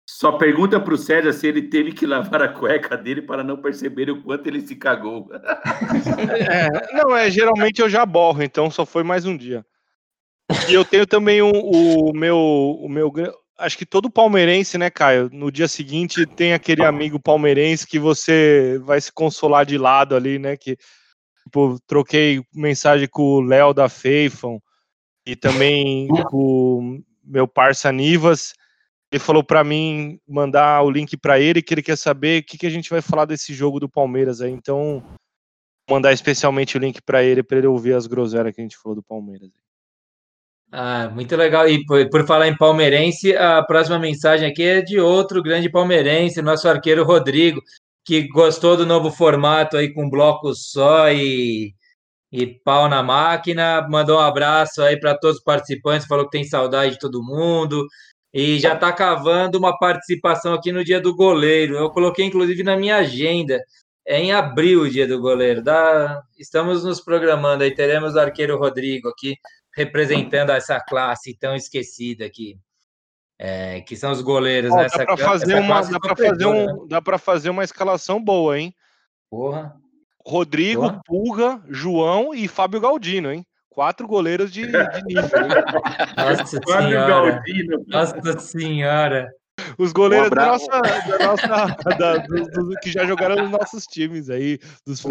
[0.07, 4.11] Só pergunta pro César se ele teve que lavar a cueca dele para não perceber
[4.11, 5.27] o quanto ele se cagou.
[5.33, 9.65] É, não, é, geralmente eu já borro, então só foi mais um dia.
[10.69, 13.11] E eu tenho também o, o meu, o meu,
[13.63, 15.29] acho que todo palmeirense, né, Caio?
[15.31, 20.37] No dia seguinte tem aquele amigo palmeirense que você vai se consolar de lado ali,
[20.37, 20.57] né?
[20.57, 20.77] Que
[21.43, 24.59] tipo, troquei mensagem com o Léo da Feifon
[25.25, 28.53] e também com o meu parça Nivas.
[29.11, 32.57] Ele falou para mim mandar o link para ele que ele quer saber o que,
[32.57, 34.51] que a gente vai falar desse jogo do Palmeiras aí.
[34.51, 35.03] Então
[35.89, 38.95] mandar especialmente o link para ele, para ele ouvir as groselhas que a gente falou
[38.95, 39.49] do Palmeiras.
[40.75, 41.69] Ah, muito legal.
[41.69, 46.41] E por, por falar em palmeirense, a próxima mensagem aqui é de outro grande palmeirense,
[46.41, 47.61] nosso arqueiro Rodrigo,
[48.03, 51.75] que gostou do novo formato aí com bloco só e,
[52.31, 53.87] e pau na máquina.
[53.87, 57.85] Mandou um abraço aí para todos os participantes, falou que tem saudade de todo mundo.
[58.33, 61.75] E já está cavando uma participação aqui no dia do goleiro.
[61.75, 63.59] Eu coloquei, inclusive, na minha agenda.
[64.07, 65.61] É em abril o dia do goleiro.
[65.63, 66.23] Dá...
[66.39, 67.75] Estamos nos programando aí.
[67.75, 69.35] Teremos o arqueiro Rodrigo aqui
[69.75, 72.57] representando essa classe tão esquecida aqui,
[73.39, 74.71] é, que são os goleiros.
[74.71, 74.87] Ó, né?
[74.87, 76.47] dá cla- fazer uma, classe dá para fazer né?
[76.73, 78.73] um, dá para fazer uma escalação boa, hein?
[79.29, 79.75] Porra.
[80.25, 81.01] Rodrigo, Boa.
[81.05, 83.45] Pulga, João e Fábio Galdino, hein?
[83.69, 85.23] Quatro goleiros de, de nível.
[85.23, 85.49] hein?
[86.15, 87.07] Nossa Fábio senhora.
[87.07, 87.83] Galdino.
[87.87, 89.29] Nossa senhora.
[89.77, 91.47] Os goleiros Um da nossa, da nossa
[91.99, 95.03] da- do- do- que já jogaram nos nossos times aí, dos.
[95.03, 95.09] O,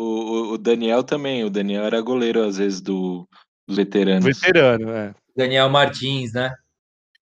[0.00, 3.28] o, o Daniel também, o Daniel era goleiro às vezes do,
[3.66, 4.24] dos veteranos.
[4.24, 5.14] Veterano, é.
[5.36, 6.54] Daniel Martins, né?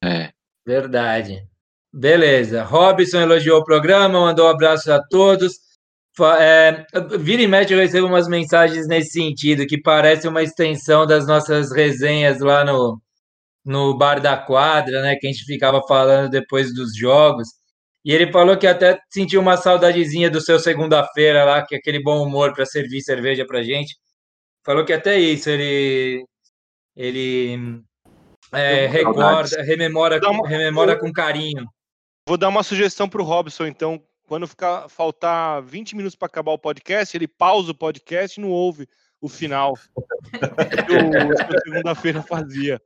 [0.03, 0.31] É.
[0.67, 1.47] Verdade.
[1.93, 2.63] Beleza.
[2.63, 5.55] Robson elogiou o programa, mandou um abraço a todos.
[6.41, 6.85] É,
[7.19, 11.73] vira e mexe, eu recebo umas mensagens nesse sentido, que parece uma extensão das nossas
[11.73, 13.01] resenhas lá no,
[13.65, 15.17] no Bar da Quadra, né?
[15.17, 17.49] Que a gente ficava falando depois dos jogos.
[18.09, 22.03] E ele falou que até sentiu uma saudadezinha do seu segunda-feira lá, que é aquele
[22.03, 23.95] bom humor para servir cerveja pra gente.
[24.65, 26.25] Falou que até isso ele
[26.97, 27.83] ele
[28.51, 31.67] é, recorda, rememora, uma- rememora com carinho.
[32.27, 34.03] Vou dar uma sugestão pro Robson, então.
[34.27, 38.51] Quando ficar faltar 20 minutos para acabar o podcast, ele pausa o podcast e não
[38.51, 38.89] ouve
[39.21, 39.75] o final.
[39.75, 42.81] que o o segunda-feira fazia.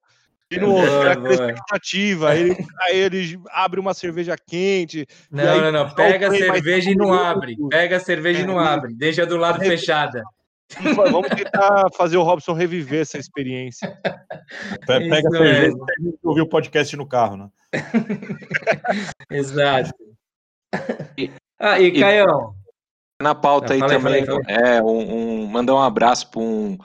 [0.61, 1.33] Ouve, Boa, cria aquela boa.
[1.35, 2.31] expectativa.
[2.31, 5.07] Aí ele, aí ele abre uma cerveja quente.
[5.31, 5.95] Não, aí não, não.
[5.95, 7.57] Pega a cerveja e cinco não abre.
[7.71, 8.69] Pega a cerveja e não É.
[8.69, 8.95] abre.
[8.95, 10.23] Deixa do lado fechada.
[10.97, 13.95] Vamos tentar fazer o Robson reviver essa experiência.
[14.87, 17.49] Pe- Pega Isso a cerveja e ouvir o podcast no carro, né?
[19.31, 19.93] Exato.
[21.17, 22.55] E- Ah, e e- Caião,
[23.21, 26.77] Na pauta Ah, aí falei, também, falei, é, um, um- mandar um abraço para um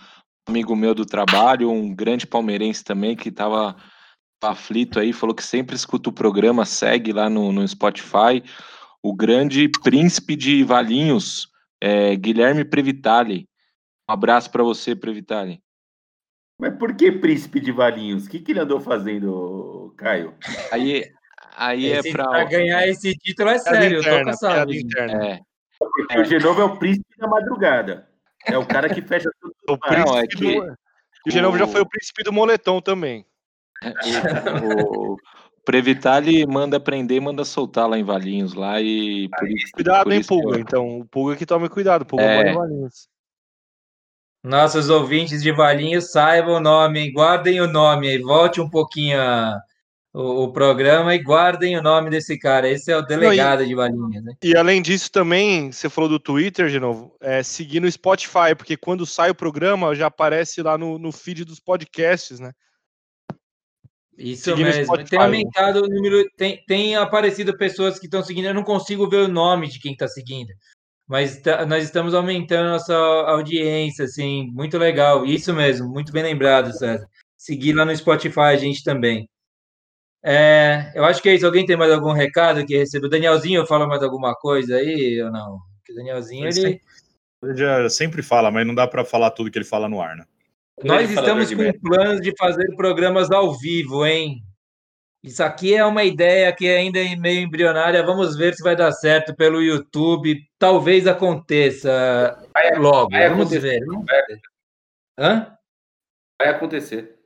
[0.48, 3.76] amigo meu do trabalho, um grande palmeirense também, que estava
[4.42, 8.44] aflito aí, falou que sempre escuta o programa, segue lá no, no Spotify,
[9.04, 11.50] o grande príncipe de Valinhos,
[11.82, 13.48] é, Guilherme Previtali.
[14.10, 15.60] Um abraço para você, Previtali.
[16.60, 18.26] Mas por que Príncipe de Valinhos?
[18.26, 20.34] O que, que ele andou fazendo, Caio?
[20.72, 21.04] Aí,
[21.56, 24.56] aí é esse- para pra ganhar esse título é sério, eu tô interna, com sabe.
[24.56, 24.74] piada
[25.12, 25.26] interna.
[25.28, 25.40] é,
[25.78, 28.10] Porque o Genovo é o príncipe da madrugada.
[28.46, 29.30] É o cara que fecha
[29.68, 30.36] O Não, príncipe é que
[30.66, 30.78] do...
[31.28, 33.26] O Genovo já foi o príncipe do moletom também.
[34.64, 35.18] O, o
[35.66, 40.22] Previtali manda prender e manda soltar lá em Valinhos lá e por isso, Cuidado, hein,
[40.24, 40.60] que eu- Pulga.
[40.60, 42.04] Então, o Pulga que tome cuidado.
[42.04, 42.36] O Pulga É.
[42.38, 43.10] mora em Valinhos.
[44.44, 47.12] Nossos ouvintes de Valinhos saibam o nome, hein?
[47.12, 49.60] guardem o nome aí, volte um pouquinho a-
[50.18, 52.68] o, o programa e guardem o nome desse cara.
[52.68, 54.34] Esse é o delegado de Valinhos, né?
[54.44, 58.76] E além disso, também, você falou do Twitter, de novo, é seguir no Spotify, porque
[58.76, 62.52] quando sai o programa, já aparece lá no, no feed dos podcasts, né?
[64.18, 64.86] Isso Seguir mesmo.
[64.86, 68.46] Spotify, Tem aumentado o número, tem, tem aparecido pessoas que estão seguindo.
[68.46, 70.52] Eu não consigo ver o nome de quem está seguindo,
[71.08, 75.24] mas tá- nós estamos aumentando nossa audiência, assim, muito legal.
[75.24, 77.08] Isso mesmo, muito bem lembrado, César.
[77.38, 79.30] Seguir lá no Spotify a gente também.
[80.24, 81.46] É, eu acho que é isso.
[81.46, 83.10] Alguém tem mais algum recado que recebeu?
[83.10, 85.60] Danielzinho fala mais alguma coisa aí ou não?
[85.78, 86.82] Porque o Danielzinho, Ele ele.
[87.44, 90.16] Ele já sempre fala, mas não dá pra falar tudo que ele fala no ar,
[90.16, 90.26] né?
[90.84, 94.44] Nós Grande falador estamos com planos de fazer programas ao vivo, hein?
[95.24, 98.06] Isso aqui é uma ideia que ainda é meio embrionária.
[98.06, 100.40] Vamos ver se vai dar certo pelo YouTube.
[100.60, 102.38] Talvez aconteça
[102.78, 103.10] logo.
[103.10, 103.80] vai Vamos acontecer.
[103.80, 104.26] ver.
[104.30, 104.40] Ver.
[105.20, 105.58] Hã?
[106.40, 107.17] Vai acontecer.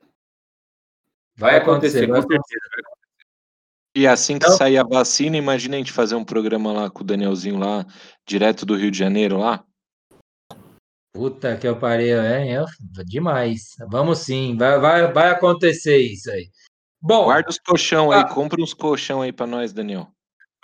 [1.42, 2.06] Vai acontecer.
[2.08, 2.60] com vai certeza.
[3.96, 7.02] E assim que Então- sair a vacina, imagina a gente fazer um programa lá com
[7.02, 7.86] o Danielzinho lá,
[8.26, 9.66] direto do Rio de Janeiro lá.
[11.14, 12.66] Puta que eu parei, é, é
[13.06, 13.76] demais.
[13.90, 16.50] Vamos sim, vai, vai, vai acontecer isso aí.
[17.02, 18.26] Bom, Guarda os colchão aí, Ah.
[18.34, 20.08] compra uns colchão aí pra nós, Daniel.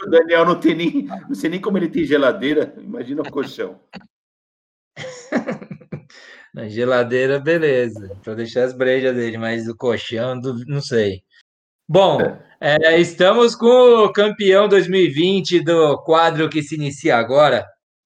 [0.02, 1.04] O Daniel não tem nem.
[1.28, 2.74] Não sei nem como ele tem geladeira.
[2.78, 3.78] Imagina o colchão.
[6.54, 10.36] na geladeira, beleza, para deixar as brejas dele, mas o colchão,
[10.68, 11.22] não sei.
[11.88, 12.20] Bom,
[12.60, 17.66] é, estamos com o campeão 2020 do quadro que se inicia agora.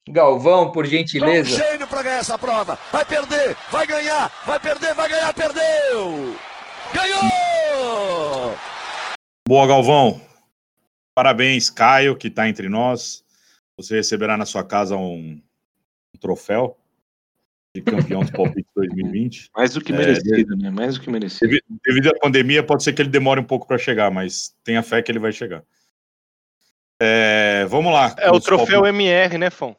[0.10, 1.58] Galvão, por gentileza.
[1.58, 2.78] gênio para ganhar essa prova.
[2.92, 6.36] Vai perder, vai ganhar, vai perder, vai ganhar, perdeu!
[6.94, 8.56] Ganhou!
[9.48, 10.22] Boa, Galvão.
[11.16, 13.24] Parabéns, Caio, que está entre nós.
[13.78, 15.42] Você receberá na sua casa um,
[16.14, 16.81] um troféu
[17.74, 19.50] de campeão do Palpite 2020.
[19.56, 20.70] Mais do que É, merecido, né?
[20.70, 21.48] Mais do que merecido.
[21.48, 24.84] Devi- Devido à pandemia, pode ser que ele demore um pouco para chegar, mas tenha
[24.84, 25.64] fé que ele vai chegar.
[27.02, 28.14] É, vamos lá.
[28.20, 29.76] É o troféu palpites MR, né, Fão?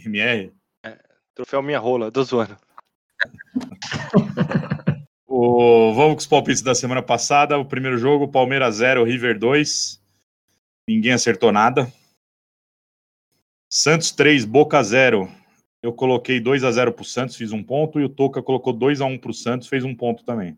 [0.00, 0.52] MR.
[1.34, 2.56] Troféu Minha Rola, tô zoando.
[5.34, 7.56] O- vamos com os palpites da semana passada.
[7.58, 9.98] O primeiro jogo, Palmeiras 0, River 2.
[10.86, 11.90] Ninguém acertou nada.
[13.72, 15.32] Santos 3, Boca 0.
[15.82, 17.98] Eu coloquei 2 a 0 pro Santos, fiz um ponto.
[18.00, 20.56] E o Toca colocou 2 a 1 pro Santos, fez um ponto também.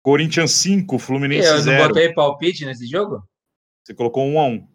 [0.00, 1.88] Corinthians 5, Fluminense Eu não 0.
[1.88, 3.28] botei palpite nesse jogo?
[3.82, 4.68] Você colocou 1 a 1 Um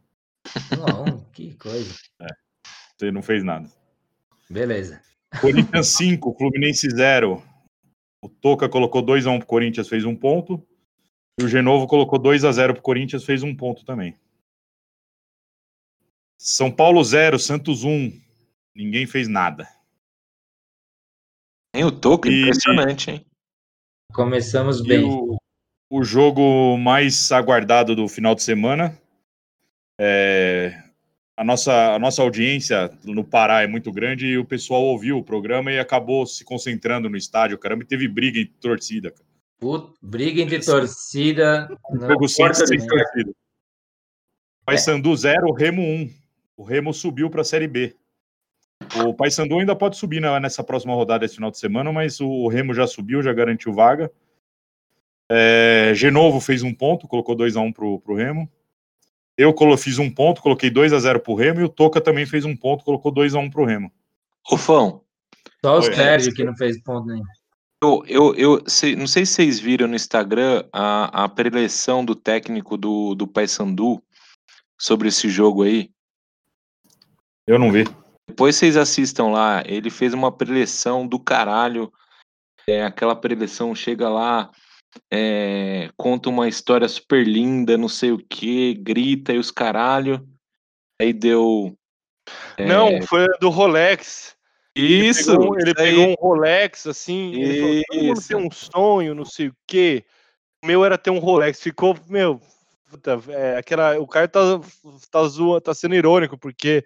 [0.85, 1.95] a um, que coisa.
[2.97, 3.71] Você não fez nada.
[4.49, 5.01] Beleza.
[5.39, 7.41] Corinthians 5, Fluminense 0.
[8.21, 10.61] O Toca colocou 2 a 1 pro Corinthians, fez um ponto.
[11.39, 14.13] E o Genovo colocou 2 a 0 pro Corinthians, fez um ponto também.
[16.37, 18.11] São Paulo 0, Santos 1.
[18.76, 19.68] Ninguém fez nada.
[21.76, 23.26] Nem o Toco, E- impressionante, hein?
[24.14, 25.03] Começamos E bem.
[25.06, 25.38] o,
[25.89, 28.98] o jogo mais aguardado do final de semana.
[29.99, 30.84] é,
[31.38, 35.23] a, nossa, a nossa audiência no Pará é muito grande e o pessoal ouviu o
[35.23, 37.57] programa e acabou se concentrando no estádio.
[37.57, 39.11] Caramba, e teve briga em torcida.
[39.11, 39.26] Cara.
[40.02, 41.68] Briga entre torcida.
[41.93, 43.31] Jogo sem, importa sem torcida.
[44.65, 46.14] Paysandu 0, Remo 1.
[46.57, 47.95] O Remo subiu para a Série B.
[48.95, 52.73] O Paysandu ainda pode subir nessa próxima rodada esse final de semana, mas o Remo
[52.73, 54.11] já subiu, já garantiu vaga.
[55.31, 58.51] É, Genovo fez um ponto, colocou 2x1 pro, pro Remo.
[59.38, 62.55] Eu colo- fiz um ponto, coloquei 2x0 pro Remo, e o Toca também fez um
[62.55, 63.89] ponto, colocou 2x1 pro Remo.
[64.51, 65.01] Ô, Fão,
[65.63, 65.81] Só o.
[65.81, 67.23] Sérgio que não fez ponto nenhum.
[67.81, 72.13] eu, eu, eu sei- não sei se vocês viram no Instagram a, a preleção do
[72.13, 74.03] técnico do, do Paysandu
[74.77, 75.89] sobre esse jogo aí.
[77.47, 77.85] Eu não vi.
[78.31, 81.91] Depois vocês assistam lá, ele fez uma preleção do caralho.
[82.65, 84.49] É, aquela preleção chega lá,
[85.11, 90.25] é, conta uma história super linda, não sei o que, grita e os caralho.
[91.01, 91.75] Aí deu.
[92.57, 94.33] é, Não, foi do Rolex.
[94.73, 95.31] Isso!
[95.31, 99.49] Ele pegou, um- ele pegou um Rolex, assim, ele falou, tem um sonho, não sei
[99.49, 100.05] o quê.
[100.63, 101.59] O meu era ter um Rolex.
[101.59, 102.39] Ficou, meu,
[102.89, 104.39] puta, é, aquela, o cara tá,
[105.11, 106.85] tá, zoa, tá sendo irônico, porque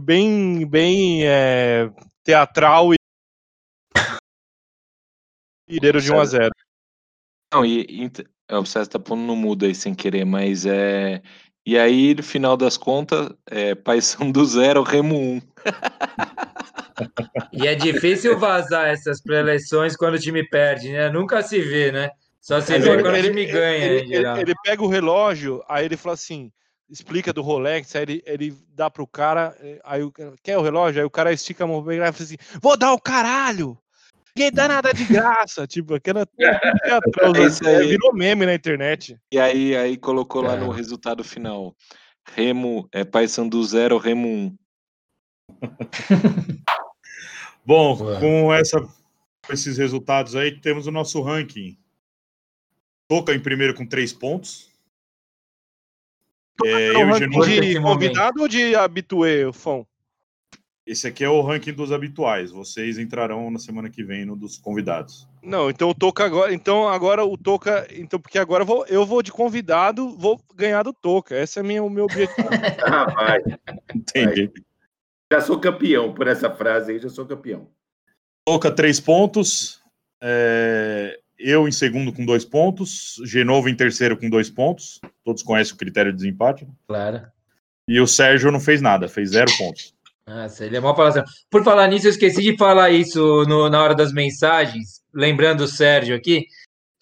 [0.00, 1.90] bem, bem é,
[2.24, 2.96] teatral e
[5.68, 6.50] Mineiro de 1 a 0
[7.52, 8.10] Não, e, e
[8.48, 11.20] é, o César tá pondo no mudo aí sem querer, mas é.
[11.66, 13.74] E aí, no final das contas, é
[14.32, 15.42] do zero, Remo 1.
[17.52, 21.10] E é difícil vazar essas preleções quando o time perde, né?
[21.10, 22.10] Nunca se vê, né?
[22.40, 23.84] Só se vê quando o time ganha.
[23.84, 26.52] Ele, ele, ele, pega o relógio, aí ele fala assim:
[26.88, 31.00] explica do Rolex, aí ele, ele dá pro cara, aí o, quer o relógio?
[31.00, 33.78] Aí o cara estica a mão e fala assim: vou dar o caralho!
[34.36, 39.18] Ninguém dá nada de graça, tipo, aquela teatrosa, é virou meme na internet.
[39.32, 41.74] E aí, aí colocou lá no resultado final:
[42.34, 44.56] Remo é Paysandu 0, Remo 1.
[47.64, 48.76] Bom, com essa,
[49.48, 51.78] esses resultados aí, temos o nosso ranking.
[53.08, 54.70] Toca em primeiro com três pontos.
[56.64, 59.86] É, é eu de convidado ou de habituê, Fão?
[60.86, 62.52] Esse aqui é o ranking dos habituais.
[62.52, 65.28] Vocês entrarão na semana que vem no dos convidados.
[65.42, 66.54] Não, então o Toca agora.
[66.54, 67.88] Então agora o Toca.
[67.90, 71.36] Então, porque agora eu vou, eu vou de convidado, vou ganhar do Toca.
[71.36, 72.48] Esse é minha, o meu objetivo.
[72.86, 73.40] ah, vai.
[73.92, 74.46] Entendi.
[74.46, 74.62] Vai.
[75.32, 77.68] Já sou campeão por essa frase aí, já sou campeão.
[78.46, 79.82] Toca três pontos.
[80.22, 83.20] É, eu em segundo com dois pontos.
[83.24, 85.00] Genovo em terceiro com dois pontos.
[85.26, 86.68] Todos conhecem o critério de desempate.
[86.86, 87.26] Claro.
[87.88, 89.92] E o Sérgio não fez nada, fez zero pontos.
[90.24, 91.24] Nossa, ele é mal falação.
[91.50, 95.68] Por falar nisso, eu esqueci de falar isso no, na hora das mensagens, lembrando o
[95.68, 96.46] Sérgio aqui,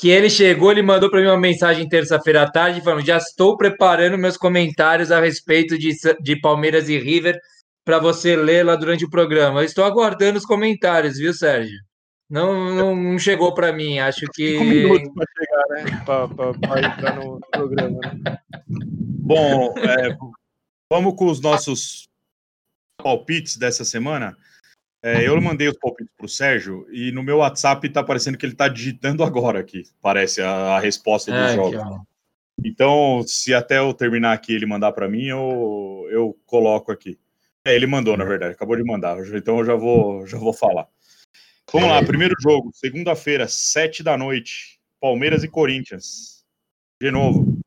[0.00, 3.58] que ele chegou, ele mandou para mim uma mensagem terça-feira à tarde, falando: já estou
[3.58, 5.90] preparando meus comentários a respeito de,
[6.22, 7.38] de Palmeiras e River
[7.84, 9.60] para você ler lá durante o programa.
[9.60, 11.78] Eu estou aguardando os comentários, viu, Sérgio?
[12.34, 14.58] Não, não, não chegou para mim, acho que.
[14.58, 16.04] Cinco minutos para chegar, né?
[16.04, 18.00] Para entrar no programa.
[18.00, 18.38] Né?
[18.66, 20.18] Bom, é,
[20.90, 22.08] vamos com os nossos
[23.00, 24.36] palpites dessa semana.
[25.00, 28.44] É, eu mandei os palpites para o Sérgio e no meu WhatsApp está parecendo que
[28.44, 32.04] ele está digitando agora aqui, parece a, a resposta do é, jogo.
[32.64, 37.16] Então, se até eu terminar aqui ele mandar para mim, eu, eu coloco aqui.
[37.64, 39.18] É, ele mandou, na verdade, acabou de mandar.
[39.34, 40.88] Então eu já vou, já vou falar.
[41.74, 44.78] Vamos lá, primeiro jogo, segunda-feira, sete da noite.
[45.00, 46.44] Palmeiras e Corinthians.
[47.02, 47.58] De novo.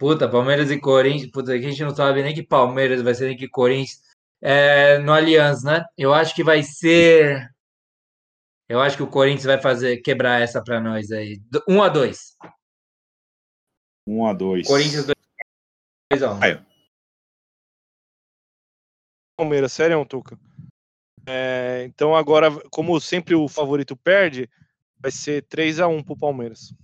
[0.00, 1.30] Puta, Palmeiras e Corinthians.
[1.30, 4.02] Puta, a gente não sabe nem que Palmeiras vai ser nem que Corinthians.
[4.42, 5.84] É, no Allianz, né?
[5.96, 7.48] Eu acho que vai ser.
[8.68, 11.40] Eu acho que o Corinthians vai fazer quebrar essa para nós aí.
[11.68, 12.36] Um a dois.
[14.08, 14.66] Um a dois.
[14.66, 15.06] Corinthians
[16.10, 16.34] 2 a 1.
[16.34, 16.64] Um.
[19.38, 20.36] Palmeiras, sério, Tuca.
[21.26, 24.48] É, então agora, como sempre o favorito perde,
[24.98, 26.74] vai ser 3 a 1 pro Palmeiras.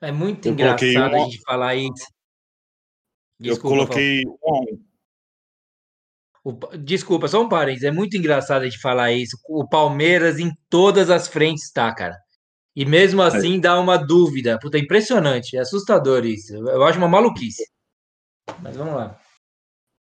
[0.00, 2.06] É muito eu engraçado a gente falar isso.
[3.38, 4.90] Desculpa, eu coloquei 1 a 1.
[6.42, 7.86] O, desculpa, só um parênteses.
[7.86, 9.36] É muito engraçado a gente falar isso.
[9.48, 12.16] O Palmeiras em todas as frentes tá, cara.
[12.74, 13.60] E mesmo assim é.
[13.60, 14.58] dá uma dúvida.
[14.58, 15.56] Puta, é impressionante.
[15.56, 16.54] É assustador isso.
[16.54, 17.62] Eu acho uma maluquice.
[18.62, 19.19] Mas vamos lá.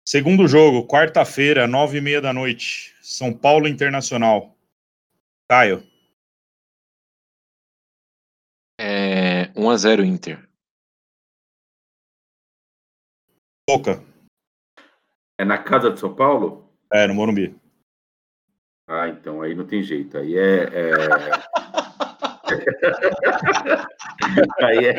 [0.06, 2.97] Segundo jogo, quarta-feira, nove e meia da noite.
[3.01, 4.56] São Paulo Internacional.
[5.48, 5.82] Caio.
[8.81, 10.48] É 1 a 0 Inter.
[13.68, 14.02] Boca.
[15.39, 16.68] É na casa de São Paulo?
[16.93, 17.55] É, no Morumbi.
[18.89, 20.18] Ah, então aí não tem jeito.
[20.18, 20.64] Aí é.
[20.64, 21.60] é...
[24.62, 24.97] aí é.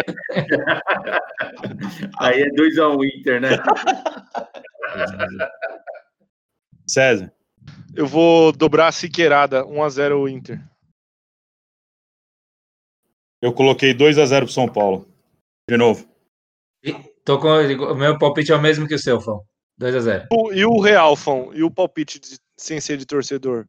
[2.19, 3.49] aí é 2x1 um Inter, né?
[6.87, 7.31] César.
[7.95, 10.59] Eu vou dobrar a Siqueirada, 1x0 o Inter.
[13.41, 15.07] Eu coloquei 2x0 pro São Paulo.
[15.69, 16.09] De novo.
[17.23, 19.45] Tô com, o meu palpite é o mesmo que o seu, Fão.
[19.79, 20.27] 2x0.
[20.53, 21.53] E o Real, Fão?
[21.53, 23.67] E o palpite de, sem ser de torcedor?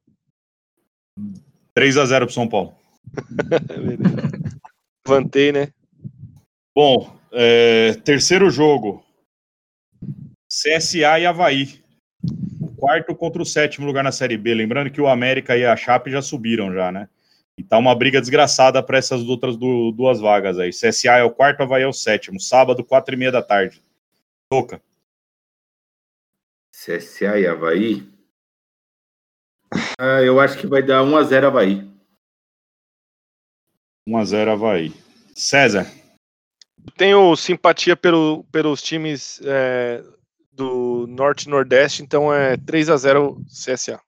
[1.76, 2.74] 3x0 pro São Paulo.
[5.06, 5.68] Levantei, né?
[6.74, 9.04] Bom, é, terceiro jogo.
[10.48, 11.82] CSA e Havaí.
[12.60, 14.54] O quarto contra o sétimo lugar na Série B.
[14.54, 17.08] Lembrando que o América e a Chape já subiram já, né?
[17.58, 20.70] E tá uma briga desgraçada para essas outras do, duas vagas aí.
[20.70, 22.40] CSA é o quarto, Havaí é o sétimo.
[22.40, 23.82] Sábado, quatro e meia da tarde.
[24.50, 24.82] Toca.
[26.72, 28.10] CSA e Havaí?
[29.98, 31.91] Ah, eu acho que vai dar 1x0 Havaí.
[34.08, 34.92] 1x0 Havaí.
[35.34, 35.86] César.
[36.96, 40.02] Tenho simpatia pelo, pelos times é,
[40.52, 44.00] do Norte e Nordeste, então é 3 a 0 CSA.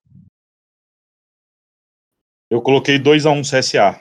[2.50, 4.00] Eu coloquei 2 a 1 CSA.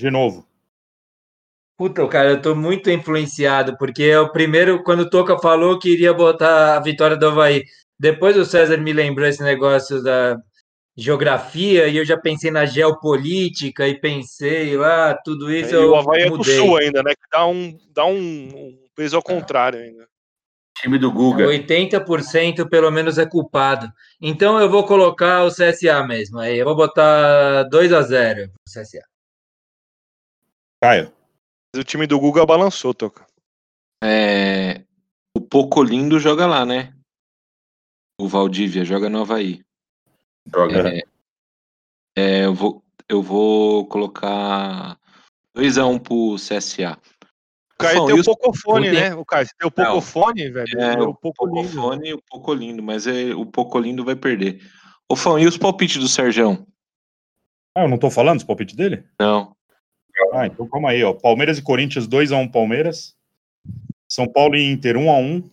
[0.00, 0.46] De novo.
[1.76, 5.92] Puta, cara, eu tô muito influenciado, porque é o primeiro, quando o Toca falou que
[5.92, 7.64] iria botar a vitória do Havaí.
[7.98, 10.36] Depois o César me lembrou esse negócio da,
[10.98, 15.70] geografia e eu já pensei na geopolítica e pensei lá, tudo isso.
[15.70, 16.56] E eu o Havaí é do mudei.
[16.56, 17.12] Sul ainda, né?
[17.14, 20.08] Que dá um, dá um, peso ao contrário ainda.
[20.80, 21.44] Time do Guga.
[21.44, 23.92] 80% pelo menos é culpado.
[24.20, 26.40] Então eu vou colocar o CSA mesmo.
[26.40, 29.06] Aí eu vou botar 2 a 0 pro CSA.
[30.82, 31.12] Caio.
[31.76, 33.24] O time do Guga balançou, Toca.
[34.02, 34.84] É,
[35.36, 36.92] o Pocolindo joga lá, né?
[38.20, 39.67] O Valdívia joga no Havaí.
[40.52, 40.88] Joga.
[40.88, 41.02] É,
[42.16, 44.98] é, eu, vou, eu vou colocar
[45.56, 46.98] 2x1 pro CSA.
[47.74, 49.14] O Caio tem o os- Pocofone, né?
[49.14, 50.80] O Caio, você tem o Pocofone, velho.
[50.80, 51.68] É, o Pocolindo.
[51.70, 54.60] Pocofone e o Pocolindo, mas é, o Pocolindo vai perder.
[55.08, 56.66] Ô, Fão, e os palpites do Serjão?
[57.76, 59.04] Ah, eu não tô falando dos palpites dele?
[59.20, 59.56] Não.
[60.32, 61.12] Ah, então calma aí, ó.
[61.14, 63.16] Palmeiras e Corinthians 2x1 Palmeiras.
[64.08, 65.48] São Paulo e Inter 1x1.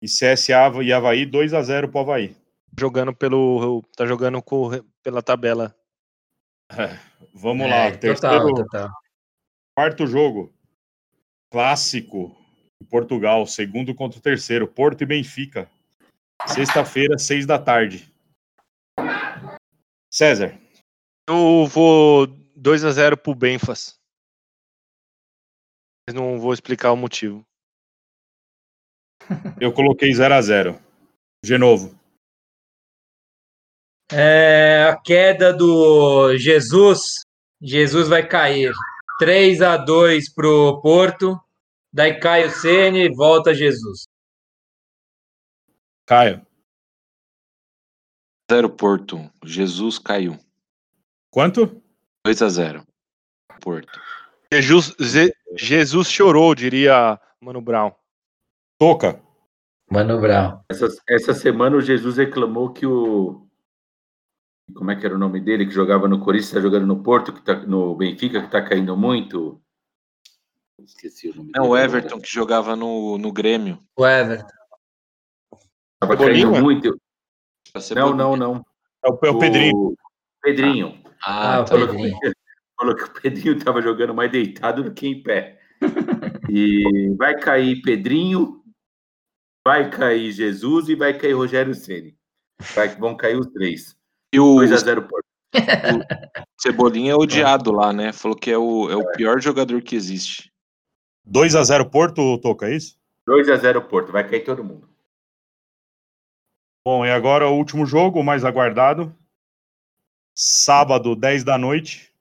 [0.00, 2.34] E CSA e Havaí 2x0 pro Havaí.
[2.78, 3.82] Jogando pelo.
[3.96, 4.70] Tá jogando com,
[5.02, 5.74] pela tabela.
[7.32, 8.90] Vamos É, lá, total, terceiro, total.
[9.76, 10.52] quarto jogo.
[11.52, 12.36] Clássico
[12.82, 15.70] em Portugal, segundo contra o terceiro, Porto e Benfica.
[16.48, 18.12] Sexta-feira, seis da tarde.
[20.12, 20.58] César,
[21.28, 22.26] Eu vou
[22.56, 23.98] 2 a 0 pro Benfas.
[26.06, 27.44] Mas não vou explicar o motivo.
[29.60, 30.80] eu coloquei 0 a 0
[31.42, 31.98] De novo.
[34.12, 37.24] É, a queda do Jesus.
[37.60, 38.72] Jesus vai cair.
[39.18, 41.40] 3 a 2 pro Porto.
[41.92, 44.06] Daí cai o Ceni e volta Jesus.
[46.06, 46.44] Caio,
[48.50, 49.30] 0 Porto.
[49.44, 50.38] Jesus caiu.
[51.30, 51.82] quanto?
[52.26, 52.84] 2x0.
[53.60, 54.00] Porto.
[54.52, 57.92] Jesus, Ze- Jesus chorou, diria Mano Brown.
[58.78, 59.22] Toca.
[59.90, 60.62] Mano Brown.
[60.70, 63.43] Essa, essa semana o Jesus reclamou que o.
[64.72, 65.66] Como é que era o nome dele?
[65.66, 68.96] Que jogava no Corinthians, tá jogando no Porto, que tá no Benfica, que tá caindo
[68.96, 69.60] muito.
[70.80, 71.72] Esqueci o nome Não, dele.
[71.72, 71.84] o agora.
[71.84, 73.78] Everton que jogava no, no Grêmio.
[73.96, 74.48] O Everton.
[76.00, 76.46] Tava Cebolinha?
[76.50, 77.00] caindo muito.
[77.94, 78.66] Não, não, não.
[79.04, 79.76] É o, é o Pedrinho.
[79.76, 79.96] O
[80.42, 81.02] Pedrinho.
[81.24, 81.70] Ah, Ah, o tá.
[81.72, 82.18] Falou Pedrinho.
[82.20, 82.32] que,
[82.78, 85.60] falou que o Pedrinho estava jogando mais deitado do que em pé.
[86.48, 88.62] E vai cair Pedrinho,
[89.66, 92.16] vai cair Jesus e vai cair Rogério Ceni.
[92.74, 93.96] Vai, vão cair os três.
[94.34, 95.28] E o 2x0 Porto.
[96.60, 98.12] Cebolinha é odiado lá, né?
[98.12, 100.52] Falou que é o, é o pior jogador que existe.
[101.24, 102.98] 2x0 Porto, Toca, é isso?
[103.28, 104.10] 2x0 Porto.
[104.10, 104.92] Vai cair todo mundo.
[106.84, 109.16] Bom, e agora o último jogo, o mais aguardado.
[110.36, 112.12] Sábado, 10 da noite.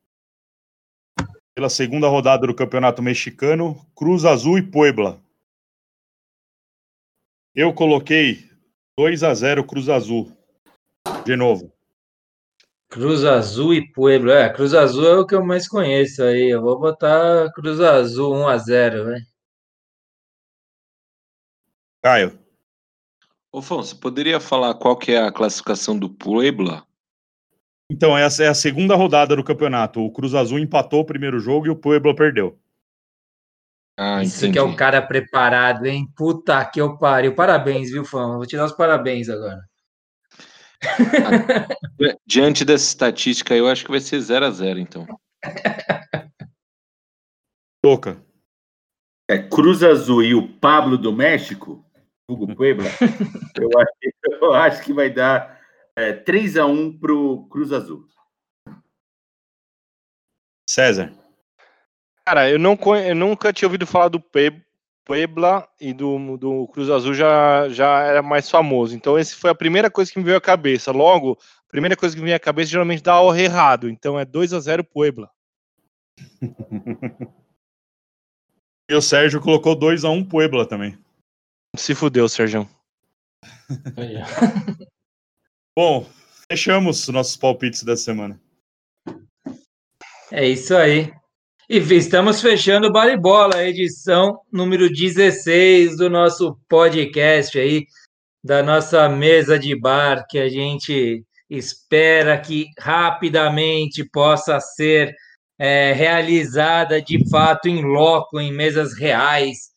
[1.55, 5.19] Pela segunda rodada do Campeonato Mexicano, Cruz Azul e Puebla.
[7.55, 8.47] Eu coloquei
[8.99, 10.31] 2 a 0 Cruz Azul.
[11.25, 11.72] De novo.
[12.93, 14.33] Cruz Azul e Puebla.
[14.33, 16.51] É, Cruz Azul é o que eu mais conheço aí.
[16.51, 19.25] Eu vou botar Cruz Azul 1 a 0 velho.
[22.03, 22.39] Caio,
[23.51, 26.85] Ô, Fão, você poderia falar qual que é a classificação do Puebla?
[27.91, 29.99] então essa é a segunda rodada do campeonato.
[29.99, 32.59] O Cruz Azul empatou o primeiro jogo e o Puebla perdeu.
[33.97, 34.53] Ah, Isso entendi.
[34.53, 36.07] que é o cara preparado, hein?
[36.15, 37.33] Puta que eu pariu.
[37.33, 38.37] Parabéns, viu, fã?
[38.37, 39.61] Vou te dar os parabéns agora.
[42.25, 45.07] Diante dessa estatística, eu acho que vai ser 0 a 0 então.
[47.83, 48.23] Toca.
[49.29, 51.85] É Cruz Azul e o Pablo do México,
[52.29, 52.85] Hugo Puebla.
[53.55, 55.61] eu, acho, eu acho que vai dar
[55.95, 58.07] é, 3x1 pro Cruz Azul.
[60.69, 61.13] César.
[62.25, 64.62] Cara, eu, não, eu nunca tinha ouvido falar do Pe-
[65.05, 68.95] Puebla e do, do Cruz Azul já, já era mais famoso.
[68.95, 70.91] Então, esse foi a primeira coisa que me veio à cabeça.
[70.91, 73.89] Logo, a primeira coisa que me veio à cabeça geralmente dá o errado.
[73.89, 75.29] Então, é 2 a 0 Puebla.
[78.89, 80.97] E o Sérgio colocou 2 a 1 Puebla também.
[81.75, 82.69] Se fudeu, Sérgio.
[85.75, 86.05] Bom,
[86.51, 88.39] fechamos nossos palpites da semana.
[90.31, 91.13] É isso aí.
[91.73, 97.87] E estamos fechando o Bale Bola, a edição número 16 do nosso podcast aí,
[98.43, 105.15] da nossa mesa de bar, que a gente espera que rapidamente possa ser
[105.57, 109.71] é, realizada de fato em loco, em mesas reais,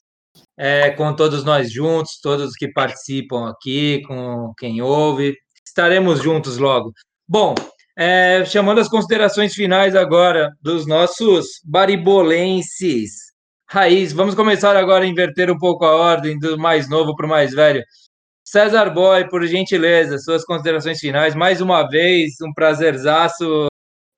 [0.54, 5.34] é, com todos nós juntos, todos que participam aqui, com quem ouve.
[5.66, 6.92] Estaremos juntos logo.
[7.26, 7.54] Bom,
[7.96, 13.10] é, chamando as considerações finais agora dos nossos baribolenses.
[13.68, 17.28] Raiz, vamos começar agora a inverter um pouco a ordem do mais novo para o
[17.28, 17.82] mais velho.
[18.44, 21.34] César Boy, por gentileza, suas considerações finais.
[21.34, 23.66] Mais uma vez, um prazerzaço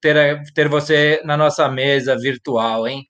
[0.02, 3.06] ter, ter você na nossa mesa virtual, hein?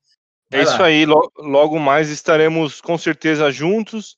[0.50, 0.72] Vai é lá.
[0.72, 4.16] isso aí, logo mais estaremos com certeza juntos.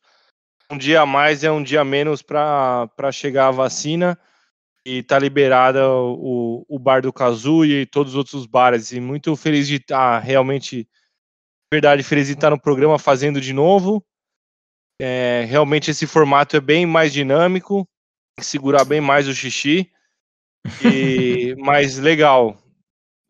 [0.71, 4.19] Um dia a mais é um dia a menos para chegar a vacina
[4.91, 8.91] e tá liberada o, o bar do Kazuya e todos os outros bares.
[8.91, 10.89] E muito feliz de estar realmente,
[11.73, 14.05] verdade, feliz de estar no programa fazendo de novo.
[15.01, 17.89] É, realmente esse formato é bem mais dinâmico,
[18.41, 19.89] segurar bem mais o xixi.
[20.85, 22.61] E mais legal.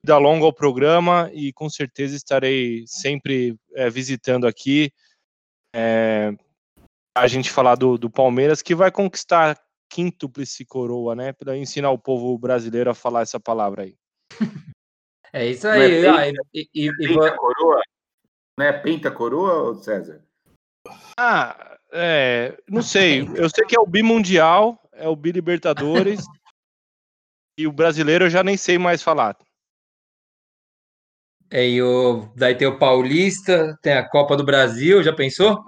[0.03, 4.91] Vida longa ao programa e com certeza estarei sempre é, visitando aqui.
[5.77, 6.33] É,
[7.15, 9.61] a gente falar do, do Palmeiras, que vai conquistar
[9.91, 11.33] quíntuplice coroa, né?
[11.33, 13.97] Para ensinar o povo brasileiro a falar essa palavra aí.
[15.33, 16.03] É isso aí.
[16.03, 17.81] Não é penta, e, e, e, penta coroa?
[18.59, 20.25] Não é penta coroa, César?
[21.17, 23.29] Ah, é, não sei.
[23.37, 26.25] Eu sei que é o bimundial, é o bilibertadores
[27.57, 29.37] e o brasileiro eu já nem sei mais falar.
[31.49, 35.63] É, e o, daí tem o Paulista, tem a Copa do Brasil, já pensou?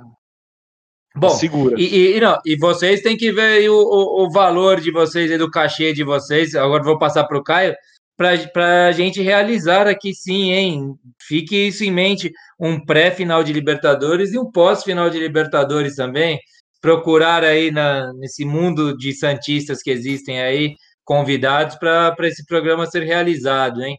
[1.15, 1.77] Bom, Segura.
[1.79, 5.37] E, e, não, e vocês têm que ver o, o, o valor de vocês e
[5.37, 6.55] do cachê de vocês.
[6.55, 7.75] Agora vou passar para o Caio
[8.17, 10.95] para a gente realizar aqui sim, hein?
[11.21, 16.39] Fique isso em mente: um pré-final de Libertadores e um pós-final de Libertadores também.
[16.81, 20.75] Procurar aí na, nesse mundo de Santistas que existem aí,
[21.05, 23.99] convidados para esse programa ser realizado, hein?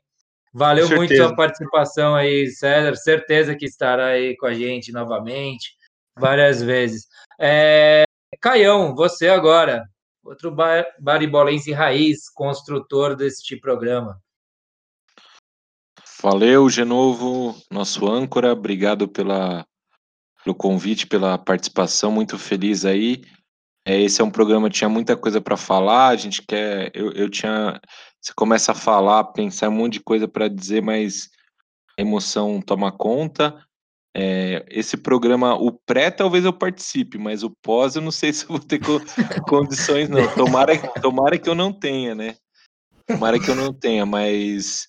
[0.54, 2.96] Valeu muito sua participação aí, César.
[2.96, 5.72] Certeza que estará aí com a gente novamente
[6.18, 7.08] várias vezes.
[7.40, 8.04] É,
[8.40, 9.84] Caião, você agora,
[10.24, 14.20] outro bar, baribolense raiz, construtor deste programa.
[16.22, 19.66] Valeu, Genovo, nosso âncora, obrigado pela,
[20.44, 23.22] pelo convite, pela participação, muito feliz aí.
[23.86, 27.12] É, esse é um programa que tinha muita coisa para falar, a gente quer, eu,
[27.12, 27.78] eu tinha,
[28.22, 31.30] você começa a falar, pensar um monte de coisa para dizer, mas
[32.00, 33.62] a emoção toma conta.
[34.16, 38.46] É, esse programa, o pré, talvez eu participe, mas o pós eu não sei se
[38.46, 39.02] eu vou ter co
[39.48, 40.28] condições, não.
[40.36, 42.36] Tomara, tomara que eu não tenha, né?
[43.08, 44.88] Tomara que eu não tenha, mas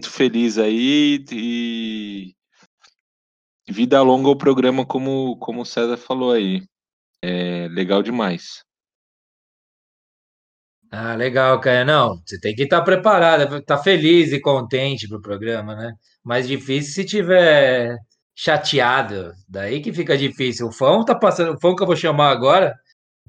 [0.00, 2.34] muito feliz aí e
[3.68, 6.62] vida longa ao programa, como, como o César falou aí.
[7.22, 8.62] É legal demais.
[10.90, 11.84] Ah, legal, Caio.
[11.84, 15.92] Não, você tem que estar preparado, estar tá feliz e contente para o programa, né?
[16.24, 17.98] Mais difícil se tiver
[18.38, 19.34] chateado.
[19.48, 20.68] Daí que fica difícil.
[20.68, 22.78] O Fão tá passando, o Fão que eu vou chamar agora.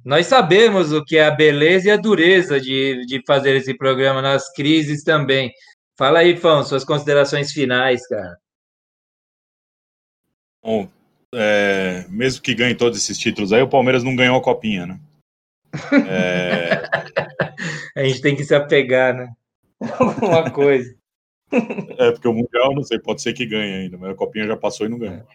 [0.06, 4.22] Nós sabemos o que é a beleza e a dureza de, de fazer esse programa
[4.22, 5.52] nas crises também.
[5.98, 8.38] Fala aí, Fão, suas considerações finais, cara.
[10.64, 10.88] Bom,
[11.34, 15.00] é, mesmo que ganhe todos esses títulos aí, o Palmeiras não ganhou a copinha, né?
[16.08, 16.84] É...
[18.00, 19.28] a gente tem que se apegar, né?
[20.00, 20.96] Alguma coisa.
[21.98, 24.56] É, porque o Mundial, não sei, pode ser que ganhe ainda, mas a Copinha já
[24.56, 25.26] passou e não ganha.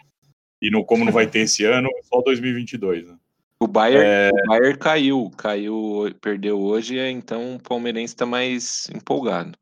[0.62, 3.16] E no, como não vai ter esse ano, é só 2022, né?
[3.60, 4.30] O Bayern, é...
[4.30, 9.56] o Bayern caiu, caiu, perdeu hoje, então o palmeirense está mais empolgado.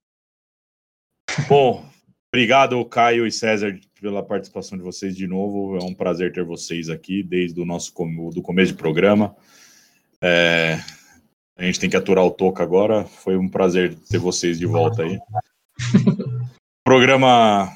[1.49, 1.85] Bom,
[2.33, 5.77] obrigado Caio e César pela participação de vocês de novo.
[5.77, 7.93] É um prazer ter vocês aqui desde o nosso
[8.35, 9.35] do começo do programa.
[10.21, 10.79] É,
[11.57, 13.05] a gente tem que aturar o Toca agora.
[13.05, 15.19] Foi um prazer ter vocês de volta aí.
[16.85, 17.73] Programa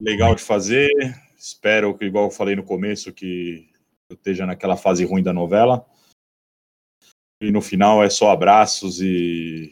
[0.00, 0.90] legal de fazer.
[1.36, 3.70] Espero que, igual eu falei no começo, que
[4.08, 5.84] eu esteja naquela fase ruim da novela.
[7.42, 9.70] E no final é só abraços e,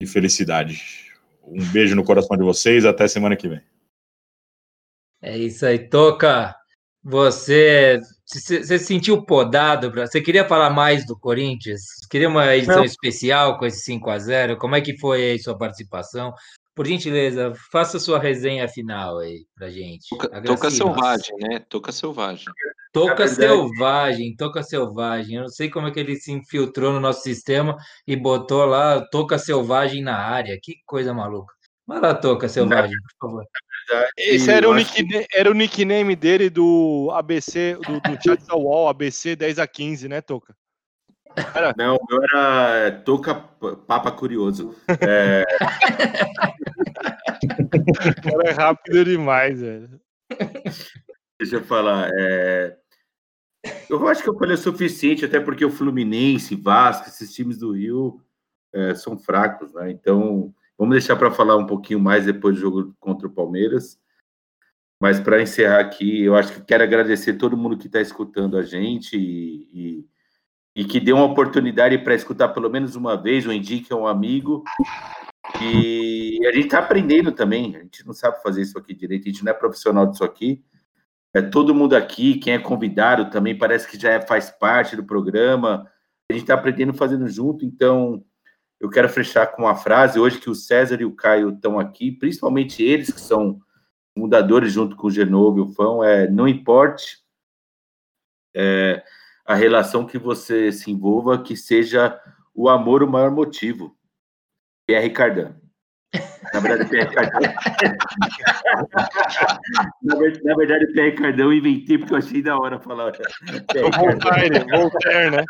[0.00, 1.10] e felicidade.
[1.42, 2.84] Um beijo no coração de vocês.
[2.84, 3.62] Até semana que vem.
[5.22, 6.54] É isso aí, Toca.
[7.02, 9.90] Você você se sentiu podado?
[9.90, 11.80] Você queria falar mais do Corinthians?
[12.10, 12.84] Queria uma edição Não.
[12.84, 16.34] especial com esse 5 a 0 Como é que foi aí sua participação?
[16.78, 20.06] Por gentileza, faça sua resenha final aí pra gente.
[20.10, 21.58] Toca, toca selvagem, né?
[21.58, 22.44] Toca selvagem.
[22.92, 25.34] Toca selvagem, toca selvagem.
[25.34, 27.76] Eu não sei como é que ele se infiltrou no nosso sistema
[28.06, 30.56] e botou lá toca selvagem na área.
[30.62, 31.52] Que coisa maluca.
[31.84, 33.44] Vai lá, toca selvagem, por favor.
[34.16, 38.88] Esse era o, nickname, era o nickname dele do ABC, do, do chat da UOL,
[38.88, 40.54] ABC 10 a 15, né, Toca?
[41.54, 41.74] Era?
[41.76, 44.74] Não, o meu era Toca Papa Curioso.
[45.00, 45.44] É...
[48.22, 50.00] cara é rápido demais, velho.
[51.38, 52.10] Deixa eu falar.
[52.18, 52.76] É...
[53.88, 57.72] Eu acho que eu falei o suficiente, até porque o Fluminense, Vasco, esses times do
[57.72, 58.22] Rio
[58.72, 59.90] é, são fracos, né?
[59.90, 63.98] Então, vamos deixar para falar um pouquinho mais depois do jogo contra o Palmeiras.
[65.00, 68.62] Mas para encerrar aqui, eu acho que quero agradecer todo mundo que está escutando a
[68.62, 70.06] gente e, e
[70.78, 74.06] e que dê uma oportunidade para escutar pelo menos uma vez, ou indique a um
[74.06, 74.62] amigo.
[75.60, 79.32] E a gente está aprendendo também, a gente não sabe fazer isso aqui direito, a
[79.32, 80.64] gente não é profissional disso aqui.
[81.34, 85.02] É todo mundo aqui, quem é convidado também parece que já é, faz parte do
[85.02, 85.84] programa.
[86.30, 88.24] A gente está aprendendo fazendo junto, então
[88.80, 92.12] eu quero fechar com uma frase hoje que o César e o Caio estão aqui,
[92.12, 93.58] principalmente eles que são
[94.16, 97.18] fundadores junto com o Genovo e o Fão, é não importe
[98.54, 99.02] é,
[99.48, 102.20] a relação que você se envolva, que seja
[102.54, 103.96] o amor o maior motivo.
[104.86, 105.54] Pierre Cardin.
[106.52, 107.32] Na verdade, Pierre Cardin.
[110.44, 113.12] na, verdade, Pierre Cardin eu inventei porque eu achei da hora falar.
[113.96, 115.42] Voltaire, Voltaire, né?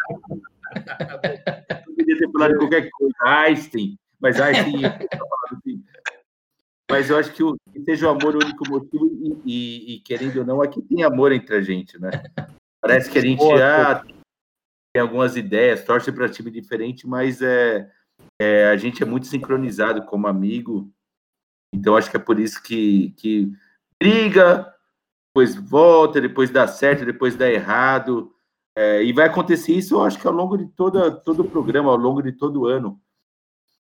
[1.85, 4.87] Eu podia ter falado qualquer coisa, Einstein, mas Einstein.
[4.87, 5.83] assim.
[6.89, 10.01] Mas eu acho que, o, que seja o amor o único motivo, e, e, e,
[10.01, 12.11] querendo ou não, aqui tem amor entre a gente, né?
[12.81, 14.05] Parece que a gente já
[14.93, 17.91] tem algumas ideias, torce para time diferente, mas é,
[18.41, 20.91] é, a gente é muito sincronizado como amigo,
[21.75, 23.53] então acho que é por isso que, que
[24.01, 24.75] briga,
[25.29, 28.35] depois volta, depois dá certo, depois dá errado.
[28.77, 31.91] É, e vai acontecer isso, eu acho que ao longo de toda, todo o programa,
[31.91, 33.01] ao longo de todo o ano.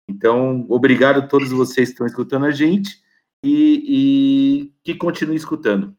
[0.10, 3.03] Então, obrigado a todos vocês que estão escutando a gente
[3.43, 5.95] e, e que continuem escutando.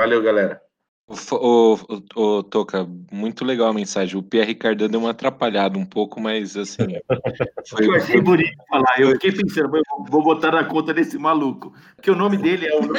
[0.00, 0.65] Valeu, galera.
[1.08, 1.78] O, o,
[2.16, 4.16] o, Toca, muito legal a mensagem.
[4.16, 6.82] O Pierre Cardin deu uma atrapalhada um pouco, mas assim.
[7.70, 9.00] Foi, eu achei bonito falar.
[9.00, 9.70] Eu fiquei pensando,
[10.08, 11.72] vou botar na conta desse maluco.
[11.94, 12.98] Porque o nome dele é o nome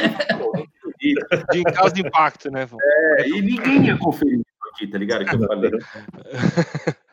[1.00, 2.66] de causa de impacto, né?
[3.18, 5.24] É, e ninguém ia conferir isso aqui, tá ligado?
[5.26, 5.70] Que eu falei.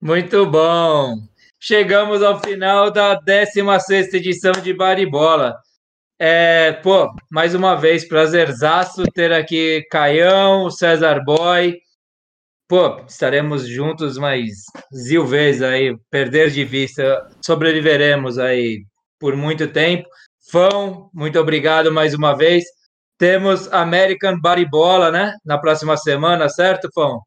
[0.00, 1.18] Muito bom.
[1.58, 5.60] Chegamos ao final da 16 edição de Baribola.
[6.22, 11.78] É, pô, mais uma vez, prazerzaço ter aqui Caião, César Boy.
[12.68, 14.50] Pô, estaremos juntos mais
[14.94, 18.84] zil vezes aí, perder de vista, sobreviveremos aí
[19.18, 20.06] por muito tempo.
[20.52, 22.64] Fão, muito obrigado mais uma vez.
[23.16, 25.34] Temos American Baribola, né?
[25.42, 27.22] Na próxima semana, certo, Fão?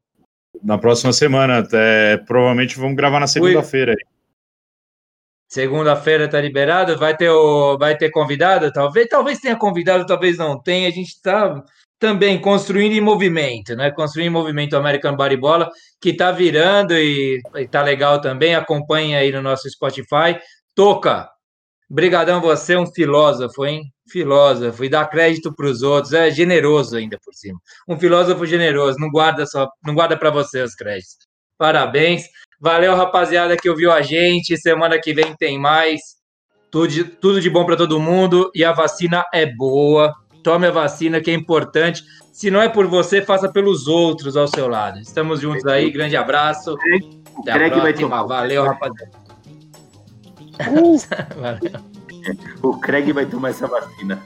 [0.62, 4.13] Na próxima semana, é, provavelmente vamos gravar na segunda-feira aí.
[5.48, 10.60] Segunda-feira tá liberado, vai ter o, vai ter convidado, talvez, talvez tenha convidado, talvez não
[10.60, 10.88] tenha.
[10.88, 11.62] A gente está
[11.98, 13.90] também construindo em movimento, né?
[13.90, 18.54] Construindo em movimento American Bola, que está virando e, está legal também.
[18.54, 20.38] Acompanhe aí no nosso Spotify.
[20.74, 21.30] Toca.
[21.88, 23.82] Brigadão, você é um filósofo, hein?
[24.10, 27.58] Filósofo e dá crédito para os outros, é generoso ainda por cima.
[27.88, 31.26] Um filósofo generoso, não guarda só, não guarda para você os créditos.
[31.56, 32.24] Parabéns.
[32.64, 34.56] Valeu, rapaziada, que ouviu a gente.
[34.56, 36.00] Semana que vem tem mais.
[36.70, 38.50] Tudo de, tudo de bom para todo mundo.
[38.54, 40.14] E a vacina é boa.
[40.42, 42.02] Tome a vacina, que é importante.
[42.32, 44.98] Se não é por você, faça pelos outros ao seu lado.
[44.98, 45.90] Estamos juntos aí.
[45.90, 46.74] Grande abraço.
[47.40, 48.26] Até a próxima.
[48.26, 49.10] Valeu, rapaziada.
[50.70, 50.96] Uh.
[51.38, 51.94] Valeu.
[52.62, 54.22] O Craig vai tomar essa vacina.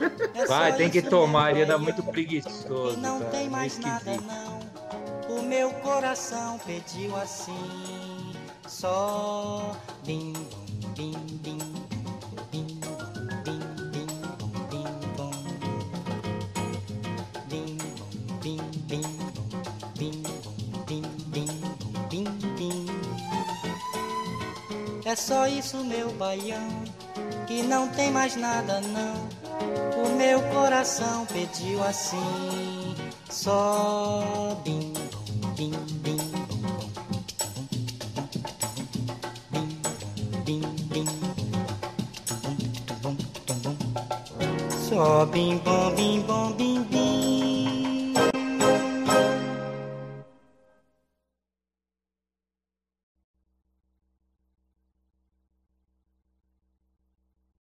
[0.46, 1.56] Vai, tem que tomar.
[1.56, 3.00] Ele é muito preguiçoso.
[3.00, 3.30] Não cara.
[3.32, 5.36] tem mais nada, não.
[5.36, 7.97] O meu coração pediu assim
[8.68, 9.72] só
[10.04, 10.34] bim
[10.94, 11.82] bom
[22.10, 22.24] bim
[22.56, 22.86] bim
[25.04, 26.84] é só isso meu baião
[27.46, 32.94] que não tem mais nada não o meu coração pediu assim
[33.30, 34.92] só bim
[35.56, 35.70] bim
[36.02, 36.37] bim
[45.00, 47.07] Oh, bing bong, bing bong, bing bing.